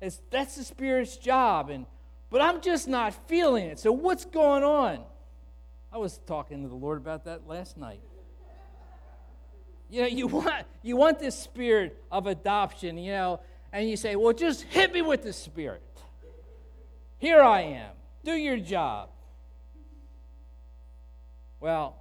It's, 0.00 0.20
that's 0.30 0.56
the 0.56 0.64
Spirit's 0.64 1.16
job. 1.16 1.70
And, 1.70 1.86
but 2.30 2.40
I'm 2.40 2.60
just 2.60 2.88
not 2.88 3.14
feeling 3.28 3.66
it. 3.66 3.78
So, 3.78 3.92
what's 3.92 4.24
going 4.24 4.62
on? 4.62 5.04
I 5.92 5.98
was 5.98 6.18
talking 6.26 6.62
to 6.62 6.68
the 6.68 6.74
Lord 6.74 6.98
about 6.98 7.24
that 7.24 7.46
last 7.46 7.76
night. 7.76 8.00
You 9.88 10.02
know, 10.02 10.08
you 10.08 10.26
want, 10.26 10.66
you 10.82 10.96
want 10.96 11.18
this 11.18 11.38
spirit 11.38 12.02
of 12.10 12.26
adoption, 12.26 12.98
you 12.98 13.12
know, 13.12 13.40
and 13.72 13.88
you 13.88 13.96
say, 13.96 14.16
well, 14.16 14.32
just 14.32 14.62
hit 14.62 14.92
me 14.92 15.02
with 15.02 15.22
the 15.22 15.32
spirit. 15.32 15.82
Here 17.18 17.42
I 17.42 17.62
am. 17.62 17.92
Do 18.24 18.32
your 18.32 18.58
job. 18.58 19.08
Well, 21.60 21.96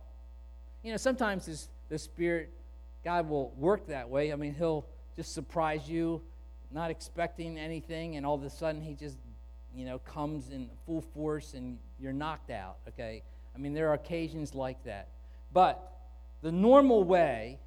you 0.83 0.91
know, 0.91 0.97
sometimes 0.97 1.45
this, 1.45 1.69
the 1.89 1.97
spirit, 1.97 2.51
God 3.03 3.29
will 3.29 3.51
work 3.57 3.87
that 3.87 4.09
way. 4.09 4.33
I 4.33 4.35
mean, 4.35 4.53
he'll 4.53 4.85
just 5.15 5.33
surprise 5.33 5.87
you, 5.87 6.21
not 6.71 6.91
expecting 6.91 7.57
anything, 7.57 8.17
and 8.17 8.25
all 8.25 8.35
of 8.35 8.43
a 8.43 8.49
sudden 8.49 8.81
he 8.81 8.93
just, 8.93 9.17
you 9.75 9.85
know, 9.85 9.99
comes 9.99 10.49
in 10.49 10.69
full 10.85 11.01
force 11.01 11.53
and 11.53 11.77
you're 11.99 12.13
knocked 12.13 12.49
out, 12.49 12.77
okay? 12.87 13.23
I 13.53 13.57
mean, 13.57 13.73
there 13.73 13.89
are 13.89 13.93
occasions 13.93 14.55
like 14.55 14.83
that. 14.85 15.09
But 15.53 15.91
the 16.41 16.51
normal 16.51 17.03
way 17.03 17.59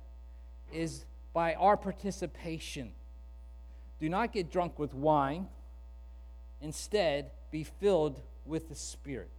is 0.73 1.05
by 1.33 1.55
our 1.55 1.77
participation. 1.77 2.93
Do 4.01 4.09
not 4.09 4.33
get 4.33 4.51
drunk 4.51 4.79
with 4.79 4.95
wine. 4.95 5.49
Instead, 6.61 7.31
be 7.51 7.65
filled 7.65 8.21
with 8.45 8.69
the 8.69 8.75
Spirit. 8.75 9.31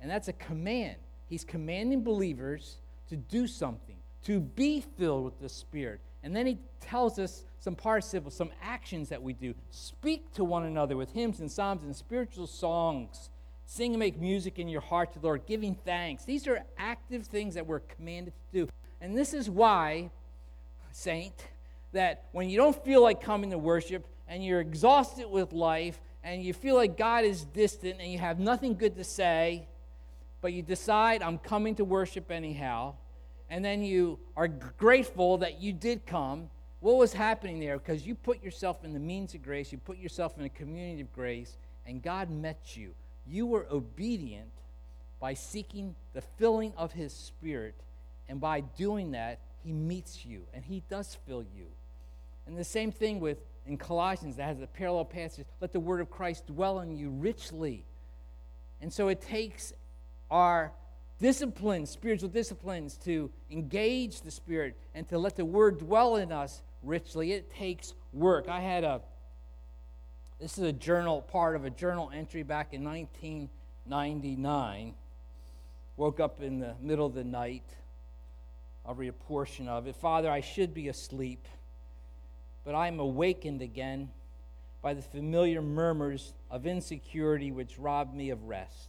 And 0.00 0.10
that's 0.10 0.28
a 0.28 0.32
command. 0.32 0.96
He's 1.28 1.44
commanding 1.44 2.02
believers 2.02 2.76
to 3.08 3.16
do 3.16 3.46
something, 3.46 3.96
to 4.24 4.40
be 4.40 4.84
filled 4.98 5.24
with 5.24 5.40
the 5.40 5.48
Spirit. 5.48 6.00
And 6.22 6.34
then 6.34 6.46
he 6.46 6.58
tells 6.80 7.18
us 7.18 7.44
some 7.66 7.74
participles, 7.74 8.32
some 8.32 8.52
actions 8.62 9.08
that 9.08 9.20
we 9.20 9.32
do. 9.32 9.52
Speak 9.72 10.32
to 10.34 10.44
one 10.44 10.62
another 10.62 10.96
with 10.96 11.10
hymns 11.10 11.40
and 11.40 11.50
psalms 11.50 11.82
and 11.82 11.96
spiritual 11.96 12.46
songs. 12.46 13.28
Sing 13.64 13.90
and 13.90 13.98
make 13.98 14.20
music 14.20 14.60
in 14.60 14.68
your 14.68 14.80
heart 14.80 15.12
to 15.14 15.18
the 15.18 15.26
Lord, 15.26 15.46
giving 15.46 15.74
thanks. 15.74 16.24
These 16.24 16.46
are 16.46 16.62
active 16.78 17.26
things 17.26 17.56
that 17.56 17.66
we're 17.66 17.80
commanded 17.80 18.34
to 18.52 18.60
do. 18.60 18.68
And 19.00 19.18
this 19.18 19.34
is 19.34 19.50
why, 19.50 20.10
saint, 20.92 21.34
that 21.90 22.26
when 22.30 22.48
you 22.48 22.56
don't 22.56 22.84
feel 22.84 23.02
like 23.02 23.20
coming 23.20 23.50
to 23.50 23.58
worship 23.58 24.06
and 24.28 24.44
you're 24.44 24.60
exhausted 24.60 25.28
with 25.28 25.52
life 25.52 25.98
and 26.22 26.44
you 26.44 26.54
feel 26.54 26.76
like 26.76 26.96
God 26.96 27.24
is 27.24 27.46
distant 27.46 27.96
and 27.98 28.12
you 28.12 28.18
have 28.20 28.38
nothing 28.38 28.76
good 28.76 28.94
to 28.94 29.02
say, 29.02 29.66
but 30.40 30.52
you 30.52 30.62
decide, 30.62 31.20
I'm 31.20 31.38
coming 31.38 31.74
to 31.74 31.84
worship 31.84 32.30
anyhow 32.30 32.94
and 33.50 33.64
then 33.64 33.82
you 33.82 34.18
are 34.36 34.48
grateful 34.48 35.38
that 35.38 35.60
you 35.60 35.72
did 35.72 36.06
come, 36.06 36.50
what 36.86 36.98
was 36.98 37.12
happening 37.12 37.58
there? 37.58 37.78
Because 37.78 38.06
you 38.06 38.14
put 38.14 38.40
yourself 38.44 38.84
in 38.84 38.92
the 38.92 39.00
means 39.00 39.34
of 39.34 39.42
grace, 39.42 39.72
you 39.72 39.78
put 39.78 39.98
yourself 39.98 40.38
in 40.38 40.44
a 40.44 40.48
community 40.48 41.00
of 41.00 41.12
grace, 41.12 41.56
and 41.84 42.00
God 42.00 42.30
met 42.30 42.76
you. 42.76 42.92
You 43.26 43.44
were 43.46 43.66
obedient 43.72 44.52
by 45.18 45.34
seeking 45.34 45.96
the 46.14 46.20
filling 46.20 46.72
of 46.76 46.92
His 46.92 47.12
Spirit, 47.12 47.74
and 48.28 48.40
by 48.40 48.60
doing 48.60 49.10
that, 49.10 49.40
He 49.64 49.72
meets 49.72 50.24
you 50.24 50.42
and 50.54 50.64
He 50.64 50.84
does 50.88 51.18
fill 51.26 51.42
you. 51.42 51.66
And 52.46 52.56
the 52.56 52.62
same 52.62 52.92
thing 52.92 53.18
with 53.18 53.38
in 53.66 53.78
Colossians 53.78 54.36
that 54.36 54.44
has 54.44 54.60
a 54.60 54.68
parallel 54.68 55.06
passage 55.06 55.44
let 55.60 55.72
the 55.72 55.80
word 55.80 56.00
of 56.00 56.08
Christ 56.08 56.46
dwell 56.46 56.78
in 56.78 56.96
you 56.96 57.10
richly. 57.10 57.82
And 58.80 58.92
so 58.92 59.08
it 59.08 59.20
takes 59.20 59.72
our 60.30 60.70
disciplines, 61.20 61.90
spiritual 61.90 62.28
disciplines, 62.28 62.96
to 62.98 63.28
engage 63.50 64.20
the 64.20 64.30
Spirit 64.30 64.76
and 64.94 65.08
to 65.08 65.18
let 65.18 65.34
the 65.34 65.44
Word 65.44 65.78
dwell 65.78 66.14
in 66.14 66.30
us 66.30 66.62
richly. 66.86 67.32
It 67.32 67.50
takes 67.50 67.94
work. 68.12 68.48
I 68.48 68.60
had 68.60 68.84
a, 68.84 69.00
this 70.40 70.58
is 70.58 70.64
a 70.64 70.72
journal, 70.72 71.22
part 71.22 71.56
of 71.56 71.64
a 71.64 71.70
journal 71.70 72.10
entry 72.14 72.42
back 72.42 72.72
in 72.72 72.84
1999. 72.84 74.94
Woke 75.96 76.20
up 76.20 76.42
in 76.42 76.60
the 76.60 76.74
middle 76.80 77.06
of 77.06 77.14
the 77.14 77.24
night. 77.24 77.64
I'll 78.84 78.94
read 78.94 79.08
a 79.08 79.12
portion 79.12 79.68
of 79.68 79.86
it. 79.86 79.96
Father, 79.96 80.30
I 80.30 80.40
should 80.40 80.72
be 80.72 80.88
asleep, 80.88 81.46
but 82.64 82.74
I 82.74 82.88
am 82.88 83.00
awakened 83.00 83.62
again 83.62 84.10
by 84.82 84.94
the 84.94 85.02
familiar 85.02 85.60
murmurs 85.60 86.34
of 86.50 86.66
insecurity 86.66 87.50
which 87.50 87.78
rob 87.78 88.14
me 88.14 88.30
of 88.30 88.44
rest. 88.44 88.88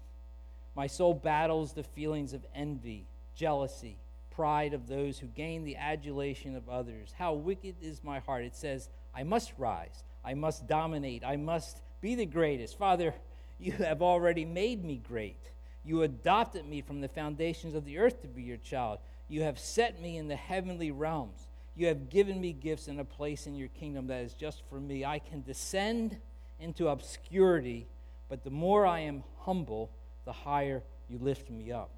My 0.76 0.86
soul 0.86 1.16
battles 1.16 1.74
the 1.74 1.84
feelings 1.84 2.34
of 2.34 2.46
envy, 2.54 3.08
jealousy, 3.36 3.98
pride 4.38 4.76
of 4.76 4.88
those 4.88 5.18
who 5.18 5.26
gain 5.26 5.64
the 5.64 5.76
adulation 5.76 6.56
of 6.56 6.70
others. 6.70 7.12
How 7.18 7.34
wicked 7.34 7.76
is 7.82 8.04
my 8.04 8.20
heart. 8.20 8.46
It 8.46 8.56
says, 8.56 8.88
I 9.16 9.24
must 9.24 9.52
rise, 9.58 10.04
I 10.24 10.36
must 10.36 10.68
dominate, 10.68 11.24
I 11.26 11.38
must 11.38 11.82
be 12.02 12.14
the 12.14 12.28
greatest. 12.28 12.78
Father, 12.78 13.16
you 13.60 13.72
have 13.72 14.04
already 14.04 14.46
made 14.46 14.86
me 14.86 15.02
great. 15.08 15.42
You 15.84 16.04
adopted 16.04 16.68
me 16.68 16.82
from 16.82 17.02
the 17.02 17.08
foundations 17.08 17.74
of 17.74 17.84
the 17.84 17.98
earth 17.98 18.22
to 18.22 18.28
be 18.28 18.44
your 18.44 18.58
child. 18.58 19.00
You 19.28 19.42
have 19.42 19.58
set 19.58 20.00
me 20.00 20.18
in 20.18 20.28
the 20.28 20.36
heavenly 20.36 20.92
realms. 20.92 21.48
You 21.76 21.88
have 21.88 22.12
given 22.12 22.40
me 22.40 22.54
gifts 22.54 22.88
and 22.88 23.00
a 23.00 23.06
place 23.06 23.48
in 23.48 23.56
your 23.56 23.70
kingdom 23.70 24.06
that 24.08 24.22
is 24.22 24.34
just 24.34 24.62
for 24.70 24.80
me. 24.80 25.04
I 25.04 25.18
can 25.18 25.42
descend 25.42 26.16
into 26.60 26.90
obscurity, 26.90 27.88
but 28.30 28.44
the 28.44 28.52
more 28.52 28.86
I 28.86 29.00
am 29.00 29.24
humble, 29.40 29.90
the 30.26 30.32
higher 30.32 30.84
you 31.10 31.18
lift 31.18 31.50
me 31.50 31.72
up. 31.72 31.90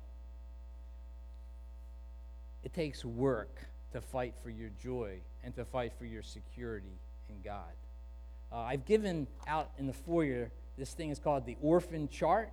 It 2.63 2.73
takes 2.73 3.05
work 3.05 3.67
to 3.93 4.01
fight 4.01 4.33
for 4.43 4.49
your 4.49 4.69
joy 4.81 5.19
and 5.43 5.55
to 5.55 5.65
fight 5.65 5.93
for 5.97 6.05
your 6.05 6.21
security 6.21 6.99
in 7.29 7.41
God. 7.43 7.73
Uh, 8.51 8.59
I've 8.59 8.85
given 8.85 9.27
out 9.47 9.71
in 9.77 9.87
the 9.87 9.93
foyer, 9.93 10.51
this 10.77 10.93
thing 10.93 11.09
is 11.09 11.19
called 11.19 11.45
the 11.45 11.57
orphan 11.61 12.09
chart. 12.09 12.51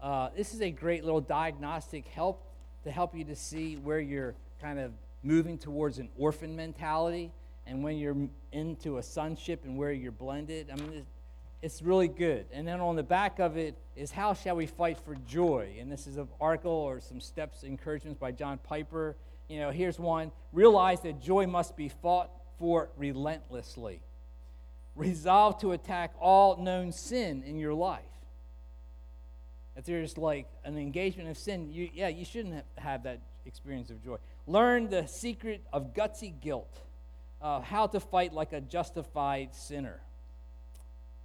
Uh, 0.00 0.30
this 0.36 0.54
is 0.54 0.62
a 0.62 0.70
great 0.70 1.04
little 1.04 1.20
diagnostic 1.20 2.06
help 2.06 2.46
to 2.84 2.90
help 2.90 3.14
you 3.14 3.24
to 3.24 3.36
see 3.36 3.76
where 3.76 4.00
you're 4.00 4.34
kind 4.60 4.78
of 4.78 4.92
moving 5.22 5.58
towards 5.58 5.98
an 5.98 6.08
orphan 6.16 6.56
mentality 6.56 7.30
and 7.66 7.84
when 7.84 7.98
you're 7.98 8.16
into 8.52 8.96
a 8.96 9.02
sonship 9.02 9.64
and 9.64 9.76
where 9.76 9.92
you're 9.92 10.12
blended. 10.12 10.70
I 10.72 10.76
mean, 10.76 11.04
it's 11.62 11.82
really 11.82 12.08
good. 12.08 12.46
And 12.52 12.66
then 12.66 12.80
on 12.80 12.96
the 12.96 13.02
back 13.02 13.38
of 13.38 13.56
it 13.56 13.76
is 13.94 14.10
How 14.10 14.32
Shall 14.32 14.56
We 14.56 14.66
Fight 14.66 14.98
for 14.98 15.14
Joy? 15.26 15.76
And 15.78 15.92
this 15.92 16.06
is 16.06 16.16
an 16.16 16.28
article 16.40 16.72
or 16.72 17.00
some 17.00 17.20
steps, 17.20 17.64
encouragements 17.64 18.18
by 18.18 18.32
John 18.32 18.58
Piper. 18.58 19.16
You 19.48 19.60
know, 19.60 19.70
here's 19.70 19.98
one 19.98 20.32
Realize 20.52 21.02
that 21.02 21.20
joy 21.20 21.46
must 21.46 21.76
be 21.76 21.88
fought 21.88 22.30
for 22.58 22.88
relentlessly. 22.96 24.00
Resolve 24.96 25.60
to 25.60 25.72
attack 25.72 26.12
all 26.18 26.56
known 26.56 26.92
sin 26.92 27.42
in 27.44 27.58
your 27.58 27.74
life. 27.74 28.02
If 29.76 29.84
there's 29.84 30.18
like 30.18 30.46
an 30.64 30.76
engagement 30.76 31.28
of 31.28 31.38
sin, 31.38 31.70
you, 31.70 31.88
yeah, 31.94 32.08
you 32.08 32.24
shouldn't 32.24 32.64
have, 32.76 33.04
that 33.04 33.20
experience 33.46 33.90
of 33.90 34.02
joy. 34.02 34.16
Learn 34.46 34.90
the 34.90 35.06
secret 35.06 35.62
of 35.72 35.94
gutsy 35.94 36.38
guilt, 36.40 36.80
uh, 37.40 37.60
how 37.60 37.86
to 37.86 38.00
fight 38.00 38.32
like 38.32 38.52
a 38.52 38.60
justified 38.60 39.54
sinner 39.54 40.00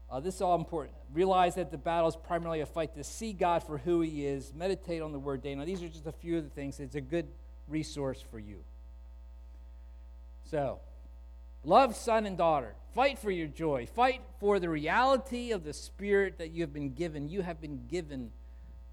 uh, 0.10 0.20
this 0.20 0.36
is 0.36 0.42
all 0.42 0.56
important. 0.56 0.96
Realize 1.14 1.56
that 1.56 1.72
the 1.72 1.78
battle 1.78 2.08
is 2.08 2.16
primarily 2.16 2.62
a 2.62 2.66
fight 2.66 2.96
to 2.96 3.04
see 3.04 3.34
God 3.34 3.64
for 3.64 3.78
who 3.78 4.02
He 4.02 4.26
is. 4.26 4.54
Meditate 4.54 5.02
on 5.02 5.12
the 5.12 5.20
Word 5.20 5.42
day. 5.42 5.56
Now, 5.56 5.66
these 5.66 5.82
are 5.82 5.90
just 5.90 6.06
a 6.06 6.12
few 6.12 6.38
of 6.38 6.44
the 6.44 6.50
things. 6.50 6.80
It's 6.80 6.96
a 6.96 7.02
good 7.02 7.28
resource 7.68 8.24
for 8.30 8.40
you. 8.40 8.58
So, 10.46 10.80
love 11.64 11.96
son 11.96 12.26
and 12.28 12.38
daughter. 12.38 12.76
Fight 12.94 13.18
for 13.18 13.32
your 13.32 13.48
joy. 13.48 13.88
Fight 13.88 14.22
for 14.40 14.60
the 14.60 14.70
reality 14.70 15.52
of 15.52 15.64
the 15.64 15.74
Spirit 15.74 16.38
that 16.38 16.52
you 16.52 16.62
have 16.62 16.74
been 16.74 16.94
given. 16.94 17.28
You 17.28 17.42
have 17.42 17.60
been 17.60 17.88
given 17.88 18.32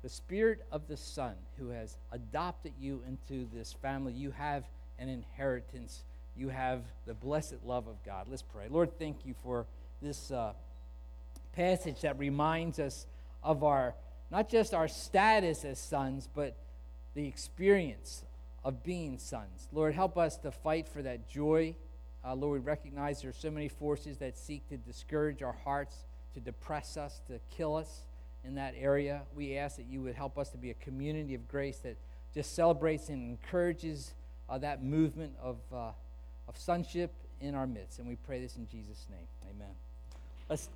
the 0.02 0.08
Spirit 0.08 0.66
of 0.72 0.88
the 0.88 0.96
Son 0.96 1.34
who 1.58 1.68
has 1.68 1.98
adopted 2.10 2.72
you 2.80 3.02
into 3.06 3.46
this 3.52 3.74
family. 3.74 4.14
You 4.14 4.30
have 4.32 4.64
an 4.98 5.08
inheritance. 5.08 6.04
You 6.34 6.48
have 6.48 6.82
the 7.06 7.14
blessed 7.14 7.56
love 7.64 7.86
of 7.86 8.02
God. 8.02 8.26
Let's 8.28 8.42
pray. 8.42 8.68
Lord, 8.68 8.98
thank 8.98 9.26
you 9.26 9.34
for 9.42 9.66
this. 10.00 10.30
Uh, 10.30 10.54
passage 11.52 12.00
that 12.02 12.18
reminds 12.18 12.78
us 12.78 13.06
of 13.42 13.64
our, 13.64 13.94
not 14.30 14.48
just 14.48 14.74
our 14.74 14.88
status 14.88 15.64
as 15.64 15.78
sons, 15.78 16.28
but 16.34 16.56
the 17.14 17.26
experience 17.26 18.24
of 18.64 18.82
being 18.82 19.18
sons. 19.18 19.68
Lord, 19.72 19.94
help 19.94 20.16
us 20.16 20.36
to 20.38 20.50
fight 20.50 20.88
for 20.88 21.02
that 21.02 21.28
joy. 21.28 21.74
Uh, 22.24 22.34
Lord, 22.34 22.60
we 22.60 22.66
recognize 22.66 23.22
there 23.22 23.30
are 23.30 23.34
so 23.34 23.50
many 23.50 23.68
forces 23.68 24.18
that 24.18 24.38
seek 24.38 24.68
to 24.68 24.76
discourage 24.76 25.42
our 25.42 25.56
hearts, 25.64 26.04
to 26.34 26.40
depress 26.40 26.96
us, 26.96 27.20
to 27.26 27.40
kill 27.50 27.76
us 27.76 28.02
in 28.44 28.54
that 28.54 28.74
area. 28.78 29.22
We 29.34 29.56
ask 29.56 29.76
that 29.76 29.86
you 29.86 30.00
would 30.02 30.14
help 30.14 30.38
us 30.38 30.50
to 30.50 30.58
be 30.58 30.70
a 30.70 30.74
community 30.74 31.34
of 31.34 31.48
grace 31.48 31.78
that 31.78 31.96
just 32.32 32.54
celebrates 32.54 33.08
and 33.08 33.30
encourages 33.30 34.14
uh, 34.48 34.58
that 34.58 34.82
movement 34.82 35.34
of, 35.42 35.58
uh, 35.72 35.90
of 36.48 36.56
sonship 36.56 37.12
in 37.40 37.54
our 37.54 37.66
midst. 37.66 37.98
And 37.98 38.08
we 38.08 38.16
pray 38.16 38.40
this 38.40 38.56
in 38.56 38.68
Jesus' 38.68 39.06
name. 39.10 39.26
Amen. 39.50 39.74
Let's 40.48 40.68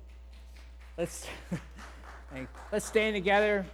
Let's, 0.97 1.27
let's 2.71 2.85
stand 2.85 3.15
together. 3.15 3.67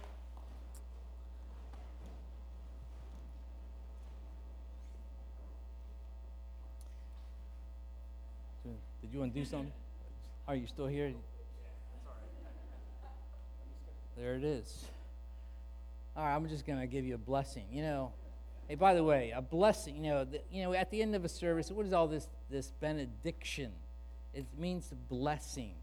Did 9.00 9.10
you 9.10 9.20
want 9.20 9.32
to 9.32 9.40
do 9.40 9.46
something? 9.46 9.72
Are 10.46 10.54
you 10.54 10.66
still 10.66 10.86
here? 10.86 11.14
There 14.18 14.34
it 14.34 14.44
is. 14.44 14.84
All 16.14 16.24
right, 16.24 16.34
I'm 16.34 16.46
just 16.46 16.66
going 16.66 16.78
to 16.78 16.86
give 16.86 17.06
you 17.06 17.14
a 17.14 17.18
blessing. 17.18 17.64
You 17.72 17.82
know, 17.82 18.12
hey, 18.68 18.74
by 18.74 18.92
the 18.92 19.02
way, 19.02 19.32
a 19.34 19.40
blessing. 19.40 19.96
You 19.96 20.02
know, 20.02 20.24
the, 20.26 20.42
you 20.50 20.62
know, 20.62 20.74
at 20.74 20.90
the 20.90 21.00
end 21.00 21.14
of 21.14 21.24
a 21.24 21.28
service, 21.30 21.70
what 21.70 21.86
is 21.86 21.94
all 21.94 22.06
this? 22.06 22.28
This 22.50 22.70
benediction. 22.80 23.72
It 24.34 24.44
means 24.58 24.92
blessing 25.08 25.76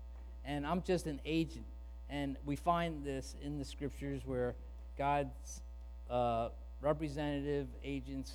and 0.46 0.66
I'm 0.66 0.82
just 0.84 1.08
an 1.08 1.20
agent. 1.26 1.66
And 2.10 2.38
we 2.46 2.56
find 2.56 3.06
this 3.06 3.36
in 3.42 3.58
the 3.58 3.66
scriptures 3.66 4.22
where 4.26 4.56
God's 4.98 5.62
uh, 6.10 6.50
representative 6.82 7.68
agents 7.84 8.34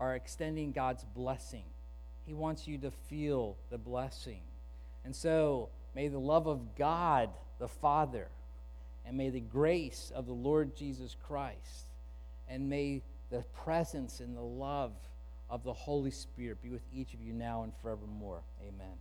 are 0.00 0.14
extending 0.14 0.72
God's 0.72 1.04
blessing. 1.14 1.64
He 2.26 2.34
wants 2.34 2.66
you 2.66 2.78
to 2.78 2.90
feel 3.08 3.56
the 3.70 3.78
blessing. 3.78 4.40
And 5.04 5.14
so, 5.14 5.68
may 5.94 6.08
the 6.08 6.18
love 6.18 6.46
of 6.46 6.76
God 6.76 7.30
the 7.58 7.68
Father, 7.68 8.28
and 9.06 9.16
may 9.16 9.30
the 9.30 9.40
grace 9.40 10.10
of 10.14 10.26
the 10.26 10.32
Lord 10.32 10.76
Jesus 10.76 11.16
Christ, 11.26 11.86
and 12.48 12.68
may 12.68 13.02
the 13.30 13.44
presence 13.64 14.20
and 14.20 14.36
the 14.36 14.42
love 14.42 14.92
of 15.50 15.62
the 15.64 15.72
Holy 15.72 16.10
Spirit 16.10 16.62
be 16.62 16.70
with 16.70 16.82
each 16.92 17.14
of 17.14 17.20
you 17.20 17.32
now 17.32 17.62
and 17.62 17.72
forevermore. 17.82 18.42
Amen. 18.62 18.96